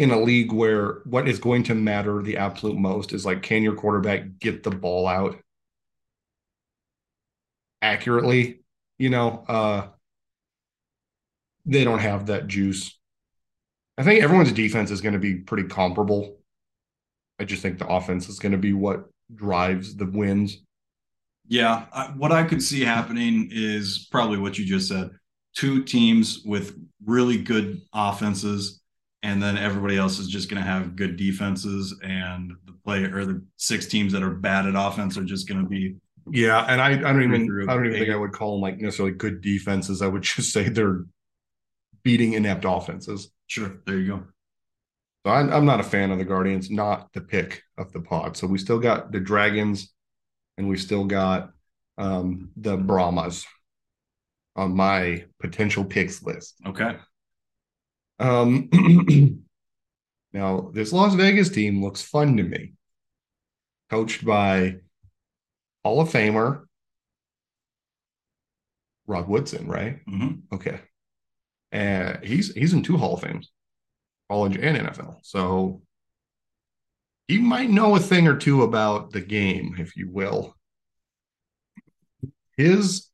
in 0.00 0.10
a 0.10 0.18
league 0.18 0.50
where 0.50 1.02
what 1.04 1.28
is 1.28 1.38
going 1.38 1.62
to 1.62 1.74
matter 1.74 2.22
the 2.22 2.38
absolute 2.38 2.78
most 2.78 3.12
is 3.12 3.26
like 3.26 3.42
can 3.42 3.62
your 3.62 3.74
quarterback 3.74 4.38
get 4.38 4.62
the 4.62 4.70
ball 4.70 5.06
out 5.06 5.36
accurately? 7.82 8.62
You 8.98 9.10
know 9.10 9.44
uh 9.46 9.88
they 11.66 11.84
don't 11.84 11.98
have 11.98 12.26
that 12.26 12.46
juice. 12.46 12.98
I 13.98 14.02
think 14.02 14.22
everyone's 14.24 14.52
defense 14.52 14.90
is 14.90 15.02
going 15.02 15.12
to 15.12 15.18
be 15.18 15.34
pretty 15.34 15.68
comparable. 15.68 16.38
I 17.38 17.44
just 17.44 17.60
think 17.60 17.78
the 17.78 17.86
offense 17.86 18.30
is 18.30 18.38
going 18.38 18.52
to 18.52 18.58
be 18.58 18.72
what 18.72 19.04
drives 19.34 19.94
the 19.94 20.06
wins. 20.06 20.62
Yeah 21.46 21.84
I, 21.92 22.06
what 22.16 22.32
i 22.32 22.42
could 22.42 22.62
see 22.62 22.80
happening 22.80 23.50
is 23.52 24.08
probably 24.10 24.38
what 24.38 24.56
you 24.56 24.64
just 24.64 24.88
said. 24.88 25.10
Two 25.54 25.82
teams 25.82 26.40
with 26.46 26.74
really 27.04 27.36
good 27.36 27.82
offenses 27.92 28.79
and 29.22 29.42
then 29.42 29.58
everybody 29.58 29.96
else 29.96 30.18
is 30.18 30.28
just 30.28 30.48
going 30.48 30.62
to 30.62 30.68
have 30.68 30.96
good 30.96 31.16
defenses 31.16 31.94
and 32.02 32.52
the 32.64 32.72
play 32.84 33.04
or 33.04 33.24
the 33.24 33.44
six 33.56 33.86
teams 33.86 34.12
that 34.12 34.22
are 34.22 34.30
bad 34.30 34.66
at 34.66 34.74
offense 34.76 35.18
are 35.18 35.24
just 35.24 35.48
going 35.48 35.62
to 35.62 35.68
be 35.68 35.96
yeah, 36.32 36.64
and 36.68 36.80
I, 36.80 36.92
I 36.92 37.12
don't 37.12 37.22
even 37.22 37.68
I 37.68 37.74
don't 37.74 37.86
even 37.86 37.98
think 37.98 38.10
I 38.10 38.16
would 38.16 38.32
call 38.32 38.52
them 38.52 38.60
like 38.60 38.78
necessarily 38.78 39.14
good 39.14 39.40
defenses. 39.40 40.02
I 40.02 40.06
would 40.06 40.22
just 40.22 40.52
say 40.52 40.68
they're 40.68 41.04
beating 42.02 42.34
inept 42.34 42.64
offenses. 42.66 43.30
Sure, 43.46 43.80
there 43.86 43.98
you 43.98 44.08
go. 44.08 44.22
So 45.26 45.32
I'm, 45.32 45.52
I'm 45.52 45.66
not 45.66 45.80
a 45.80 45.84
fan 45.84 46.10
of 46.10 46.18
the 46.18 46.24
Guardians, 46.24 46.70
not 46.70 47.12
the 47.12 47.20
pick 47.20 47.62
of 47.76 47.92
the 47.92 48.00
pod. 48.00 48.36
So 48.36 48.46
we 48.46 48.58
still 48.58 48.78
got 48.78 49.12
the 49.12 49.20
Dragons, 49.20 49.92
and 50.56 50.68
we 50.68 50.76
still 50.76 51.04
got 51.04 51.50
um, 51.98 52.50
the 52.56 52.76
Brahmas 52.76 53.46
on 54.56 54.74
my 54.74 55.24
potential 55.38 55.84
picks 55.84 56.22
list. 56.22 56.54
Okay. 56.66 56.96
Um, 58.20 58.68
now 60.32 60.70
this 60.72 60.92
Las 60.92 61.14
Vegas 61.14 61.48
team 61.48 61.82
looks 61.82 62.02
fun 62.02 62.36
to 62.36 62.42
me, 62.42 62.74
coached 63.88 64.24
by 64.24 64.76
Hall 65.82 66.00
of 66.00 66.10
Famer 66.10 66.66
Rod 69.06 69.26
Woodson, 69.26 69.66
right? 69.66 70.04
Mm-hmm. 70.06 70.54
Okay. 70.54 70.80
And 71.72 72.24
he's 72.24 72.54
he's 72.54 72.72
in 72.72 72.82
two 72.82 72.96
Hall 72.96 73.14
of 73.14 73.22
Fames, 73.22 73.50
college 74.30 74.56
and 74.56 74.76
NFL. 74.76 75.16
So 75.22 75.82
he 77.26 77.38
might 77.38 77.70
know 77.70 77.96
a 77.96 78.00
thing 78.00 78.26
or 78.26 78.36
two 78.36 78.62
about 78.62 79.12
the 79.12 79.20
game, 79.20 79.76
if 79.78 79.96
you 79.96 80.10
will. 80.10 80.56
His 82.56 83.08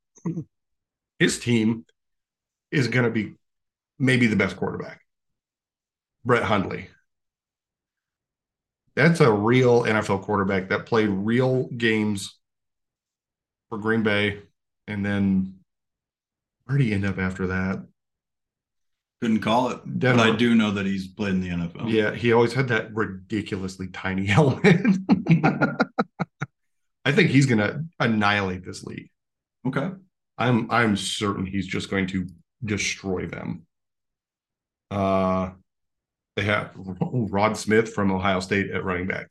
his 1.18 1.38
team 1.38 1.84
is 2.70 2.88
going 2.88 3.04
to 3.04 3.10
be 3.10 3.34
maybe 3.98 4.26
the 4.26 4.36
best 4.36 4.56
quarterback. 4.56 5.00
Brett 6.24 6.42
Hundley. 6.42 6.88
That's 8.94 9.20
a 9.20 9.30
real 9.30 9.84
NFL 9.84 10.22
quarterback 10.22 10.70
that 10.70 10.86
played 10.86 11.08
real 11.08 11.68
games 11.68 12.38
for 13.68 13.78
Green 13.78 14.02
Bay, 14.02 14.40
and 14.86 15.04
then 15.04 15.58
where 16.64 16.78
did 16.78 16.84
he 16.84 16.94
end 16.94 17.04
up 17.04 17.18
after 17.18 17.48
that? 17.48 17.84
Couldn't 19.20 19.40
call 19.40 19.70
it, 19.70 19.98
Denver. 19.98 20.24
but 20.24 20.32
I 20.32 20.36
do 20.36 20.54
know 20.54 20.70
that 20.72 20.86
he's 20.86 21.08
played 21.08 21.34
in 21.34 21.40
the 21.40 21.48
NFL. 21.48 21.90
Yeah, 21.90 22.14
he 22.14 22.32
always 22.32 22.52
had 22.52 22.68
that 22.68 22.94
ridiculously 22.94 23.88
tiny 23.88 24.26
helmet. 24.26 24.80
I 27.04 27.12
think 27.12 27.30
he's 27.30 27.46
going 27.46 27.58
to 27.58 27.84
annihilate 28.00 28.64
this 28.64 28.82
league. 28.82 29.10
Okay, 29.66 29.90
I'm 30.38 30.70
I'm 30.70 30.96
certain 30.96 31.46
he's 31.46 31.66
just 31.66 31.90
going 31.90 32.06
to 32.08 32.26
destroy 32.64 33.26
them. 33.26 33.66
Uh, 34.90 35.50
they 36.36 36.44
have 36.44 36.70
Rod 36.74 37.56
Smith 37.56 37.92
from 37.94 38.12
Ohio 38.12 38.40
State 38.40 38.70
at 38.70 38.84
running 38.84 39.06
back. 39.06 39.28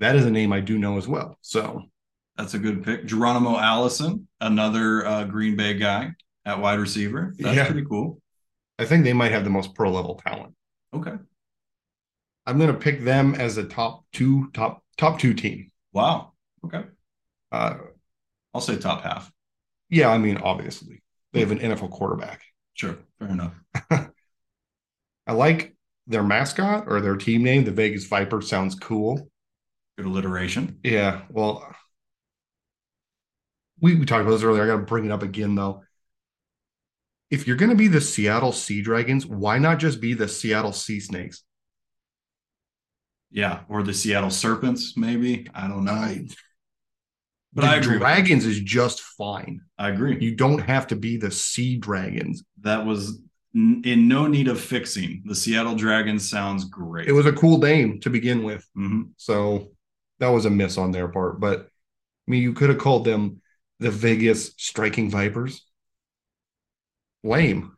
That 0.00 0.16
is 0.16 0.26
a 0.26 0.30
name 0.30 0.52
I 0.52 0.60
do 0.60 0.78
know 0.78 0.98
as 0.98 1.08
well. 1.08 1.38
So 1.40 1.82
that's 2.36 2.54
a 2.54 2.58
good 2.58 2.84
pick. 2.84 3.06
Geronimo 3.06 3.58
Allison, 3.58 4.28
another 4.40 5.06
uh, 5.06 5.24
Green 5.24 5.56
Bay 5.56 5.74
guy 5.74 6.12
at 6.44 6.60
wide 6.60 6.78
receiver. 6.78 7.34
That's 7.38 7.56
yeah. 7.56 7.66
pretty 7.66 7.86
cool. 7.86 8.20
I 8.78 8.84
think 8.84 9.04
they 9.04 9.12
might 9.12 9.32
have 9.32 9.44
the 9.44 9.50
most 9.50 9.74
pro 9.74 9.90
level 9.90 10.20
talent. 10.24 10.54
Okay. 10.92 11.14
I'm 12.46 12.58
going 12.58 12.72
to 12.72 12.78
pick 12.78 13.02
them 13.02 13.34
as 13.34 13.56
a 13.56 13.64
top 13.64 14.04
two, 14.12 14.50
top 14.52 14.84
top 14.98 15.18
two 15.18 15.32
team. 15.32 15.70
Wow. 15.92 16.32
Okay. 16.64 16.84
Uh, 17.50 17.76
I'll 18.52 18.60
say 18.60 18.76
top 18.76 19.02
half. 19.02 19.30
Yeah, 19.88 20.08
I 20.08 20.18
mean, 20.18 20.38
obviously 20.38 21.02
they 21.32 21.40
have 21.40 21.52
an 21.52 21.58
NFL 21.58 21.90
quarterback. 21.90 22.42
Sure, 22.74 22.98
fair 23.18 23.28
enough. 23.28 23.54
I 25.26 25.32
like 25.32 25.74
their 26.06 26.22
mascot 26.22 26.84
or 26.86 27.00
their 27.00 27.16
team 27.16 27.42
name. 27.42 27.64
The 27.64 27.70
Vegas 27.70 28.06
Viper 28.06 28.40
sounds 28.40 28.74
cool. 28.74 29.28
Good 29.96 30.06
alliteration. 30.06 30.78
Yeah. 30.82 31.22
Well, 31.30 31.74
we, 33.80 33.94
we 33.94 34.06
talked 34.06 34.22
about 34.22 34.32
this 34.32 34.42
earlier. 34.42 34.64
I 34.64 34.66
got 34.66 34.76
to 34.76 34.82
bring 34.82 35.06
it 35.06 35.12
up 35.12 35.22
again 35.22 35.54
though. 35.54 35.82
If 37.30 37.46
you're 37.46 37.56
going 37.56 37.70
to 37.70 37.76
be 37.76 37.88
the 37.88 38.00
Seattle 38.00 38.52
Sea 38.52 38.82
Dragons, 38.82 39.26
why 39.26 39.58
not 39.58 39.78
just 39.78 40.00
be 40.00 40.14
the 40.14 40.28
Seattle 40.28 40.72
Sea 40.72 41.00
Snakes? 41.00 41.42
Yeah, 43.30 43.60
or 43.68 43.82
the 43.82 43.94
Seattle 43.94 44.30
Serpents, 44.30 44.96
maybe. 44.96 45.48
I 45.52 45.66
don't 45.66 45.84
know. 45.84 45.92
I, 45.92 46.28
but 47.52 47.62
the 47.62 47.68
I 47.68 47.76
agree. 47.76 47.98
Dragons 47.98 48.46
is 48.46 48.60
just 48.60 49.00
fine. 49.00 49.62
I 49.76 49.88
agree. 49.88 50.18
You 50.20 50.36
don't 50.36 50.60
have 50.60 50.86
to 50.88 50.96
be 50.96 51.16
the 51.16 51.32
Sea 51.32 51.76
Dragons. 51.76 52.44
That 52.60 52.86
was 52.86 53.20
in 53.54 54.08
no 54.08 54.26
need 54.26 54.48
of 54.48 54.60
fixing. 54.60 55.22
The 55.24 55.34
Seattle 55.34 55.76
Dragons 55.76 56.28
sounds 56.28 56.64
great. 56.64 57.08
It 57.08 57.12
was 57.12 57.26
a 57.26 57.32
cool 57.32 57.58
name 57.58 58.00
to 58.00 58.10
begin 58.10 58.42
with. 58.42 58.66
Mm-hmm. 58.76 59.02
So 59.16 59.70
that 60.18 60.28
was 60.28 60.44
a 60.44 60.50
miss 60.50 60.76
on 60.76 60.90
their 60.90 61.08
part. 61.08 61.40
But 61.40 61.60
I 61.60 62.30
mean, 62.30 62.42
you 62.42 62.52
could 62.52 62.70
have 62.70 62.78
called 62.78 63.04
them 63.04 63.40
the 63.78 63.90
Vegas 63.90 64.54
Striking 64.56 65.08
Vipers. 65.10 65.64
Lame. 67.22 67.76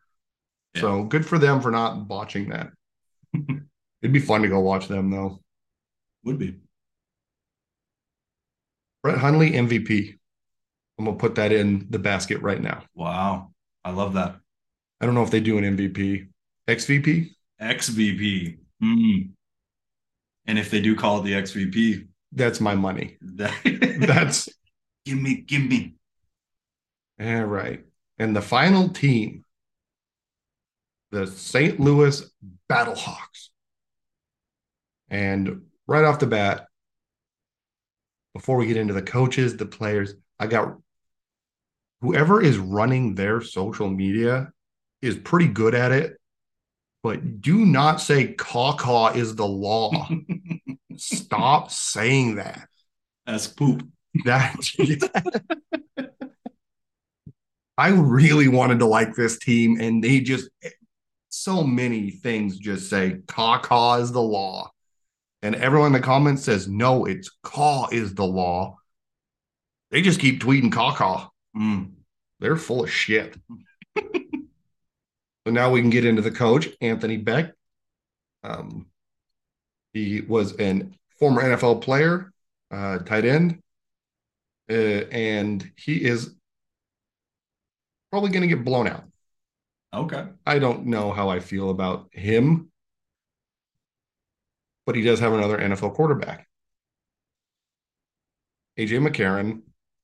Yeah. 0.73 0.81
So 0.81 1.03
good 1.03 1.25
for 1.25 1.37
them 1.37 1.61
for 1.61 1.71
not 1.71 2.07
botching 2.07 2.49
that. 2.49 2.71
It'd 3.33 4.13
be 4.13 4.19
fun 4.19 4.41
to 4.41 4.47
go 4.47 4.59
watch 4.59 4.87
them 4.87 5.11
though. 5.11 5.41
Would 6.23 6.39
be. 6.39 6.55
Brett 9.03 9.19
Hundley 9.19 9.51
MVP. 9.51 10.15
I'm 10.97 11.05
gonna 11.05 11.17
put 11.17 11.35
that 11.35 11.51
in 11.51 11.85
the 11.89 11.99
basket 11.99 12.41
right 12.41 12.61
now. 12.61 12.83
Wow. 12.95 13.51
I 13.85 13.91
love 13.91 14.15
that. 14.15 14.37
I 14.99 15.05
don't 15.05 15.15
know 15.15 15.23
if 15.23 15.31
they 15.31 15.39
do 15.39 15.57
an 15.57 15.77
MVP. 15.77 16.27
XVP? 16.67 17.29
XVP. 17.61 18.57
Mm. 18.83 19.29
And 20.45 20.59
if 20.59 20.71
they 20.71 20.81
do 20.81 20.95
call 20.95 21.19
it 21.19 21.23
the 21.23 21.33
XVP, 21.33 22.07
that's 22.31 22.59
my 22.59 22.75
money. 22.75 23.17
that's 23.21 24.49
give 25.05 25.19
me, 25.19 25.41
give 25.41 25.63
me. 25.63 25.95
All 27.19 27.45
right. 27.45 27.83
And 28.19 28.35
the 28.35 28.41
final 28.41 28.89
team, 28.89 29.43
the 31.11 31.27
St. 31.27 31.79
Louis 31.79 32.23
Battlehawks. 32.69 33.49
And 35.09 35.61
right 35.87 36.03
off 36.03 36.19
the 36.19 36.27
bat, 36.27 36.67
before 38.33 38.57
we 38.57 38.67
get 38.67 38.77
into 38.77 38.93
the 38.93 39.01
coaches, 39.01 39.57
the 39.57 39.65
players, 39.65 40.13
I 40.39 40.47
got 40.47 40.77
whoever 42.01 42.41
is 42.41 42.57
running 42.57 43.15
their 43.15 43.41
social 43.41 43.89
media 43.89 44.51
is 45.01 45.15
pretty 45.17 45.47
good 45.47 45.75
at 45.75 45.91
it 45.91 46.17
but 47.07 47.39
do 47.41 47.65
not 47.65 48.01
say 48.01 48.33
caw 48.33 49.11
is 49.15 49.33
the 49.35 49.47
law. 49.47 50.09
Stop 50.97 51.71
saying 51.71 52.35
that. 52.35 52.67
That's 53.25 53.47
poop. 53.47 53.87
That 54.25 54.55
I 57.77 57.89
really 57.89 58.49
wanted 58.49 58.79
to 58.79 58.85
like 58.87 59.15
this 59.15 59.39
team, 59.39 59.79
and 59.79 60.03
they 60.03 60.19
just 60.19 60.49
so 61.29 61.63
many 61.63 62.11
things 62.11 62.57
just 62.57 62.89
say 62.89 63.19
caw 63.27 63.95
is 64.01 64.11
the 64.11 64.21
law. 64.21 64.71
And 65.41 65.55
everyone 65.55 65.87
in 65.87 65.93
the 65.93 65.99
comments 66.01 66.43
says, 66.43 66.67
no, 66.67 67.05
it's 67.05 67.29
caw 67.41 67.87
is 67.89 68.15
the 68.15 68.25
law. 68.25 68.79
They 69.91 70.01
just 70.01 70.19
keep 70.19 70.41
tweeting 70.41 70.73
caw 70.73 71.29
Mm. 71.55 71.91
They're 72.41 72.57
full 72.57 72.83
of 72.83 72.91
shit. 72.91 73.37
so 75.47 75.51
now 75.51 75.71
we 75.71 75.79
can 75.79 75.89
get 75.89 76.03
into 76.03 76.21
the 76.21 76.29
coach, 76.29 76.67
Anthony 76.81 77.17
Becht. 77.17 77.53
Um, 78.43 78.87
he 79.93 80.19
was 80.19 80.51
an 80.57 80.93
former 81.21 81.41
NFL 81.41 81.81
player, 81.83 82.33
uh, 82.69 82.97
tight 82.97 83.23
end, 83.23 83.61
uh, 84.69 84.73
and 84.73 85.71
he 85.77 86.03
is 86.03 86.35
probably 88.11 88.29
going 88.29 88.41
to 88.41 88.53
get 88.53 88.65
blown 88.65 88.89
out. 88.89 89.05
Okay. 89.93 90.25
I 90.45 90.59
don't 90.59 90.87
know 90.87 91.13
how 91.13 91.29
I 91.29 91.39
feel 91.39 91.69
about 91.69 92.09
him, 92.11 92.69
but 94.85 94.97
he 94.97 95.01
does 95.01 95.21
have 95.21 95.31
another 95.31 95.57
NFL 95.59 95.93
quarterback. 95.93 96.45
AJ 98.77 99.07
McCarron 99.07 99.61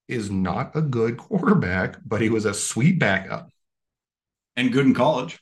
is 0.07 0.31
not 0.31 0.73
a 0.73 0.81
good 0.81 1.17
quarterback, 1.17 1.97
but 2.05 2.21
he 2.21 2.29
was 2.29 2.45
a 2.45 2.53
sweet 2.53 2.97
backup. 2.97 3.49
And 4.55 4.71
good 4.71 4.85
in 4.85 4.93
college. 4.93 5.39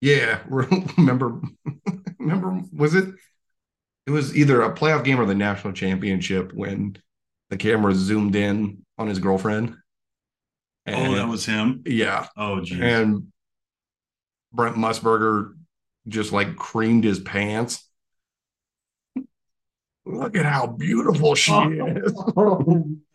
Yeah, 0.00 0.40
remember 0.48 1.40
remember 2.18 2.60
was 2.72 2.94
it 2.94 3.14
it 4.06 4.10
was 4.10 4.36
either 4.36 4.62
a 4.62 4.74
playoff 4.74 5.04
game 5.04 5.20
or 5.20 5.26
the 5.26 5.34
national 5.34 5.72
championship 5.72 6.52
when 6.52 6.96
the 7.50 7.56
camera 7.56 7.94
zoomed 7.94 8.36
in 8.36 8.84
on 8.98 9.08
his 9.08 9.18
girlfriend. 9.18 9.76
And, 10.84 11.14
oh, 11.14 11.16
that 11.16 11.28
was 11.28 11.44
him. 11.44 11.82
Yeah. 11.84 12.28
Oh, 12.36 12.60
geez. 12.60 12.80
And 12.80 13.32
Brent 14.52 14.76
Musburger 14.76 15.54
just 16.06 16.32
like 16.32 16.54
creamed 16.54 17.02
his 17.02 17.18
pants. 17.18 17.82
Look 20.04 20.36
at 20.36 20.46
how 20.46 20.68
beautiful 20.68 21.34
she 21.34 21.52
oh. 21.52 21.68
is. 21.96 22.96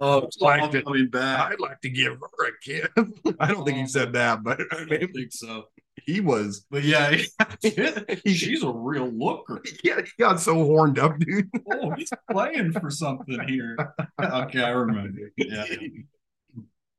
Oh, 0.00 0.18
it's 0.18 0.40
like 0.40 0.70
to, 0.72 0.82
coming 0.82 1.08
back. 1.08 1.52
I'd 1.52 1.60
like 1.60 1.80
to 1.82 1.88
give 1.88 2.14
her 2.18 2.46
a 2.46 2.50
kiss. 2.62 2.88
I 3.40 3.52
don't 3.52 3.64
think 3.64 3.78
he 3.78 3.86
said 3.86 4.12
that, 4.14 4.42
but 4.42 4.60
I, 4.72 4.84
mean, 4.84 5.04
I 5.04 5.06
think 5.06 5.32
so. 5.32 5.64
He 6.04 6.20
was, 6.20 6.66
but 6.70 6.82
yeah, 6.82 7.16
he, 7.62 8.34
she's 8.34 8.62
a 8.62 8.70
real 8.70 9.06
looker. 9.06 9.62
Yeah, 9.82 10.00
he 10.02 10.10
got 10.18 10.40
so 10.40 10.54
horned 10.54 10.98
up, 10.98 11.18
dude. 11.18 11.48
oh, 11.72 11.92
he's 11.92 12.10
playing 12.30 12.72
for 12.72 12.90
something 12.90 13.40
here. 13.46 13.76
Okay, 14.20 14.62
I 14.62 14.70
remember. 14.70 15.30
Yeah, 15.36 15.64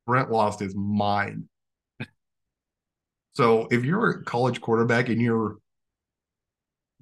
Brent 0.06 0.30
lost 0.30 0.60
his 0.60 0.74
mind. 0.74 1.48
So 3.34 3.68
if 3.70 3.84
you're 3.84 4.10
a 4.10 4.24
college 4.24 4.62
quarterback 4.62 5.10
and 5.10 5.20
you're 5.20 5.58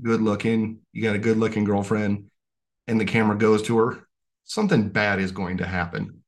good 0.02 0.20
looking, 0.20 0.80
you 0.92 1.02
got 1.02 1.14
a 1.14 1.20
good 1.20 1.36
looking 1.36 1.62
girlfriend, 1.62 2.26
and 2.88 3.00
the 3.00 3.04
camera 3.04 3.38
goes 3.38 3.62
to 3.62 3.78
her, 3.78 4.03
something 4.44 4.88
bad 4.88 5.20
is 5.20 5.32
going 5.32 5.58
to 5.58 5.66
happen. 5.66 6.22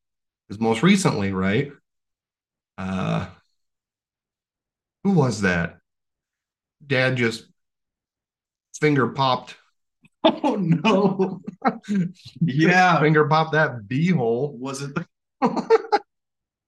Because 0.47 0.61
most 0.61 0.83
recently, 0.83 1.31
right? 1.33 1.71
Uh, 2.77 3.27
who 5.03 5.11
was 5.11 5.41
that? 5.41 5.77
Dad 6.85 7.15
just 7.15 7.45
finger 8.79 9.07
popped. 9.07 9.55
Oh 10.43 10.55
no! 10.55 11.39
yeah, 12.41 12.99
finger 12.99 13.29
popped 13.29 13.53
that 13.53 13.83
beehole. 13.87 14.51
Was 14.57 14.81
it? 14.81 14.93
The, 14.93 15.05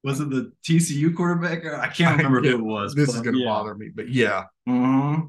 was 0.02 0.22
it 0.22 0.30
the 0.30 0.54
TCU 0.64 1.14
quarterback? 1.14 1.66
I 1.66 1.88
can't 1.88 2.16
remember 2.16 2.42
who 2.42 2.56
it 2.56 2.64
was. 2.64 2.96
This 2.96 3.14
is 3.14 3.20
gonna 3.20 3.40
yeah. 3.40 3.46
bother 3.46 3.76
me, 3.76 3.90
but 3.94 4.08
yeah, 4.08 4.46
mm-hmm. 4.68 5.26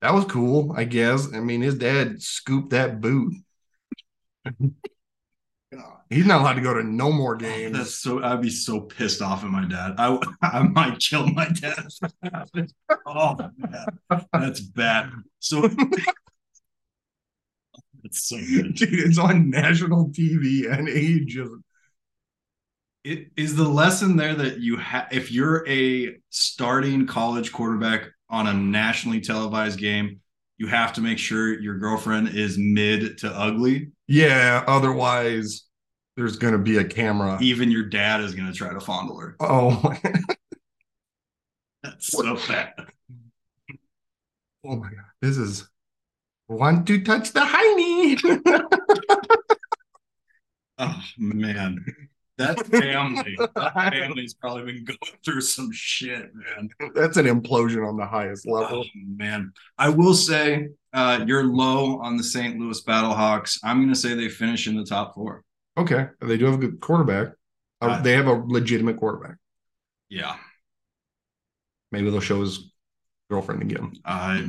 that 0.00 0.14
was 0.14 0.24
cool. 0.24 0.72
I 0.74 0.84
guess. 0.84 1.34
I 1.34 1.40
mean, 1.40 1.60
his 1.60 1.74
dad 1.74 2.22
scooped 2.22 2.70
that 2.70 3.02
boot. 3.02 3.34
He's 6.10 6.26
not 6.26 6.40
allowed 6.40 6.54
to 6.54 6.60
go 6.60 6.74
to 6.74 6.82
no 6.82 7.10
more 7.10 7.34
oh, 7.34 7.38
games. 7.38 7.76
That's 7.76 7.94
so. 7.94 8.22
I'd 8.22 8.42
be 8.42 8.50
so 8.50 8.80
pissed 8.80 9.22
off 9.22 9.42
at 9.44 9.50
my 9.50 9.66
dad. 9.66 9.94
I 9.98 10.18
I 10.42 10.62
might 10.62 10.98
kill 10.98 11.26
my 11.28 11.48
dad. 11.48 11.86
oh 13.06 13.36
man, 13.58 14.26
that's 14.32 14.60
bad. 14.60 15.10
So. 15.40 15.68
It's 18.06 18.28
so 18.28 18.36
good. 18.36 18.74
Dude, 18.74 18.92
it's 18.92 19.18
on 19.18 19.48
national 19.48 20.10
TV 20.10 20.70
and 20.70 20.86
he 20.86 21.24
just 21.24 21.52
it 23.04 23.28
is 23.36 23.54
the 23.54 23.68
lesson 23.68 24.16
there 24.16 24.34
that 24.34 24.60
you 24.60 24.76
have 24.78 25.08
if 25.10 25.30
you're 25.30 25.66
a 25.68 26.16
starting 26.30 27.06
college 27.06 27.52
quarterback 27.52 28.08
on 28.30 28.46
a 28.46 28.54
nationally 28.54 29.20
televised 29.20 29.78
game, 29.78 30.20
you 30.56 30.66
have 30.66 30.94
to 30.94 31.00
make 31.00 31.18
sure 31.18 31.60
your 31.60 31.78
girlfriend 31.78 32.28
is 32.28 32.56
mid 32.58 33.18
to 33.18 33.28
ugly. 33.28 33.92
Yeah, 34.06 34.64
otherwise 34.66 35.64
there's 36.16 36.36
going 36.36 36.52
to 36.52 36.58
be 36.58 36.78
a 36.78 36.84
camera. 36.84 37.38
Even 37.40 37.70
your 37.70 37.84
dad 37.84 38.20
is 38.20 38.34
going 38.34 38.50
to 38.50 38.56
try 38.56 38.72
to 38.72 38.80
fondle 38.80 39.18
her. 39.18 39.36
Oh, 39.40 39.94
that's 41.82 42.06
so 42.06 42.36
bad. 42.48 42.72
Oh 44.66 44.76
my 44.76 44.88
god, 44.88 45.04
this 45.20 45.36
is 45.36 45.68
want 46.48 46.86
to 46.86 47.02
touch 47.02 47.32
the 47.32 47.40
hiney. 47.40 48.18
oh 50.78 51.02
man, 51.18 51.84
that 52.38 52.66
family, 52.66 53.36
that 53.54 53.74
family's 53.74 54.34
probably 54.34 54.72
been 54.72 54.84
going 54.84 54.98
through 55.24 55.40
some 55.40 55.70
shit, 55.72 56.30
man. 56.34 56.68
That's 56.94 57.16
an 57.16 57.26
implosion 57.26 57.86
on 57.86 57.96
the 57.96 58.06
highest 58.06 58.46
level. 58.46 58.84
Oh, 58.84 58.90
man, 58.94 59.52
I 59.78 59.88
will 59.90 60.14
say 60.14 60.68
uh, 60.92 61.24
you're 61.26 61.44
low 61.44 62.00
on 62.00 62.16
the 62.16 62.24
St. 62.24 62.58
Louis 62.58 62.82
Battlehawks. 62.82 63.58
I'm 63.62 63.78
going 63.78 63.92
to 63.92 63.98
say 63.98 64.14
they 64.14 64.28
finish 64.28 64.66
in 64.66 64.76
the 64.76 64.84
top 64.84 65.14
four. 65.14 65.44
Okay, 65.76 66.08
they 66.20 66.36
do 66.36 66.44
have 66.46 66.54
a 66.54 66.58
good 66.58 66.80
quarterback. 66.80 67.34
Uh, 67.80 68.00
they 68.00 68.12
have 68.12 68.26
a 68.26 68.32
legitimate 68.32 68.96
quarterback. 68.96 69.36
Yeah, 70.08 70.36
maybe 71.90 72.10
they'll 72.10 72.20
show 72.20 72.40
his 72.40 72.70
girlfriend 73.30 73.62
again. 73.62 73.92
Uh, 74.04 74.40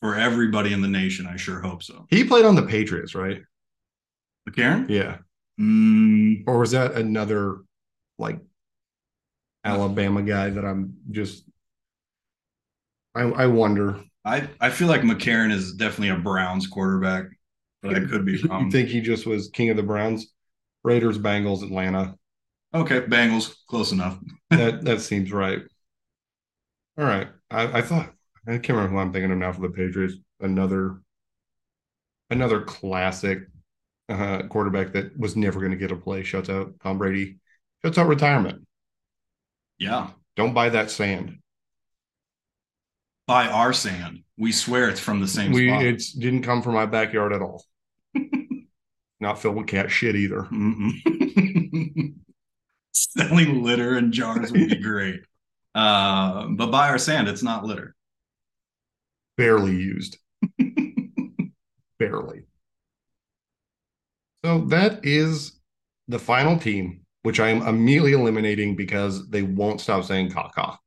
for 0.00 0.14
everybody 0.14 0.72
in 0.72 0.82
the 0.82 0.88
nation, 0.88 1.26
I 1.26 1.36
sure 1.36 1.60
hope 1.60 1.82
so. 1.82 2.06
He 2.10 2.24
played 2.24 2.44
on 2.44 2.54
the 2.54 2.62
Patriots, 2.62 3.14
right? 3.14 3.42
McCarron? 4.48 4.88
Yeah. 4.88 5.18
Mm. 5.60 6.44
Or 6.46 6.58
was 6.58 6.70
that 6.70 6.92
another 6.92 7.58
like 8.18 8.40
Alabama 9.64 10.22
guy 10.22 10.50
that 10.50 10.64
I'm 10.64 10.98
just 11.10 11.44
I 13.14 13.22
I 13.22 13.46
wonder. 13.46 14.00
I 14.24 14.48
I 14.60 14.70
feel 14.70 14.88
like 14.88 15.02
McCarron 15.02 15.52
is 15.52 15.74
definitely 15.74 16.10
a 16.10 16.16
Browns 16.16 16.66
quarterback 16.66 17.26
but 17.82 17.94
I 17.94 18.00
could 18.00 18.24
be 18.24 18.40
wrong. 18.48 18.66
You 18.66 18.70
think 18.70 18.88
he 18.88 19.00
just 19.00 19.26
was 19.26 19.48
king 19.48 19.70
of 19.70 19.76
the 19.76 19.82
Browns? 19.82 20.32
Raiders, 20.84 21.18
Bengals, 21.18 21.62
Atlanta. 21.62 22.16
Okay, 22.74 23.00
Bengals, 23.00 23.56
close 23.68 23.92
enough. 23.92 24.18
that 24.50 24.84
that 24.84 25.00
seems 25.00 25.32
right. 25.32 25.60
All 26.98 27.04
right, 27.04 27.28
I, 27.50 27.78
I 27.78 27.82
thought 27.82 28.12
I 28.46 28.52
can't 28.52 28.70
remember 28.70 28.90
who 28.90 28.98
I'm 28.98 29.12
thinking 29.12 29.30
of 29.30 29.38
now 29.38 29.52
for 29.52 29.60
the 29.60 29.70
Patriots. 29.70 30.14
Another, 30.40 31.00
another 32.30 32.62
classic 32.62 33.40
uh, 34.08 34.42
quarterback 34.48 34.92
that 34.92 35.18
was 35.18 35.36
never 35.36 35.60
going 35.60 35.72
to 35.72 35.78
get 35.78 35.92
a 35.92 35.96
play. 35.96 36.22
Shuts 36.22 36.50
out 36.50 36.74
Tom 36.82 36.98
Brady. 36.98 37.38
Shuts 37.84 37.98
out 37.98 38.08
retirement. 38.08 38.66
Yeah, 39.78 40.10
don't 40.36 40.54
buy 40.54 40.70
that 40.70 40.90
sand. 40.90 41.38
Buy 43.28 43.46
our 43.46 43.74
sand. 43.74 44.22
We 44.38 44.52
swear 44.52 44.88
it's 44.88 45.00
from 45.00 45.20
the 45.20 45.28
same 45.28 45.52
we, 45.52 45.68
spot. 45.68 45.84
It 45.84 46.02
didn't 46.18 46.44
come 46.44 46.62
from 46.62 46.72
my 46.72 46.86
backyard 46.86 47.34
at 47.34 47.42
all. 47.42 47.62
Not 49.20 49.38
filled 49.38 49.56
with 49.56 49.66
cat 49.66 49.90
shit 49.90 50.16
either. 50.16 50.48
Selling 52.92 53.62
litter 53.62 53.98
in 53.98 54.12
jars 54.12 54.50
would 54.50 54.70
be 54.70 54.76
great. 54.82 55.20
Uh, 55.74 56.46
but 56.52 56.70
buy 56.70 56.88
our 56.88 56.96
sand. 56.96 57.28
It's 57.28 57.42
not 57.42 57.66
litter. 57.66 57.94
Barely 59.36 59.76
used. 59.76 60.16
Barely. 61.98 62.44
So 64.42 64.62
that 64.68 65.04
is 65.04 65.60
the 66.08 66.18
final 66.18 66.58
team, 66.58 67.02
which 67.24 67.40
I 67.40 67.50
am 67.50 67.60
immediately 67.60 68.14
eliminating 68.14 68.74
because 68.74 69.28
they 69.28 69.42
won't 69.42 69.82
stop 69.82 70.04
saying 70.04 70.30
caca. 70.30 70.78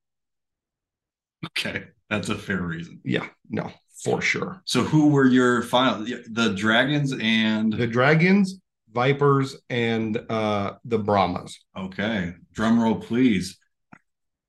Okay. 1.46 1.86
That's 2.12 2.28
a 2.28 2.36
fair 2.36 2.62
reason. 2.62 3.00
Yeah, 3.06 3.26
no, 3.50 3.72
for 4.04 4.22
sure. 4.22 4.62
So 4.66 4.84
who 4.84 5.08
were 5.08 5.26
your 5.26 5.64
final 5.64 6.06
the 6.06 6.54
Dragons 6.54 7.14
and 7.14 7.72
the 7.72 7.88
Dragons, 7.88 8.60
Vipers, 8.92 9.56
and 9.70 10.20
uh 10.30 10.74
the 10.84 11.00
Brahmas. 11.00 11.58
Okay. 11.76 12.34
Drum 12.52 12.82
roll, 12.84 12.96
please. 12.96 13.58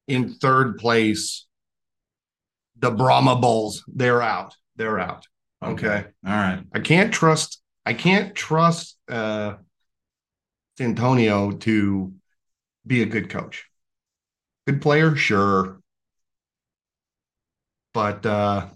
In 0.08 0.34
third 0.34 0.78
place, 0.78 1.46
The 2.80 2.90
Brahma 2.90 3.36
Bulls, 3.36 3.84
they're 3.86 4.20
out. 4.20 4.56
They're 4.74 4.98
out. 4.98 5.28
Okay. 5.62 6.04
All 6.26 6.32
right. 6.32 6.64
I 6.74 6.80
can't 6.80 7.14
trust 7.14 7.62
I 7.86 7.94
can't 7.94 8.34
trust 8.34 8.98
uh 9.08 9.54
Santonio 10.78 11.52
to 11.52 12.12
be 12.84 13.02
a 13.02 13.06
good 13.06 13.30
coach. 13.30 13.66
Good 14.66 14.82
player, 14.82 15.14
sure. 15.14 15.81
But 17.92 18.24
uh 18.26 18.66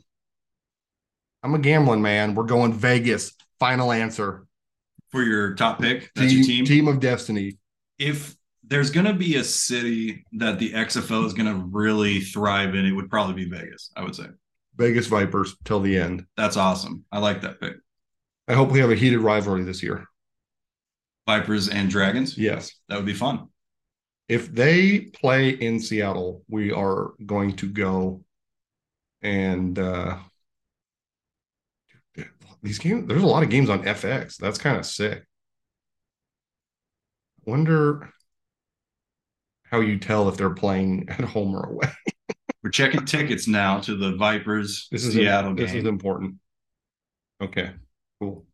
I'm 1.43 1.55
a 1.55 1.59
gambling 1.59 2.03
man. 2.03 2.35
We're 2.35 2.45
going 2.45 2.73
Vegas. 2.73 3.33
Final 3.61 3.93
answer. 3.93 4.47
For 5.11 5.23
your 5.23 5.55
top 5.55 5.81
pick, 5.81 6.11
that's 6.15 6.29
team, 6.29 6.39
your 6.39 6.47
team. 6.47 6.65
Team 6.65 6.89
of 6.89 6.99
Destiny. 6.99 7.59
If 7.99 8.35
there's 8.65 8.91
going 8.91 9.07
to 9.07 9.15
be 9.15 9.37
a 9.37 9.45
city 9.45 10.25
that 10.33 10.59
the 10.59 10.73
XFL 10.73 11.25
is 11.25 11.33
going 11.33 11.47
to 11.47 11.65
really 11.71 12.21
thrive 12.21 12.75
in, 12.75 12.85
it 12.85 12.91
would 12.91 13.09
probably 13.09 13.45
be 13.45 13.49
Vegas, 13.49 13.93
I 13.97 14.03
would 14.03 14.17
say. 14.17 14.27
Vegas 14.77 15.07
Vipers 15.07 15.57
till 15.65 15.81
the 15.81 15.97
end. 15.97 16.27
That's 16.37 16.57
awesome. 16.57 17.05
I 17.13 17.21
like 17.21 17.43
that 17.43 17.61
pick. 17.61 17.75
I 18.49 18.55
hope 18.55 18.71
we 18.71 18.81
have 18.81 18.91
a 18.91 18.97
heated 18.97 19.21
rivalry 19.21 19.63
this 19.63 19.83
year. 19.83 20.07
Vipers 21.27 21.69
and 21.69 21.89
Dragons? 21.89 22.37
Yes. 22.37 22.73
That 22.89 22.97
would 22.97 23.07
be 23.07 23.15
fun. 23.15 23.49
If 24.29 24.53
they 24.53 25.01
play 25.01 25.51
in 25.51 25.79
Seattle, 25.79 26.43
we 26.49 26.73
are 26.73 27.13
going 27.25 27.55
to 27.57 27.69
go 27.69 28.25
and 29.27 29.77
uh 29.79 30.19
these 32.63 32.79
games 32.79 33.07
there's 33.09 33.23
a 33.23 33.27
lot 33.27 33.43
of 33.43 33.51
games 33.51 33.69
on 33.69 33.85
FX. 33.85 34.37
That's 34.39 34.59
kind 34.59 34.77
of 34.77 34.87
sick. 34.87 35.25
Wonder 37.45 38.13
how 39.65 39.81
you 39.81 39.99
tell 39.99 40.29
if 40.29 40.37
they're 40.37 40.51
playing 40.51 41.07
at 41.09 41.21
home 41.21 41.55
or 41.55 41.65
away. 41.69 41.89
We're 42.63 42.71
checking 42.71 43.05
tickets 43.05 43.47
now 43.47 43.81
to 43.81 43.97
the 43.97 44.17
Vipers 44.17 44.89
This 44.91 45.05
is 45.05 45.15
Seattle 45.15 45.55
this 45.55 45.71
game. 45.71 45.81
is 45.81 45.87
important. 45.87 46.37
Okay, 47.41 47.71
cool. 48.21 48.47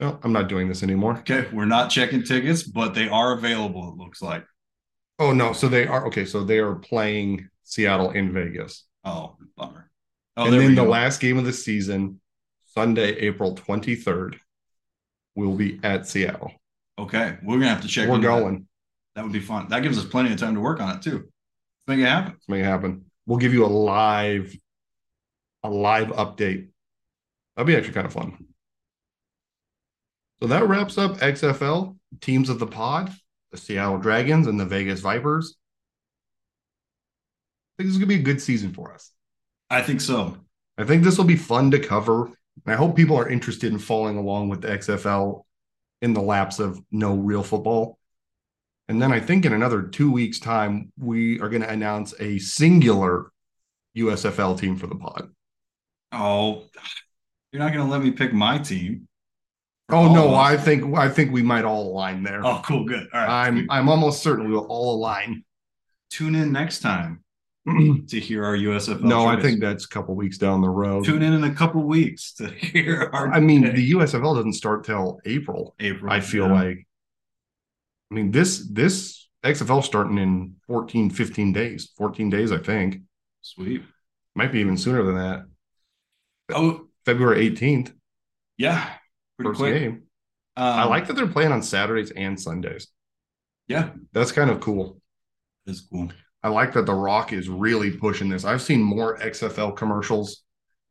No, 0.00 0.18
I'm 0.22 0.32
not 0.32 0.48
doing 0.48 0.68
this 0.68 0.82
anymore. 0.82 1.18
okay, 1.18 1.46
we're 1.52 1.66
not 1.66 1.90
checking 1.90 2.24
tickets, 2.24 2.62
but 2.62 2.94
they 2.94 3.08
are 3.08 3.32
available, 3.32 3.90
it 3.90 3.96
looks 4.02 4.20
like. 4.22 4.44
Oh 5.18 5.32
no, 5.32 5.52
so 5.52 5.68
they 5.68 5.86
are 5.86 6.06
okay. 6.06 6.24
So 6.24 6.42
they 6.44 6.58
are 6.58 6.74
playing 6.74 7.48
Seattle 7.70 8.10
in 8.10 8.32
Vegas, 8.32 8.84
Oh, 9.04 9.36
bummer. 9.56 9.90
Oh, 10.36 10.44
and 10.44 10.52
then 10.60 10.74
the 10.74 10.82
last 10.82 11.20
game 11.20 11.38
of 11.38 11.44
the 11.44 11.52
season, 11.52 12.20
Sunday, 12.66 13.12
April 13.18 13.54
23rd, 13.54 14.36
will 15.36 15.54
be 15.54 15.78
at 15.84 16.06
Seattle. 16.08 16.52
Okay, 16.98 17.38
we're 17.42 17.58
gonna 17.58 17.68
have 17.68 17.82
to 17.82 17.88
check. 17.88 18.08
We're 18.08 18.16
into 18.16 18.26
that. 18.28 18.40
going. 18.40 18.66
That 19.14 19.22
would 19.24 19.32
be 19.32 19.40
fun. 19.40 19.68
That 19.68 19.82
gives 19.82 19.98
us 19.98 20.04
plenty 20.04 20.32
of 20.32 20.38
time 20.38 20.54
to 20.54 20.60
work 20.60 20.80
on 20.80 20.96
it 20.96 21.02
too. 21.02 21.18
Let's 21.18 21.86
make 21.86 22.00
it 22.00 22.08
happen. 22.08 22.32
Let's 22.32 22.48
make 22.48 22.60
it 22.60 22.64
happen. 22.66 23.04
We'll 23.26 23.38
give 23.38 23.54
you 23.54 23.64
a 23.64 23.68
live, 23.68 24.54
a 25.62 25.70
live 25.70 26.08
update. 26.08 26.68
That'd 27.56 27.66
be 27.68 27.76
actually 27.76 27.94
kind 27.94 28.06
of 28.06 28.12
fun. 28.12 28.46
So 30.42 30.48
that 30.48 30.68
wraps 30.68 30.98
up 30.98 31.18
XFL 31.18 31.96
teams 32.20 32.48
of 32.48 32.58
the 32.58 32.66
pod, 32.66 33.12
the 33.52 33.56
Seattle 33.58 33.98
Dragons 33.98 34.46
and 34.46 34.58
the 34.58 34.66
Vegas 34.66 35.00
Vipers. 35.00 35.56
Think 37.80 37.88
this 37.88 37.94
is 37.94 37.98
gonna 37.98 38.08
be 38.08 38.16
a 38.16 38.22
good 38.22 38.42
season 38.42 38.74
for 38.74 38.92
us. 38.92 39.10
I 39.70 39.80
think 39.80 40.02
so. 40.02 40.36
I 40.76 40.84
think 40.84 41.02
this 41.02 41.16
will 41.16 41.24
be 41.24 41.36
fun 41.36 41.70
to 41.70 41.78
cover. 41.78 42.30
I 42.66 42.74
hope 42.74 42.94
people 42.94 43.16
are 43.16 43.26
interested 43.26 43.72
in 43.72 43.78
following 43.78 44.18
along 44.18 44.50
with 44.50 44.60
the 44.60 44.68
XFL 44.68 45.46
in 46.02 46.12
the 46.12 46.20
lapse 46.20 46.58
of 46.58 46.78
no 46.90 47.14
real 47.14 47.42
football. 47.42 47.98
And 48.88 49.00
then 49.00 49.12
I 49.12 49.18
think 49.18 49.46
in 49.46 49.54
another 49.54 49.80
two 49.80 50.12
weeks' 50.12 50.38
time, 50.38 50.92
we 50.98 51.40
are 51.40 51.48
going 51.48 51.62
to 51.62 51.70
announce 51.70 52.12
a 52.20 52.38
singular 52.38 53.32
USFL 53.96 54.60
team 54.60 54.76
for 54.76 54.86
the 54.86 54.96
pod. 54.96 55.30
Oh, 56.12 56.64
you're 57.50 57.62
not 57.62 57.72
gonna 57.72 57.90
let 57.90 58.02
me 58.02 58.10
pick 58.10 58.34
my 58.34 58.58
team. 58.58 59.08
Oh 59.88 60.12
no. 60.12 60.28
Oh. 60.28 60.34
I 60.34 60.58
think 60.58 60.94
I 60.98 61.08
think 61.08 61.32
we 61.32 61.40
might 61.40 61.64
all 61.64 61.90
align 61.90 62.24
there. 62.24 62.44
Oh, 62.44 62.60
cool, 62.62 62.84
good. 62.84 63.08
All 63.14 63.20
right. 63.20 63.46
I'm 63.46 63.66
I'm 63.70 63.88
almost 63.88 64.22
certain 64.22 64.46
we 64.48 64.52
will 64.52 64.66
all 64.66 64.96
align. 64.96 65.44
Tune 66.10 66.34
in 66.34 66.52
next 66.52 66.80
time 66.80 67.24
to 68.08 68.20
hear 68.20 68.44
our 68.44 68.56
USFL. 68.56 69.02
No, 69.02 69.26
I 69.26 69.40
think 69.40 69.60
that's 69.60 69.84
a 69.84 69.88
couple 69.88 70.14
weeks 70.14 70.38
down 70.38 70.62
the 70.62 70.70
road. 70.70 71.04
tune 71.04 71.22
in 71.22 71.32
in 71.32 71.44
a 71.44 71.54
couple 71.54 71.82
weeks 71.82 72.32
to 72.34 72.48
hear 72.48 73.10
our. 73.12 73.30
I 73.32 73.40
mean, 73.40 73.62
the 73.62 73.92
USFL 73.92 74.34
doesn't 74.36 74.54
start 74.54 74.84
till 74.84 75.20
April. 75.24 75.74
April. 75.78 76.12
I 76.12 76.20
feel 76.20 76.46
yeah. 76.46 76.54
like 76.54 76.86
I 78.10 78.14
mean 78.14 78.30
this 78.30 78.66
this 78.70 79.28
XFL 79.44 79.82
starting 79.82 80.18
in 80.18 80.56
14 80.66 81.10
15 81.10 81.52
days 81.52 81.92
14 81.96 82.28
days 82.28 82.52
I 82.52 82.58
think 82.58 83.02
sweet. 83.40 83.82
might 84.34 84.52
be 84.52 84.60
even 84.60 84.76
sooner 84.76 85.02
than 85.02 85.14
that 85.14 85.46
Oh, 86.52 86.88
February 87.06 87.50
18th 87.50 87.92
yeah, 88.58 88.90
pretty 89.38 89.50
first 89.50 89.60
quick. 89.60 89.74
game 89.74 90.02
Um, 90.56 90.64
I 90.64 90.84
like 90.84 91.06
that 91.06 91.14
they're 91.14 91.26
playing 91.26 91.52
on 91.52 91.62
Saturdays 91.62 92.10
and 92.10 92.38
Sundays 92.38 92.88
Yeah, 93.68 93.90
that's 94.12 94.32
kind 94.32 94.50
of 94.50 94.60
cool 94.60 95.00
that's 95.64 95.80
cool. 95.80 96.10
I 96.42 96.48
like 96.48 96.72
that 96.74 96.86
the 96.86 96.94
Rock 96.94 97.32
is 97.32 97.48
really 97.48 97.90
pushing 97.90 98.28
this 98.28 98.44
I've 98.44 98.62
seen 98.62 98.82
more 98.82 99.18
XFL 99.20 99.72
commercials 99.72 100.42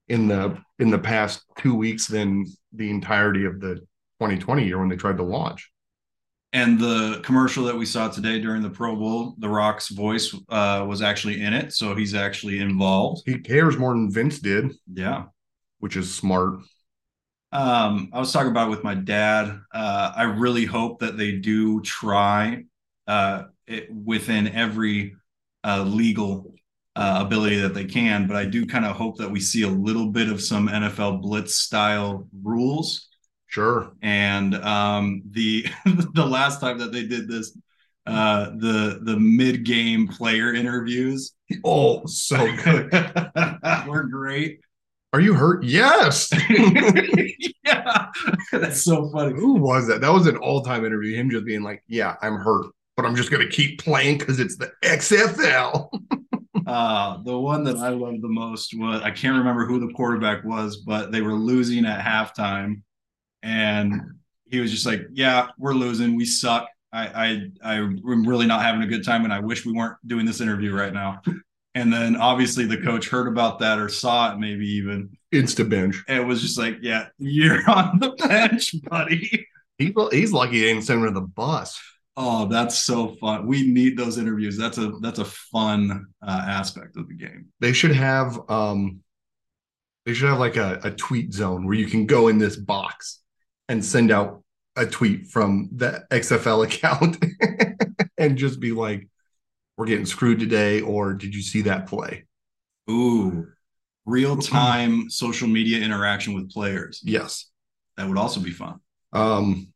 in 0.07 0.27
the 0.27 0.57
in 0.79 0.89
the 0.89 0.99
past 0.99 1.43
2 1.59 1.75
weeks 1.75 2.07
than 2.07 2.45
the 2.73 2.89
entirety 2.89 3.45
of 3.45 3.59
the 3.59 3.75
2020 4.19 4.65
year 4.65 4.79
when 4.79 4.89
they 4.89 4.95
tried 4.95 5.17
to 5.17 5.23
launch 5.23 5.71
And 6.51 6.79
the 6.79 7.19
commercial 7.23 7.65
that 7.65 7.75
we 7.77 7.85
saw 7.85 8.09
today 8.09 8.39
during 8.39 8.63
the 8.63 8.69
Pro 8.71 8.95
Bowl, 8.95 9.35
The 9.37 9.49
Rock's 9.49 9.89
voice 9.89 10.33
uh, 10.49 10.83
was 10.87 11.01
actually 11.01 11.41
in 11.41 11.53
it, 11.53 11.73
so 11.73 11.93
he's 11.95 12.15
actually 12.15 12.59
involved. 12.59 13.21
he 13.25 13.37
cares 13.39 13.77
more 13.77 13.93
than 13.93 14.11
Vince 14.11 14.39
did 14.39 14.71
Yeah. 14.91 15.25
which 15.79 15.95
is 15.95 16.13
smart 16.13 16.59
Um, 17.51 18.09
I 18.13 18.19
was 18.19 18.31
talking 18.31 18.51
about 18.51 18.67
it 18.67 18.71
with 18.71 18.83
my 18.83 18.95
dad. 18.95 19.59
Uh, 19.73 20.11
I 20.15 20.23
really 20.23 20.65
hope 20.65 20.99
that 20.99 21.17
they 21.17 21.33
do 21.33 21.81
try 21.81 22.65
uh, 23.07 23.43
it, 23.65 23.91
within 23.91 24.47
every 24.49 25.15
uh, 25.63 25.83
legal 25.83 26.53
uh, 26.95 27.23
ability 27.25 27.59
that 27.61 27.73
they 27.73 27.85
can, 27.85 28.27
but 28.27 28.35
I 28.35 28.45
do 28.45 28.65
kind 28.65 28.85
of 28.85 28.95
hope 28.95 29.17
that 29.17 29.29
we 29.29 29.39
see 29.39 29.63
a 29.63 29.69
little 29.69 30.07
bit 30.07 30.29
of 30.29 30.41
some 30.41 30.67
NFL 30.67 31.21
blitz 31.21 31.55
style 31.55 32.27
rules. 32.43 33.07
sure 33.47 33.93
And 34.01 34.55
um, 34.55 35.21
the 35.31 35.65
the 36.13 36.25
last 36.25 36.59
time 36.59 36.77
that 36.79 36.91
they 36.91 37.05
did 37.05 37.29
this, 37.29 37.57
uh, 38.05 38.51
the 38.57 38.99
the 39.03 39.17
mid 39.17 39.63
game 39.65 40.07
player 40.07 40.53
interviews 40.53 41.33
oh 41.63 42.01
so 42.05 42.37
good 42.63 42.91
We're 43.87 44.03
great. 44.03 44.59
Are 45.13 45.19
you 45.19 45.33
hurt? 45.33 45.63
Yes. 45.63 46.29
yeah, 47.65 48.07
that's 48.51 48.83
so 48.83 49.09
funny. 49.09 49.33
Who 49.33 49.55
was 49.55 49.87
that? 49.87 50.01
That 50.01 50.13
was 50.13 50.27
an 50.27 50.37
all-time 50.37 50.85
interview. 50.85 51.15
Him 51.15 51.31
just 51.31 51.45
being 51.45 51.63
like, 51.63 51.83
"Yeah, 51.87 52.15
I'm 52.21 52.35
hurt, 52.35 52.67
but 52.99 53.07
I'm 53.07 53.15
just 53.15 53.31
gonna 53.31 53.47
keep 53.47 53.81
playing 53.81 54.17
because 54.17 54.41
it's 54.41 54.57
the 54.57 54.71
XFL." 54.83 55.89
Uh, 56.67 57.17
the 57.23 57.35
one 57.35 57.63
that 57.63 57.77
I 57.77 57.89
loved 57.89 58.21
the 58.21 58.27
most 58.27 58.77
was 58.77 59.01
I 59.01 59.09
can't 59.09 59.35
remember 59.35 59.65
who 59.65 59.79
the 59.79 59.91
quarterback 59.91 60.43
was, 60.43 60.77
but 60.77 61.11
they 61.11 61.21
were 61.21 61.33
losing 61.33 61.83
at 61.83 61.99
halftime, 61.99 62.83
and 63.41 63.99
he 64.51 64.59
was 64.59 64.69
just 64.69 64.85
like, 64.85 65.01
"Yeah, 65.11 65.47
we're 65.57 65.73
losing. 65.73 66.15
We 66.15 66.25
suck. 66.25 66.67
I 66.93 67.47
I 67.63 67.73
I'm 67.73 68.23
really 68.23 68.45
not 68.45 68.61
having 68.61 68.83
a 68.83 68.87
good 68.87 69.03
time, 69.03 69.23
and 69.23 69.33
I 69.33 69.39
wish 69.39 69.65
we 69.65 69.73
weren't 69.73 69.97
doing 70.05 70.27
this 70.27 70.41
interview 70.41 70.75
right 70.75 70.93
now." 70.93 71.23
And 71.73 71.91
then 71.91 72.15
obviously 72.15 72.65
the 72.65 72.77
coach 72.77 73.09
heard 73.09 73.27
about 73.27 73.57
that 73.59 73.79
or 73.79 73.89
saw 73.89 74.33
it, 74.33 74.37
maybe 74.37 74.67
even. 74.67 75.09
Insta. 75.33 75.63
And 76.07 76.19
it 76.19 76.25
was 76.25 76.39
just 76.39 76.59
like, 76.59 76.77
"Yeah, 76.83 77.07
you're 77.17 77.67
on 77.67 77.97
the 77.97 78.11
bench, 78.11 78.75
buddy." 78.83 79.47
He, 79.79 79.95
he's 80.11 80.33
lucky 80.33 80.59
they 80.59 80.67
didn't 80.67 80.83
send 80.83 80.99
him 80.99 81.07
to 81.07 81.19
the 81.19 81.25
bus. 81.25 81.81
Oh, 82.21 82.47
that's 82.47 82.77
so 82.77 83.15
fun. 83.15 83.47
We 83.47 83.65
need 83.65 83.95
those 83.95 84.17
interviews. 84.17 84.57
That's 84.57 84.77
a 84.77 84.89
that's 84.99 85.19
a 85.19 85.25
fun 85.25 86.07
uh, 86.21 86.45
aspect 86.45 86.97
of 86.97 87.07
the 87.07 87.13
game. 87.13 87.47
They 87.61 87.71
should 87.71 87.95
have 87.95 88.37
um, 88.49 88.99
they 90.05 90.13
should 90.13 90.27
have 90.27 90.37
like 90.37 90.57
a, 90.57 90.81
a 90.83 90.91
tweet 90.91 91.33
zone 91.33 91.65
where 91.65 91.77
you 91.77 91.85
can 91.85 92.05
go 92.05 92.27
in 92.27 92.37
this 92.37 92.57
box 92.57 93.21
and 93.69 93.83
send 93.83 94.11
out 94.11 94.43
a 94.75 94.85
tweet 94.85 95.27
from 95.27 95.69
the 95.73 96.03
XFL 96.11 96.65
account 96.67 97.23
and 98.17 98.37
just 98.37 98.59
be 98.59 98.73
like, 98.73 99.07
"We're 99.77 99.85
getting 99.85 100.05
screwed 100.05 100.39
today," 100.39 100.81
or 100.81 101.13
"Did 101.13 101.33
you 101.33 101.41
see 101.41 101.61
that 101.61 101.87
play?" 101.87 102.25
Ooh, 102.89 103.47
real 104.05 104.35
time 104.35 105.09
social 105.09 105.47
media 105.47 105.79
interaction 105.79 106.33
with 106.33 106.51
players. 106.51 106.99
Yes. 107.01 107.45
That 107.95 108.09
would 108.09 108.17
also 108.17 108.41
be 108.41 108.51
fun. 108.51 108.81
Um, 109.13 109.71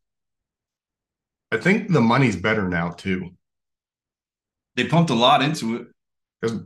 I 1.53 1.57
think 1.57 1.91
the 1.91 2.01
money's 2.01 2.35
better 2.35 2.67
now 2.67 2.89
too. 2.89 3.29
They 4.75 4.87
pumped 4.87 5.11
a 5.11 5.13
lot 5.15 5.43
into 5.43 5.75
it. 5.75 5.87
because 6.41 6.61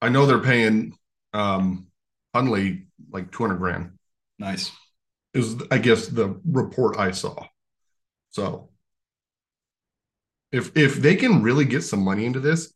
I 0.00 0.08
know 0.08 0.24
they're 0.24 0.38
paying 0.38 0.96
um 1.32 1.88
Hundley 2.34 2.86
like 3.10 3.32
200 3.32 3.56
grand 3.56 3.92
Nice. 4.38 4.70
is 5.34 5.56
I 5.70 5.78
guess 5.78 6.06
the 6.06 6.40
report 6.44 6.96
I 6.96 7.10
saw. 7.10 7.44
So 8.30 8.70
if 10.52 10.76
if 10.76 10.96
they 10.96 11.16
can 11.16 11.42
really 11.42 11.64
get 11.64 11.82
some 11.82 12.04
money 12.04 12.24
into 12.24 12.38
this, 12.40 12.72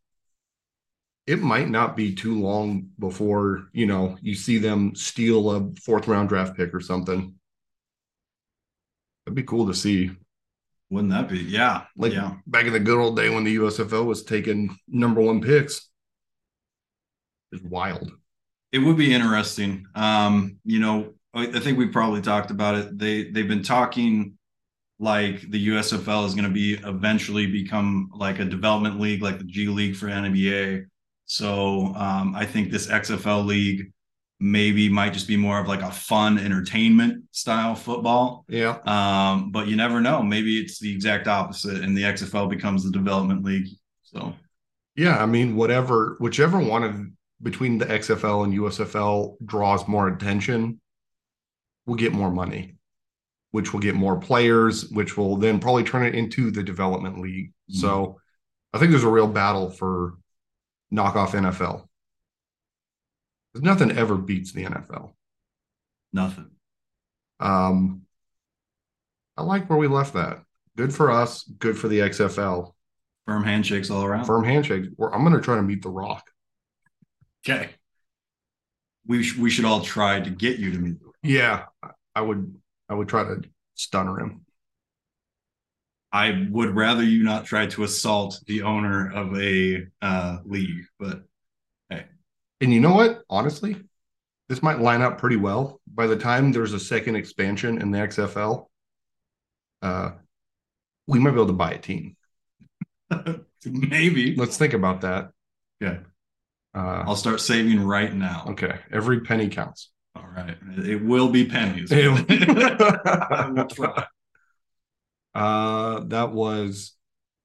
it 1.28 1.40
might 1.40 1.70
not 1.70 1.96
be 1.96 2.14
too 2.14 2.40
long 2.40 2.90
before 2.98 3.68
you 3.72 3.86
know 3.86 4.16
you 4.20 4.34
see 4.34 4.58
them 4.58 4.94
steal 4.96 5.50
a 5.52 5.70
fourth 5.76 6.08
round 6.08 6.28
draft 6.28 6.56
pick 6.56 6.74
or 6.74 6.80
something. 6.80 7.34
That'd 9.24 9.36
be 9.36 9.42
cool 9.44 9.68
to 9.68 9.74
see. 9.74 10.10
Wouldn't 10.90 11.12
that 11.12 11.28
be? 11.28 11.38
Yeah. 11.38 11.84
Like 11.96 12.12
yeah. 12.12 12.34
back 12.46 12.66
in 12.66 12.72
the 12.72 12.80
good 12.80 12.98
old 12.98 13.16
day 13.16 13.30
when 13.30 13.44
the 13.44 13.56
USFL 13.56 14.04
was 14.04 14.22
taking 14.22 14.76
number 14.88 15.20
one 15.20 15.40
picks. 15.40 15.88
It's 17.52 17.62
wild. 17.64 18.12
It 18.72 18.78
would 18.78 18.96
be 18.96 19.14
interesting. 19.14 19.86
Um, 19.94 20.58
you 20.64 20.80
know, 20.80 21.14
I, 21.32 21.46
think 21.60 21.78
we 21.78 21.88
probably 21.88 22.20
talked 22.20 22.50
about 22.50 22.76
it. 22.76 22.98
They 22.98 23.30
they've 23.30 23.48
been 23.48 23.62
talking 23.62 24.38
like 24.98 25.50
the 25.50 25.68
USFL 25.68 26.26
is 26.26 26.34
going 26.34 26.48
to 26.48 26.50
be 26.50 26.74
eventually 26.74 27.46
become 27.46 28.10
like 28.14 28.38
a 28.38 28.44
development 28.44 29.00
league, 29.00 29.22
like 29.22 29.38
the 29.38 29.44
G 29.44 29.68
League 29.68 29.96
for 29.96 30.06
NBA. 30.06 30.86
So 31.26 31.92
um, 31.96 32.34
I 32.36 32.46
think 32.46 32.70
this 32.70 32.86
XFL 32.86 33.44
league 33.46 33.92
maybe 34.40 34.88
might 34.88 35.12
just 35.12 35.28
be 35.28 35.36
more 35.36 35.58
of 35.58 35.68
like 35.68 35.82
a 35.82 35.90
fun 35.90 36.38
entertainment 36.38 37.24
style 37.30 37.74
football. 37.74 38.44
Yeah. 38.48 38.78
Um, 38.84 39.50
but 39.52 39.68
you 39.68 39.76
never 39.76 40.00
know. 40.00 40.22
Maybe 40.22 40.58
it's 40.60 40.78
the 40.78 40.92
exact 40.92 41.28
opposite, 41.28 41.82
and 41.82 41.96
the 41.96 42.02
XFL 42.02 42.50
becomes 42.50 42.84
the 42.84 42.90
development 42.90 43.44
league. 43.44 43.68
So 44.02 44.34
Yeah, 44.96 45.22
I 45.22 45.26
mean, 45.26 45.56
whatever, 45.56 46.16
whichever 46.18 46.58
one 46.58 46.84
of 46.84 47.00
between 47.42 47.78
the 47.78 47.86
XFL 47.86 48.44
and 48.44 48.54
USFL 48.54 49.36
draws 49.44 49.86
more 49.88 50.08
attention, 50.08 50.80
we'll 51.86 51.96
get 51.96 52.12
more 52.12 52.30
money, 52.30 52.76
which 53.50 53.72
will 53.72 53.80
get 53.80 53.94
more 53.94 54.18
players, 54.18 54.88
which 54.90 55.16
will 55.16 55.36
then 55.36 55.58
probably 55.60 55.84
turn 55.84 56.06
it 56.06 56.14
into 56.14 56.50
the 56.50 56.62
development 56.62 57.20
league. 57.20 57.52
Mhm. 57.70 57.76
So 57.76 58.20
I 58.72 58.78
think 58.78 58.90
there's 58.90 59.04
a 59.04 59.08
real 59.08 59.28
battle 59.28 59.70
for 59.70 60.14
knockoff 60.92 61.34
NFL. 61.34 61.88
Nothing 63.54 63.92
ever 63.92 64.16
beats 64.16 64.52
the 64.52 64.64
NFL. 64.64 65.12
nothing. 66.12 66.50
Um, 67.40 68.02
I 69.36 69.42
like 69.42 69.68
where 69.68 69.78
we 69.78 69.88
left 69.88 70.14
that. 70.14 70.42
Good 70.76 70.94
for 70.94 71.10
us. 71.10 71.44
Good 71.44 71.78
for 71.78 71.88
the 71.88 72.00
XFL. 72.00 72.72
Firm 73.26 73.44
handshakes 73.44 73.90
all 73.90 74.04
around. 74.04 74.24
Firm 74.26 74.44
handshakes. 74.44 74.88
I'm 75.00 75.22
going 75.22 75.32
to 75.34 75.40
try 75.40 75.56
to 75.56 75.62
meet 75.62 75.82
The 75.82 75.88
Rock. 75.88 76.24
Okay. 77.46 77.70
We 79.06 79.22
sh- 79.22 79.36
we 79.36 79.50
should 79.50 79.64
all 79.64 79.82
try 79.82 80.20
to 80.20 80.30
get 80.30 80.58
you 80.58 80.72
to 80.72 80.78
meet. 80.78 80.96
Yeah, 81.22 81.64
I 82.14 82.20
would. 82.20 82.54
I 82.88 82.94
would 82.94 83.08
try 83.08 83.24
to 83.24 83.42
stunner 83.74 84.18
him. 84.20 84.44
I 86.12 86.46
would 86.50 86.74
rather 86.76 87.02
you 87.02 87.24
not 87.24 87.44
try 87.44 87.66
to 87.66 87.82
assault 87.82 88.40
the 88.46 88.62
owner 88.62 89.10
of 89.12 89.36
a 89.38 89.86
uh, 90.00 90.38
league, 90.44 90.84
but 90.98 91.22
And 92.60 92.72
you 92.72 92.80
know 92.80 92.94
what? 92.94 93.22
Honestly, 93.28 93.76
this 94.48 94.62
might 94.62 94.80
line 94.80 95.02
up 95.02 95.18
pretty 95.18 95.36
well. 95.36 95.80
By 95.86 96.06
the 96.06 96.16
time 96.16 96.52
there's 96.52 96.72
a 96.72 96.80
second 96.80 97.16
expansion 97.16 97.80
in 97.80 97.90
the 97.90 97.98
XFL, 97.98 98.70
uh, 99.82 100.12
we 101.06 101.18
might 101.18 101.30
be 101.30 101.36
able 101.36 101.46
to 101.48 101.52
buy 101.52 101.72
a 101.72 101.78
team. 101.78 102.16
maybe. 103.64 104.34
Let's 104.36 104.56
think 104.56 104.72
about 104.72 105.02
that. 105.02 105.30
Yeah. 105.80 105.98
Uh, 106.74 107.04
I'll 107.06 107.16
start 107.16 107.40
saving 107.40 107.80
right 107.80 108.12
now. 108.12 108.46
okay, 108.50 108.80
every 108.92 109.20
penny 109.20 109.48
counts. 109.48 109.90
All 110.16 110.26
right. 110.34 110.56
It 110.78 111.04
will 111.04 111.28
be 111.28 111.46
pennies. 111.46 111.92
I 111.92 112.08
will- 112.08 113.66
try. 113.66 114.06
Uh, 115.34 115.98
that 116.04 116.30
was 116.30 116.92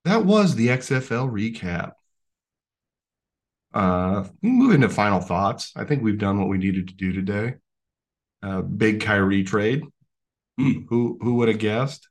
that 0.06 0.24
was 0.24 0.54
the 0.54 0.68
XFL 0.68 1.28
recap. 1.32 1.94
Uh, 3.74 4.26
we 4.42 4.50
move 4.50 4.74
into 4.74 4.90
final 4.90 5.20
thoughts. 5.20 5.72
I 5.76 5.84
think 5.84 6.02
we've 6.04 6.18
done 6.18 6.40
what 6.40 6.50
we 6.50 6.58
needed 6.58 6.88
to 6.88 6.94
do 6.96 7.14
today. 7.14 7.56
Uh, 8.42 8.62
big 8.62 9.02
Kyrie 9.02 9.44
trade. 9.44 9.84
Hmm. 10.58 10.86
Who 10.90 11.20
who 11.22 11.36
would 11.36 11.50
have 11.50 11.60
guessed? 11.60 12.08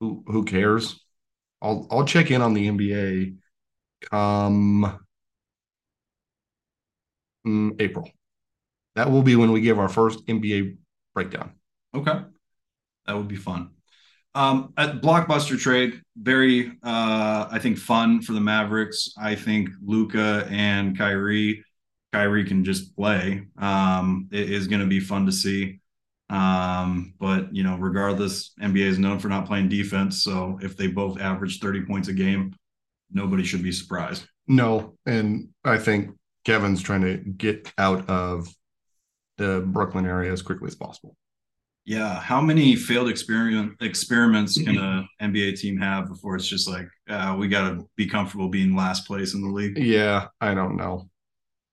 Who 0.00 0.24
who 0.26 0.44
cares? 0.44 1.00
I'll 1.62 1.86
I'll 1.90 2.04
check 2.04 2.30
in 2.30 2.42
on 2.42 2.54
the 2.54 2.68
NBA 2.68 3.36
come 4.10 5.00
mm, 7.46 7.80
April. 7.80 8.10
That 8.94 9.10
will 9.10 9.22
be 9.22 9.36
when 9.36 9.52
we 9.52 9.60
give 9.60 9.78
our 9.78 9.88
first 9.88 10.26
NBA 10.26 10.76
breakdown. 11.14 11.52
Okay. 11.94 12.20
That 13.06 13.16
would 13.16 13.28
be 13.28 13.36
fun. 13.36 13.70
Um, 14.36 14.74
at 14.76 15.00
blockbuster 15.00 15.58
trade, 15.58 16.02
very 16.14 16.72
uh, 16.82 17.48
I 17.50 17.58
think 17.58 17.78
fun 17.78 18.20
for 18.20 18.34
the 18.34 18.40
Mavericks. 18.40 19.14
I 19.18 19.34
think 19.34 19.70
Luka 19.82 20.46
and 20.50 20.96
Kyrie, 20.96 21.64
Kyrie 22.12 22.44
can 22.44 22.62
just 22.62 22.94
play. 22.94 23.46
Um, 23.56 24.28
it 24.30 24.50
is 24.50 24.66
going 24.68 24.82
to 24.82 24.86
be 24.86 25.00
fun 25.00 25.24
to 25.24 25.32
see. 25.32 25.80
Um, 26.28 27.14
but 27.18 27.54
you 27.54 27.62
know, 27.62 27.76
regardless, 27.76 28.52
NBA 28.60 28.84
is 28.84 28.98
known 28.98 29.18
for 29.20 29.28
not 29.28 29.46
playing 29.46 29.70
defense. 29.70 30.22
So 30.22 30.58
if 30.60 30.76
they 30.76 30.88
both 30.88 31.18
average 31.18 31.58
30 31.58 31.86
points 31.86 32.08
a 32.08 32.12
game, 32.12 32.54
nobody 33.10 33.42
should 33.42 33.62
be 33.62 33.72
surprised. 33.72 34.26
No, 34.46 34.98
and 35.06 35.48
I 35.64 35.78
think 35.78 36.10
Kevin's 36.44 36.82
trying 36.82 37.02
to 37.02 37.16
get 37.16 37.72
out 37.78 38.06
of 38.10 38.54
the 39.38 39.64
Brooklyn 39.66 40.04
area 40.04 40.30
as 40.30 40.42
quickly 40.42 40.66
as 40.66 40.74
possible. 40.74 41.16
Yeah, 41.86 42.20
how 42.20 42.40
many 42.40 42.74
failed 42.74 43.08
experiment 43.08 43.76
experiments 43.80 44.60
can 44.60 44.76
a 44.76 45.08
NBA 45.20 45.52
team 45.52 45.78
have 45.78 46.08
before 46.08 46.34
it's 46.34 46.46
just 46.48 46.68
like 46.68 46.88
uh, 47.08 47.36
we 47.38 47.46
got 47.46 47.70
to 47.70 47.88
be 47.96 48.06
comfortable 48.08 48.48
being 48.48 48.74
last 48.74 49.06
place 49.06 49.34
in 49.34 49.40
the 49.40 49.48
league? 49.48 49.78
Yeah, 49.78 50.28
I 50.40 50.54
don't 50.54 50.76
know. 50.76 51.08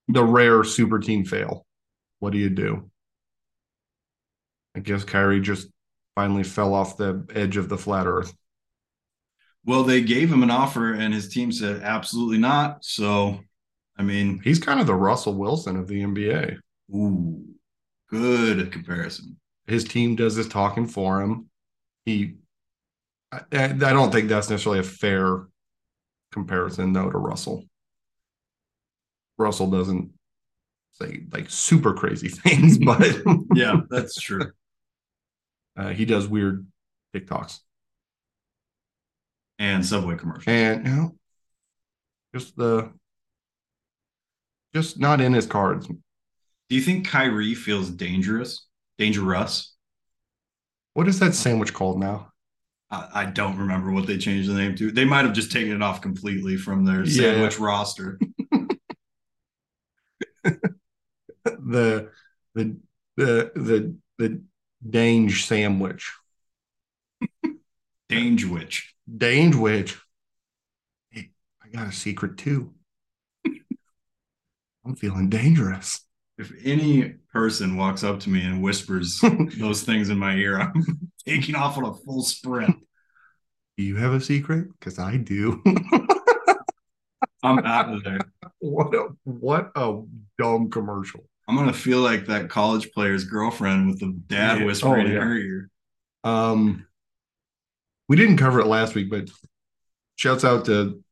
The 0.10 0.24
rare 0.24 0.64
super 0.64 1.00
team 1.00 1.26
fail. 1.26 1.66
What 2.20 2.34
do 2.34 2.40
you 2.40 2.50
do? 2.50 2.90
I 4.76 4.80
guess 4.82 5.04
Kyrie 5.04 5.42
just 5.42 5.70
finally 6.16 6.44
fell 6.44 6.74
off 6.74 6.98
the 6.98 7.26
edge 7.34 7.58
of 7.58 7.70
the 7.70 7.78
flat 7.78 8.06
earth. 8.08 8.36
Well, 9.66 9.84
they 9.84 10.02
gave 10.02 10.32
him 10.32 10.44
an 10.44 10.52
offer, 10.52 10.94
and 10.94 11.14
his 11.14 11.30
team 11.30 11.52
said 11.52 11.82
absolutely 11.82 12.38
not. 12.38 12.84
So, 12.84 13.40
I 13.98 14.04
mean, 14.04 14.42
He's 14.44 14.60
kind 14.60 14.80
of 14.80 14.88
the 14.88 14.96
Russell 14.96 15.36
Wilson 15.36 15.78
of 15.78 15.88
the 15.88 16.02
NBA. 16.02 16.58
ooh, 16.94 17.56
good 18.10 18.72
comparison. 18.72 19.38
His 19.68 19.84
team 19.84 20.16
does 20.16 20.36
this 20.36 20.48
talking 20.48 20.88
for 20.88 21.22
him. 21.22 21.50
He, 22.06 22.36
I, 23.32 23.42
I 23.52 23.68
don't 23.70 24.12
think 24.12 24.30
that's 24.30 24.50
necessarily 24.50 24.80
a 24.80 24.84
fair 24.84 25.48
comparison, 26.32 26.94
though, 26.94 27.10
to 27.10 27.18
Russell. 27.18 27.66
Russell 29.38 29.70
doesn't 29.72 30.12
say 30.94 31.24
like 31.32 31.50
super 31.50 31.94
crazy 31.94 32.28
things, 32.30 32.78
but 32.78 33.22
Yeah, 33.56 33.82
that's 33.90 34.20
true. 34.20 34.52
uh, 35.78 35.90
he 35.90 36.06
does 36.06 36.28
weird 36.28 36.66
TikToks. 37.16 37.60
And 39.60 39.86
Subway 39.86 40.16
commercials. 40.18 40.48
and 40.48 40.86
you 40.86 40.92
know, 40.94 41.16
just 42.34 42.56
the 42.58 42.92
just 44.74 45.00
not 45.00 45.22
in 45.22 45.34
his 45.34 45.46
cards. 45.46 45.88
Do 45.88 45.96
you 46.76 46.82
think 46.82 47.08
Kyrie 47.08 47.54
feels 47.54 47.90
dangerous? 47.90 48.68
Dangerous? 48.98 49.76
What 50.94 51.08
is 51.08 51.20
that 51.20 51.34
sandwich 51.34 51.74
called 51.74 52.00
now? 52.00 52.32
I, 52.92 53.10
I 53.14 53.26
don't 53.26 53.58
remember 53.58 53.92
what 53.92 54.06
they 54.06 54.18
changed 54.18 54.50
the 54.50 54.54
name 54.54 54.76
to. 54.76 54.92
They 54.92 55.06
might 55.06 55.26
have 55.26 55.34
just 55.34 55.52
taken 55.52 55.72
it 55.74 55.82
off 55.82 56.02
completely 56.02 56.58
from 56.58 56.86
their 56.86 57.04
Yeah. 57.04 57.34
sandwich 57.34 57.60
roster. 57.60 58.20
The 61.46 62.10
the 62.56 62.78
the 63.18 63.52
the 63.56 63.96
the 64.18 64.42
Dange 64.90 65.46
sandwich. 65.46 66.12
Dangewich. 68.10 68.84
Dange 69.18 69.56
Hey, 71.10 71.32
I 71.64 71.68
got 71.70 71.88
a 71.88 71.92
secret 71.92 72.38
too. 72.38 72.74
I'm 74.86 74.96
feeling 74.96 75.30
dangerous. 75.30 76.06
If 76.38 76.52
any 76.64 77.16
person 77.32 77.78
walks 77.78 78.04
up 78.04 78.20
to 78.22 78.30
me 78.30 78.44
and 78.44 78.62
whispers 78.64 79.20
those 79.60 79.84
things 79.84 80.10
in 80.10 80.18
my 80.18 80.36
ear, 80.36 80.60
I'm 80.60 80.74
taking 81.28 81.56
off 81.56 81.78
on 81.78 81.86
a 81.86 81.94
full 81.94 82.24
sprint. 82.24 82.76
Do 83.78 83.84
you 83.84 83.96
have 83.98 84.14
a 84.14 84.22
secret? 84.22 84.68
Because 84.80 85.00
I 85.00 85.18
do. 85.18 85.62
I'm 87.44 87.60
out 87.60 87.94
of 87.94 88.04
there. 88.04 88.20
what 88.60 88.94
a 88.96 89.08
what 89.24 89.72
a 89.76 90.02
dumb 90.40 90.70
commercial. 90.70 91.24
I'm 91.48 91.56
gonna 91.56 91.74
feel 91.74 92.00
like 92.00 92.28
that 92.28 92.50
college 92.50 92.92
player's 92.94 93.26
girlfriend 93.26 93.88
with 93.90 94.00
the 94.00 94.14
dad 94.28 94.60
Yeah. 94.60 94.66
whispering 94.66 95.08
Oh, 95.08 95.10
in 95.10 95.22
her 95.22 95.38
ear. 95.38 95.70
Um, 96.24 96.88
we 98.08 98.16
didn't 98.16 98.38
cover 98.38 98.60
it 98.62 98.68
last 98.68 98.96
week, 98.96 99.10
but 99.10 99.30
shouts 100.16 100.46
out 100.46 100.66
to 100.66 101.04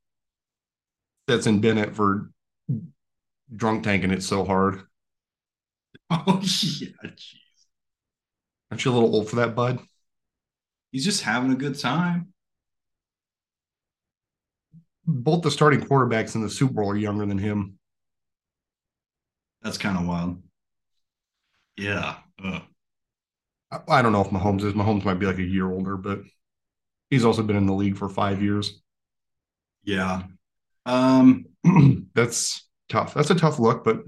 Stetson 1.27 1.59
Bennett 1.59 1.95
for 1.95 2.31
drunk 3.53 3.83
tanking 3.83 4.11
it 4.11 4.23
so 4.23 4.45
hard. 4.45 4.83
Oh 6.09 6.39
yeah, 6.41 6.89
jeez. 7.05 7.35
Aren't 8.71 8.85
you 8.85 8.91
a 8.91 8.93
little 8.93 9.13
old 9.15 9.29
for 9.29 9.35
that, 9.37 9.55
bud? 9.55 9.79
He's 10.91 11.03
just 11.05 11.23
having 11.23 11.51
a 11.51 11.55
good 11.55 11.77
time. 11.77 12.33
both 15.05 15.41
the 15.43 15.51
starting 15.51 15.81
quarterbacks 15.81 16.35
in 16.35 16.41
the 16.41 16.49
Super 16.49 16.73
Bowl 16.73 16.89
are 16.91 16.97
younger 16.97 17.25
than 17.25 17.37
him. 17.37 17.77
That's 19.61 19.77
kind 19.77 19.97
of 19.97 20.05
wild. 20.07 20.41
Yeah. 21.77 22.17
Ugh. 22.43 22.61
I, 23.71 23.79
I 23.87 24.01
don't 24.01 24.11
know 24.11 24.21
if 24.21 24.29
Mahomes 24.29 24.63
is. 24.63 24.73
Mahomes 24.73 25.05
might 25.05 25.19
be 25.19 25.25
like 25.25 25.37
a 25.37 25.43
year 25.43 25.69
older, 25.69 25.97
but 25.97 26.21
he's 27.09 27.25
also 27.25 27.43
been 27.43 27.55
in 27.57 27.65
the 27.65 27.73
league 27.73 27.97
for 27.97 28.09
five 28.09 28.41
years. 28.41 28.81
Yeah. 29.83 30.23
Um, 30.85 31.45
That's 32.15 32.67
tough. 32.89 33.13
That's 33.13 33.29
a 33.31 33.35
tough 33.35 33.59
look, 33.59 33.83
but 33.83 34.03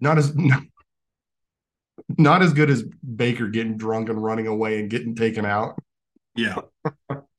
not 0.00 0.18
as 0.18 0.34
not 2.18 2.42
as 2.42 2.52
good 2.52 2.70
as 2.70 2.82
Baker 2.82 3.48
getting 3.48 3.76
drunk 3.76 4.08
and 4.08 4.22
running 4.22 4.46
away 4.46 4.80
and 4.80 4.90
getting 4.90 5.14
taken 5.14 5.44
out. 5.44 5.78
yeah. 6.36 6.56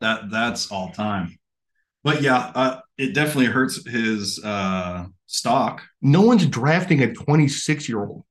that 0.02 0.30
that's 0.30 0.72
all 0.72 0.92
time. 0.92 1.38
But 2.04 2.22
yeah, 2.22 2.52
uh, 2.56 2.80
it 2.98 3.14
definitely 3.14 3.48
hurts 3.48 3.88
his 3.88 4.44
uh 4.44 5.06
stock. 5.26 5.84
No 6.02 6.22
one's 6.22 6.46
drafting 6.46 7.02
a 7.04 7.14
26 7.14 7.90
year 7.90 8.06
old. 8.06 8.24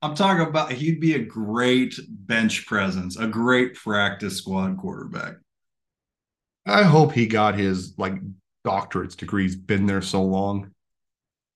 I'm 0.00 0.14
talking 0.14 0.46
about 0.46 0.72
he'd 0.72 1.00
be 1.00 1.14
a 1.14 1.18
great 1.18 1.98
bench 2.08 2.66
presence, 2.66 3.16
a 3.16 3.26
great 3.26 3.74
practice 3.74 4.36
squad 4.36 4.76
quarterback. 4.78 5.34
I 6.66 6.84
hope 6.84 7.12
he 7.12 7.26
got 7.26 7.56
his 7.56 7.94
like 7.98 8.14
doctorate's 8.64 9.16
degrees. 9.16 9.56
Been 9.56 9.86
there 9.86 10.02
so 10.02 10.22
long. 10.22 10.72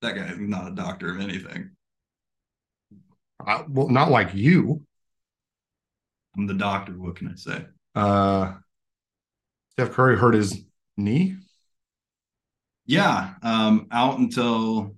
That 0.01 0.17
guy's 0.17 0.39
not 0.39 0.73
a 0.73 0.75
doctor 0.75 1.11
of 1.11 1.21
anything. 1.21 1.71
Uh, 3.47 3.65
well, 3.69 3.89
not 3.89 4.11
like 4.11 4.35
you. 4.35 4.83
I'm 6.37 6.47
the 6.47 6.55
doctor. 6.55 6.93
What 6.93 7.17
can 7.17 7.29
I 7.29 7.35
say? 7.35 7.67
Uh, 7.95 8.55
Steph 9.73 9.93
Curry 9.93 10.17
hurt 10.19 10.35
his 10.35 10.65
knee. 10.97 11.37
Yeah, 12.87 13.35
um, 13.43 13.87
out 13.91 14.19
until 14.19 14.97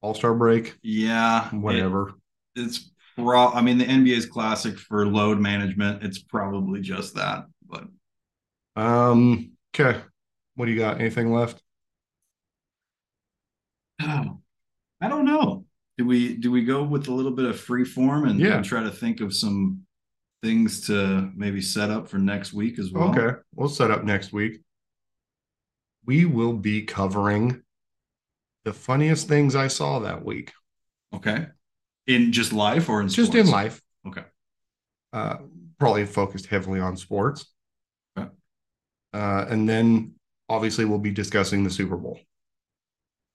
All 0.00 0.14
Star 0.14 0.34
break. 0.34 0.78
yeah, 0.82 1.48
Whatever. 1.54 2.14
It, 2.56 2.62
it's 2.62 2.90
pro. 3.16 3.48
I 3.48 3.60
mean, 3.60 3.78
the 3.78 3.84
NBA 3.84 4.16
is 4.16 4.26
classic 4.26 4.78
for 4.78 5.06
load 5.06 5.38
management. 5.38 6.02
It's 6.02 6.18
probably 6.18 6.80
just 6.80 7.14
that, 7.14 7.44
but 7.68 7.84
um. 8.76 9.52
Okay. 9.74 10.00
What 10.56 10.66
do 10.66 10.72
you 10.72 10.78
got? 10.78 11.00
Anything 11.00 11.32
left? 11.32 11.62
Oh, 14.00 14.40
I 15.00 15.08
don't 15.08 15.24
know. 15.24 15.59
Do 16.00 16.06
we 16.06 16.34
do 16.34 16.50
we 16.50 16.64
go 16.64 16.82
with 16.82 17.08
a 17.08 17.12
little 17.12 17.30
bit 17.30 17.44
of 17.44 17.60
free 17.60 17.84
form 17.84 18.26
and, 18.26 18.40
Yeah. 18.40 18.54
and 18.56 18.64
try 18.64 18.82
to 18.82 18.90
think 18.90 19.20
of 19.20 19.34
some 19.34 19.82
things 20.42 20.86
to 20.86 21.30
maybe 21.36 21.60
set 21.60 21.90
up 21.90 22.08
for 22.08 22.16
next 22.16 22.54
week 22.54 22.78
as 22.78 22.90
well? 22.90 23.10
Okay. 23.10 23.38
We'll 23.54 23.68
set 23.68 23.90
up 23.90 24.02
next 24.02 24.32
week. 24.32 24.62
We 26.06 26.24
will 26.24 26.54
be 26.54 26.84
covering 26.84 27.62
the 28.64 28.72
funniest 28.72 29.28
things 29.28 29.54
I 29.54 29.68
saw 29.68 29.98
that 29.98 30.24
week, 30.24 30.54
Okay. 31.14 31.48
In 32.06 32.32
just 32.32 32.54
life 32.54 32.88
or 32.88 33.02
in 33.02 33.08
just 33.08 33.32
sports? 33.32 33.46
in 33.48 33.52
life. 33.52 33.82
Okay. 34.06 34.24
Uh, 35.12 35.36
probably 35.78 36.06
focused 36.06 36.46
heavily 36.46 36.80
on 36.80 36.96
sports. 36.96 37.44
Okay. 38.18 38.30
Uh, 39.12 39.44
and 39.50 39.68
then 39.68 40.14
obviously 40.48 40.86
we'll 40.86 40.98
be 40.98 41.10
discussing 41.10 41.62
the 41.62 41.68
Super 41.70 41.98
Bowl. 41.98 42.18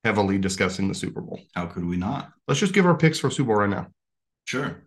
Heavily 0.06 0.38
discussing 0.38 0.88
the 0.88 0.94
Super 0.94 1.20
Bowl. 1.20 1.40
How 1.56 1.66
could 1.66 1.84
we 1.84 1.98
not? 1.98 2.32
Let's 2.48 2.60
just 2.60 2.76
give 2.76 2.86
our 2.86 2.96
picks 2.96 3.18
for 3.18 3.32
Super 3.32 3.48
Bowl 3.48 3.56
right 3.56 3.70
now. 3.72 3.88
Sure. 4.44 4.84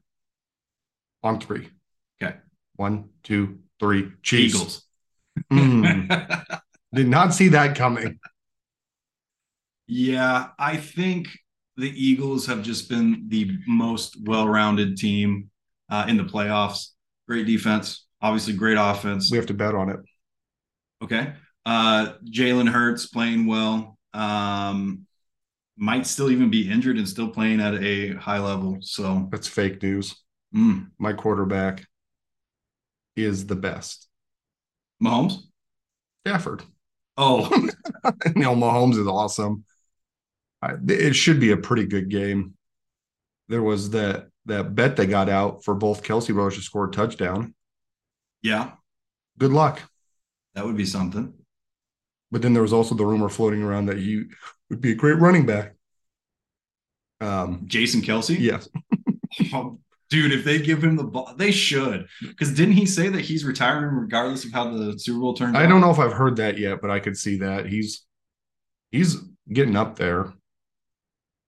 On 1.24 1.40
three. 1.40 1.68
Okay. 2.22 2.36
One, 2.76 3.08
two, 3.24 3.58
three. 3.80 4.12
Chiefs. 4.22 4.54
Eagles. 4.54 4.84
Mm, 5.52 6.60
did 6.94 7.08
not 7.08 7.34
see 7.34 7.48
that 7.48 7.74
coming. 7.74 8.20
Yeah, 9.88 10.50
I 10.56 10.76
think 10.76 11.26
the 11.76 11.90
Eagles 11.90 12.46
have 12.46 12.62
just 12.62 12.88
been 12.88 13.24
the 13.26 13.58
most 13.66 14.18
well-rounded 14.22 14.98
team 14.98 15.50
uh, 15.90 16.06
in 16.06 16.16
the 16.16 16.22
playoffs. 16.22 16.90
Great 17.26 17.44
defense, 17.44 18.06
obviously 18.22 18.52
great 18.52 18.78
offense. 18.78 19.32
We 19.32 19.38
have 19.38 19.46
to 19.46 19.54
bet 19.54 19.74
on 19.74 19.90
it. 19.90 19.98
Okay, 21.02 21.32
uh, 21.66 22.12
Jalen 22.24 22.68
Hurts 22.68 23.06
playing 23.06 23.46
well. 23.46 23.98
Um, 24.14 25.06
might 25.78 26.06
still 26.06 26.30
even 26.30 26.50
be 26.50 26.70
injured 26.70 26.98
and 26.98 27.08
still 27.08 27.28
playing 27.28 27.60
at 27.60 27.74
a 27.74 28.14
high 28.14 28.38
level. 28.40 28.78
So, 28.80 29.28
That's 29.30 29.48
fake 29.48 29.82
news. 29.82 30.16
mm. 30.54 30.88
My 30.98 31.12
quarterback 31.12 31.86
is 33.16 33.46
the 33.46 33.56
best. 33.56 34.08
Mahomes. 35.02 35.38
Stafford. 36.26 36.62
Oh, 37.16 37.48
no, 38.36 38.54
Mahomes 38.54 38.98
is 38.98 39.06
awesome. 39.06 39.64
I, 40.62 40.74
it 40.88 41.14
should 41.14 41.40
be 41.40 41.52
a 41.52 41.56
pretty 41.56 41.86
good 41.86 42.10
game. 42.10 42.54
There 43.48 43.62
was 43.62 43.90
that 43.90 44.28
that 44.46 44.74
bet 44.74 44.96
they 44.96 45.06
got 45.06 45.28
out 45.28 45.64
for 45.64 45.74
both 45.74 46.02
Kelce 46.02 46.32
brothers 46.32 46.56
to 46.56 46.62
score 46.62 46.88
a 46.88 46.90
touchdown. 46.90 47.54
yeah, 48.42 48.72
Good 49.38 49.52
luck. 49.52 49.80
that 50.54 50.64
would 50.64 50.76
be 50.76 50.84
something. 50.86 51.34
But 52.30 52.42
then 52.42 52.52
there 52.52 52.62
was 52.62 52.72
also 52.72 52.94
the 52.94 53.06
rumor 53.06 53.28
floating 53.28 53.62
around 53.62 53.86
that 53.86 53.98
he 53.98 54.24
would 54.70 54.80
be 54.80 54.92
a 54.92 54.96
great 54.96 55.18
running 55.18 55.46
back. 55.46 55.74
Um, 57.20 57.62
Jason 57.66 58.00
Kelce. 58.00 58.38
yes, 58.38 58.68
Oh, 59.52 59.78
dude, 60.10 60.32
if 60.32 60.44
they 60.44 60.58
give 60.60 60.82
him 60.82 60.96
the 60.96 61.04
ball, 61.04 61.34
they 61.36 61.50
should. 61.50 62.06
Because 62.20 62.54
didn't 62.54 62.74
he 62.74 62.86
say 62.86 63.08
that 63.08 63.20
he's 63.20 63.44
retiring 63.44 63.94
regardless 63.94 64.44
of 64.44 64.52
how 64.52 64.70
the 64.70 64.98
Super 64.98 65.20
Bowl 65.20 65.34
turns 65.34 65.54
out? 65.56 65.62
I 65.62 65.66
don't 65.66 65.80
know 65.80 65.90
if 65.90 65.98
I've 65.98 66.12
heard 66.12 66.36
that 66.36 66.58
yet, 66.58 66.80
but 66.80 66.90
I 66.90 67.00
could 67.00 67.16
see 67.16 67.38
that 67.38 67.66
he's 67.66 68.04
he's 68.90 69.16
getting 69.52 69.76
up 69.76 69.96
there. 69.96 70.32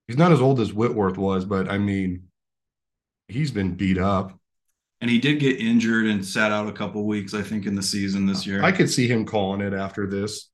He's 0.07 0.17
not 0.17 0.31
as 0.31 0.41
old 0.41 0.59
as 0.59 0.73
Whitworth 0.73 1.17
was, 1.17 1.45
but 1.45 1.69
I 1.69 1.77
mean, 1.77 2.23
he's 3.29 3.51
been 3.51 3.75
beat 3.75 3.97
up. 3.97 4.37
And 4.99 5.09
he 5.09 5.17
did 5.19 5.39
get 5.39 5.59
injured 5.59 6.05
and 6.05 6.23
sat 6.23 6.51
out 6.51 6.67
a 6.67 6.73
couple 6.73 7.07
weeks, 7.07 7.33
I 7.33 7.41
think, 7.41 7.65
in 7.65 7.73
the 7.73 7.81
season 7.81 8.27
this 8.27 8.45
year. 8.45 8.61
I 8.63 8.71
could 8.71 8.89
see 8.89 9.07
him 9.07 9.25
calling 9.25 9.61
it 9.61 9.73
after 9.73 10.05
this. 10.05 10.50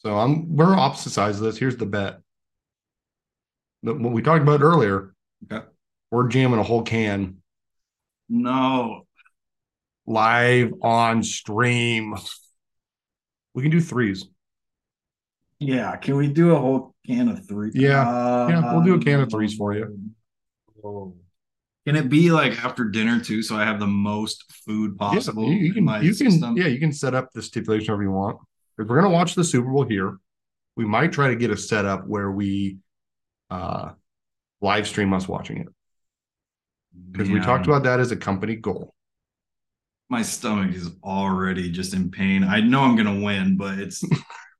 So 0.00 0.18
I'm 0.18 0.56
we're 0.56 0.74
opposite 0.74 1.10
sides 1.10 1.38
of 1.38 1.44
this. 1.44 1.58
Here's 1.58 1.76
the 1.76 1.86
bet. 1.86 2.20
The- 3.82 3.94
what 3.94 4.12
we 4.12 4.22
talked 4.22 4.42
about 4.42 4.62
earlier. 4.62 5.14
Okay. 5.50 5.64
We're 6.10 6.28
jamming 6.28 6.58
a 6.58 6.62
whole 6.62 6.82
can 6.82 7.40
no. 8.30 9.06
live 10.06 10.72
on 10.82 11.22
stream. 11.22 12.14
We 13.54 13.62
can 13.62 13.70
do 13.70 13.80
threes. 13.80 14.24
Yeah. 15.58 15.96
Can 15.96 16.16
we 16.16 16.28
do 16.28 16.54
a 16.54 16.58
whole 16.58 16.94
can 17.06 17.28
of 17.28 17.46
three? 17.46 17.72
Yeah. 17.74 18.48
Yeah, 18.48 18.72
we'll 18.72 18.84
do 18.84 18.94
a 18.94 19.00
can 19.00 19.20
of 19.20 19.24
um, 19.24 19.30
threes 19.30 19.54
for 19.54 19.74
you. 19.74 19.98
Oh. 20.82 21.16
Can 21.86 21.96
it 21.96 22.08
be 22.08 22.30
like 22.30 22.64
after 22.64 22.84
dinner 22.84 23.20
too? 23.20 23.42
So 23.42 23.56
I 23.56 23.64
have 23.64 23.80
the 23.80 23.86
most 23.86 24.44
food 24.64 24.96
possible 24.96 25.48
Yeah, 25.48 25.56
you, 25.56 25.64
you 25.64 25.74
can 25.74 26.04
you 26.04 26.14
can 26.14 26.56
yeah, 26.56 26.66
you 26.66 26.78
can 26.78 26.92
set 26.92 27.14
up 27.14 27.30
the 27.34 27.42
stipulation 27.42 27.88
however 27.88 28.04
you 28.04 28.12
want. 28.12 28.38
If 28.78 28.88
we're 28.88 29.00
gonna 29.00 29.12
watch 29.12 29.34
the 29.34 29.44
Super 29.44 29.70
Bowl 29.70 29.84
here, 29.84 30.16
we 30.76 30.84
might 30.84 31.12
try 31.12 31.28
to 31.28 31.36
get 31.36 31.50
a 31.50 31.56
setup 31.56 32.06
where 32.06 32.30
we 32.30 32.78
uh 33.50 33.90
live 34.60 34.86
stream 34.86 35.12
us 35.12 35.28
watching 35.28 35.58
it. 35.58 35.68
Because 37.12 37.28
we 37.30 37.40
talked 37.40 37.66
about 37.66 37.84
that 37.84 38.00
as 38.00 38.10
a 38.10 38.16
company 38.16 38.56
goal. 38.56 38.94
my 40.08 40.22
stomach 40.22 40.74
is 40.74 40.90
already 41.04 41.70
just 41.70 41.94
in 41.94 42.10
pain. 42.10 42.42
I 42.42 42.60
know 42.60 42.80
I'm 42.80 42.96
gonna 42.96 43.20
win, 43.20 43.56
but 43.56 43.78
it's 43.78 44.02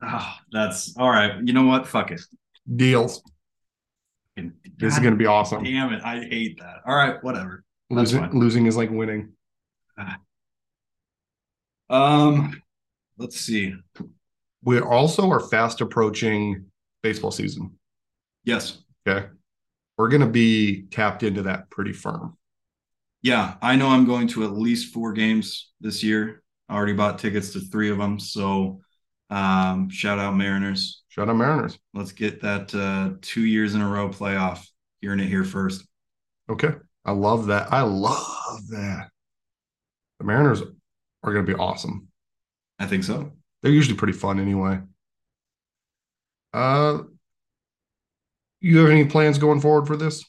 oh, 0.02 0.34
that's 0.52 0.96
all 0.96 1.10
right. 1.10 1.32
You 1.42 1.52
know 1.52 1.64
what? 1.64 1.86
Fuck 1.86 2.10
it. 2.12 2.20
Deals. 2.76 3.22
This 4.36 4.94
is 4.94 5.00
gonna 5.00 5.16
be 5.16 5.26
awesome. 5.26 5.64
Damn 5.64 5.92
it. 5.92 6.02
I 6.04 6.20
hate 6.20 6.58
that. 6.60 6.76
All 6.86 6.94
right, 6.94 7.22
whatever. 7.22 7.64
Losing, 7.90 8.30
losing 8.30 8.66
is 8.66 8.76
like 8.76 8.90
winning. 8.90 9.32
Um, 11.90 12.62
let's 13.20 13.38
see. 13.38 13.74
We 14.62 14.80
also 14.80 15.30
are 15.30 15.40
fast 15.40 15.80
approaching 15.80 16.66
baseball 17.02 17.30
season. 17.30 17.78
Yes. 18.44 18.78
Okay. 19.06 19.26
We're 19.96 20.08
gonna 20.08 20.26
be 20.26 20.82
tapped 20.90 21.22
into 21.22 21.42
that 21.42 21.70
pretty 21.70 21.92
firm. 21.92 22.36
Yeah, 23.22 23.56
I 23.60 23.76
know 23.76 23.88
I'm 23.88 24.06
going 24.06 24.28
to 24.28 24.44
at 24.44 24.52
least 24.52 24.94
four 24.94 25.12
games 25.12 25.70
this 25.80 26.02
year. 26.02 26.42
I 26.70 26.74
already 26.74 26.94
bought 26.94 27.18
tickets 27.18 27.52
to 27.52 27.60
three 27.60 27.90
of 27.90 27.98
them. 27.98 28.18
So 28.18 28.80
um, 29.28 29.90
shout 29.90 30.18
out 30.18 30.34
Mariners. 30.36 31.02
Shout 31.08 31.28
out 31.28 31.36
Mariners. 31.36 31.78
Let's 31.92 32.12
get 32.12 32.40
that 32.40 32.74
uh, 32.74 33.18
two 33.20 33.44
years 33.44 33.74
in 33.74 33.82
a 33.82 33.88
row 33.88 34.08
playoff. 34.08 34.66
Hearing 35.02 35.20
it 35.20 35.28
here 35.28 35.44
first. 35.44 35.86
Okay. 36.48 36.70
I 37.04 37.12
love 37.12 37.46
that. 37.46 37.72
I 37.72 37.82
love 37.82 38.68
that. 38.70 39.08
The 40.18 40.24
Mariners 40.24 40.62
are 41.22 41.32
gonna 41.32 41.46
be 41.46 41.54
awesome. 41.54 42.09
I 42.80 42.86
think 42.86 43.04
so. 43.04 43.30
They're 43.62 43.70
usually 43.70 43.96
pretty 43.96 44.14
fun 44.14 44.40
anyway. 44.40 44.80
Uh, 46.52 47.02
you 48.60 48.78
have 48.78 48.90
any 48.90 49.04
plans 49.06 49.38
going 49.38 49.60
forward 49.60 49.86
for 49.86 49.96
this? 49.96 50.24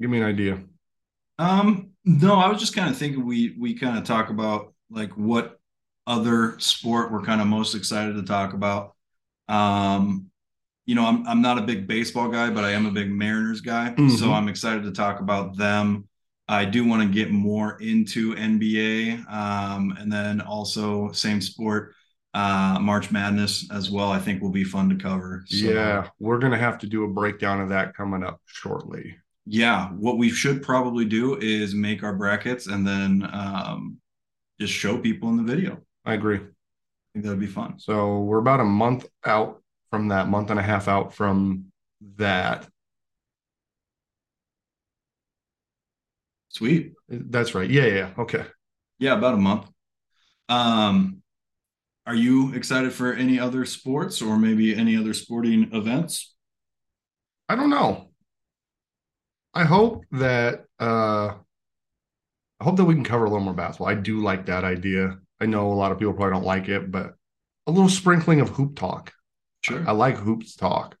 Give 0.00 0.10
me 0.10 0.18
an 0.18 0.24
idea. 0.24 0.62
Um, 1.38 1.90
no, 2.04 2.34
I 2.36 2.48
was 2.48 2.60
just 2.60 2.74
kind 2.76 2.90
of 2.90 2.96
thinking 2.96 3.24
we 3.24 3.56
we 3.58 3.74
kind 3.74 3.98
of 3.98 4.04
talk 4.04 4.30
about 4.30 4.74
like 4.90 5.12
what 5.12 5.58
other 6.06 6.58
sport 6.60 7.10
we're 7.12 7.22
kind 7.22 7.40
of 7.40 7.46
most 7.46 7.74
excited 7.74 8.14
to 8.16 8.22
talk 8.22 8.52
about. 8.52 8.94
Um, 9.48 10.30
you 10.86 10.94
know, 10.94 11.06
I'm 11.06 11.26
I'm 11.26 11.42
not 11.42 11.58
a 11.58 11.62
big 11.62 11.86
baseball 11.86 12.28
guy, 12.28 12.50
but 12.50 12.64
I 12.64 12.72
am 12.72 12.86
a 12.86 12.92
big 12.92 13.10
Mariners 13.10 13.60
guy. 13.60 13.94
Mhm. 13.96 14.18
So 14.18 14.32
I'm 14.32 14.48
excited 14.48 14.84
to 14.84 14.92
talk 14.92 15.20
about 15.20 15.56
them. 15.56 16.08
I 16.48 16.64
do 16.66 16.84
want 16.84 17.02
to 17.02 17.08
get 17.08 17.30
more 17.30 17.80
into 17.80 18.34
NBA, 18.34 19.24
um, 19.32 19.96
and 19.98 20.12
then 20.12 20.40
also 20.42 21.10
same 21.12 21.40
sport, 21.40 21.94
uh, 22.34 22.78
March 22.80 23.10
Madness 23.10 23.70
as 23.70 23.90
well. 23.90 24.10
I 24.10 24.18
think 24.18 24.42
will 24.42 24.50
be 24.50 24.64
fun 24.64 24.88
to 24.90 24.96
cover. 24.96 25.44
So, 25.46 25.56
Yeah, 25.56 26.08
we're 26.18 26.38
gonna 26.38 26.58
have 26.58 26.78
to 26.80 26.86
do 26.86 27.04
a 27.04 27.08
breakdown 27.08 27.60
of 27.60 27.70
that 27.70 27.94
coming 27.96 28.22
up 28.22 28.40
shortly. 28.46 29.16
yeah. 29.46 29.88
What 29.90 30.18
we 30.18 30.30
should 30.30 30.62
probably 30.62 31.04
do 31.04 31.36
is 31.38 31.74
make 31.74 32.02
our 32.02 32.14
brackets 32.14 32.66
and 32.66 32.86
then 32.86 33.28
um, 33.32 33.98
just 34.60 34.72
show 34.72 34.98
people 34.98 35.28
in 35.30 35.36
the 35.36 35.42
video. 35.42 35.80
I 36.04 36.14
agree. 36.14 36.36
I 36.38 36.40
think 37.12 37.24
that'd 37.24 37.40
be 37.40 37.46
fun. 37.46 37.78
So 37.78 38.20
we're 38.20 38.38
about 38.38 38.60
a 38.60 38.64
month 38.64 39.06
out 39.24 39.62
from 39.90 40.08
that, 40.08 40.28
month 40.28 40.50
and 40.50 40.58
a 40.58 40.62
half 40.62 40.88
out 40.88 41.14
from 41.14 41.66
that. 42.16 42.68
Sweet. 46.54 46.92
That's 47.08 47.54
right. 47.54 47.68
Yeah, 47.68 47.86
yeah. 47.86 48.10
Okay. 48.18 48.44
Yeah, 48.98 49.16
about 49.18 49.34
a 49.34 49.38
month. 49.38 49.66
Um, 50.48 51.22
are 52.06 52.14
you 52.14 52.54
excited 52.54 52.92
for 52.92 53.12
any 53.12 53.40
other 53.40 53.64
sports 53.64 54.22
or 54.22 54.38
maybe 54.38 54.74
any 54.76 54.96
other 54.96 55.14
sporting 55.14 55.70
events? 55.72 56.34
I 57.48 57.56
don't 57.56 57.70
know. 57.70 58.10
I 59.52 59.64
hope 59.64 60.04
that 60.12 60.64
uh 60.80 61.34
I 62.60 62.64
hope 62.64 62.76
that 62.76 62.84
we 62.84 62.94
can 62.94 63.04
cover 63.04 63.24
a 63.24 63.28
little 63.28 63.44
more 63.44 63.54
basketball. 63.54 63.88
I 63.88 63.94
do 63.94 64.20
like 64.20 64.46
that 64.46 64.64
idea. 64.64 65.18
I 65.40 65.46
know 65.46 65.72
a 65.72 65.74
lot 65.74 65.92
of 65.92 65.98
people 65.98 66.14
probably 66.14 66.34
don't 66.34 66.44
like 66.44 66.68
it, 66.68 66.90
but 66.90 67.14
a 67.66 67.70
little 67.70 67.88
sprinkling 67.88 68.40
of 68.40 68.50
hoop 68.50 68.76
talk. 68.76 69.12
Sure. 69.62 69.86
I 69.86 69.92
like 69.92 70.16
hoops 70.16 70.54
talk. 70.54 70.96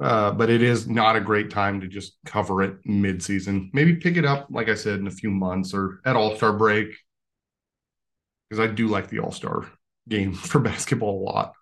Uh, 0.00 0.32
but 0.32 0.48
it 0.48 0.62
is 0.62 0.88
not 0.88 1.14
a 1.14 1.20
great 1.20 1.50
time 1.50 1.80
to 1.80 1.86
just 1.86 2.16
cover 2.24 2.62
it 2.62 2.76
mid-season. 2.86 3.70
Maybe 3.74 3.96
pick 3.96 4.16
it 4.16 4.24
up, 4.24 4.46
like 4.50 4.70
I 4.70 4.74
said, 4.74 4.98
in 4.98 5.06
a 5.06 5.10
few 5.10 5.30
months 5.30 5.74
or 5.74 6.00
at 6.06 6.16
All-Star 6.16 6.54
break. 6.54 6.88
Because 8.48 8.66
I 8.66 8.72
do 8.72 8.88
like 8.88 9.08
the 9.08 9.18
All-Star 9.20 9.66
game 10.08 10.32
for 10.34 10.58
basketball 10.58 11.20
a 11.20 11.24
lot. 11.24 11.52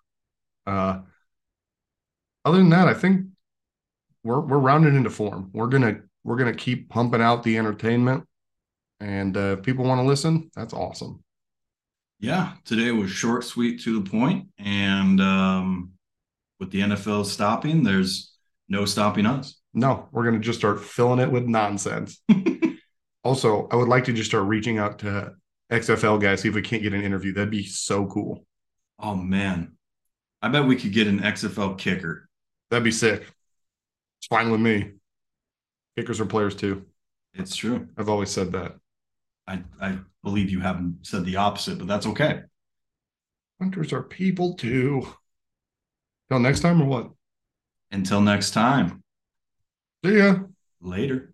Uh, 0.65 0.99
other 2.45 2.57
than 2.57 2.69
that, 2.69 2.87
I 2.87 2.93
think 2.93 3.27
we're 4.23 4.39
we're 4.39 4.57
rounded 4.57 4.93
into 4.93 5.09
form. 5.09 5.49
We're 5.53 5.67
gonna 5.67 6.01
we're 6.23 6.37
gonna 6.37 6.53
keep 6.53 6.89
pumping 6.89 7.21
out 7.21 7.43
the 7.43 7.57
entertainment, 7.57 8.25
and 8.99 9.35
uh, 9.35 9.55
if 9.57 9.63
people 9.63 9.85
want 9.85 9.99
to 9.99 10.07
listen, 10.07 10.49
that's 10.55 10.73
awesome. 10.73 11.23
Yeah, 12.19 12.53
today 12.65 12.91
was 12.91 13.11
short, 13.11 13.45
sweet, 13.45 13.81
to 13.81 14.01
the 14.01 14.09
point, 14.09 14.47
and 14.57 15.21
um, 15.21 15.91
with 16.59 16.71
the 16.71 16.81
NFL 16.81 17.25
stopping, 17.25 17.83
there's 17.83 18.28
no 18.69 18.85
stopping 18.85 19.25
us. 19.25 19.59
No, 19.73 20.07
we're 20.11 20.23
gonna 20.23 20.39
just 20.39 20.59
start 20.59 20.83
filling 20.83 21.19
it 21.19 21.31
with 21.31 21.45
nonsense. 21.45 22.21
also, 23.23 23.67
I 23.71 23.75
would 23.75 23.89
like 23.89 24.05
to 24.05 24.13
just 24.13 24.29
start 24.29 24.45
reaching 24.45 24.77
out 24.77 24.99
to 24.99 25.33
XFL 25.71 26.21
guys, 26.21 26.41
see 26.41 26.49
if 26.49 26.55
we 26.55 26.61
can't 26.61 26.83
get 26.83 26.93
an 26.93 27.03
interview. 27.03 27.33
That'd 27.33 27.51
be 27.51 27.65
so 27.65 28.05
cool. 28.05 28.45
Oh 28.99 29.15
man, 29.15 29.73
I 30.41 30.49
bet 30.49 30.65
we 30.65 30.75
could 30.75 30.93
get 30.93 31.07
an 31.07 31.19
XFL 31.19 31.77
kicker. 31.77 32.29
That'd 32.69 32.83
be 32.83 32.91
sick. 32.91 33.21
It's 34.19 34.27
fine 34.27 34.51
with 34.51 34.61
me. 34.61 34.91
Kickers 35.97 36.19
are 36.19 36.25
players 36.25 36.55
too. 36.55 36.85
It's 37.33 37.55
true. 37.55 37.87
I've 37.97 38.09
always 38.09 38.31
said 38.31 38.51
that. 38.53 38.75
I 39.47 39.63
I 39.81 39.99
believe 40.23 40.49
you 40.49 40.59
haven't 40.59 41.05
said 41.05 41.25
the 41.25 41.37
opposite, 41.37 41.77
but 41.77 41.87
that's 41.87 42.07
okay. 42.07 42.41
Hunters 43.59 43.93
are 43.93 44.03
people 44.03 44.55
too. 44.55 45.07
Till 46.29 46.39
next 46.39 46.61
time 46.61 46.81
or 46.81 46.85
what? 46.85 47.11
Until 47.91 48.21
next 48.21 48.51
time, 48.51 49.03
See 50.03 50.17
ya. 50.17 50.49
later. 50.81 51.33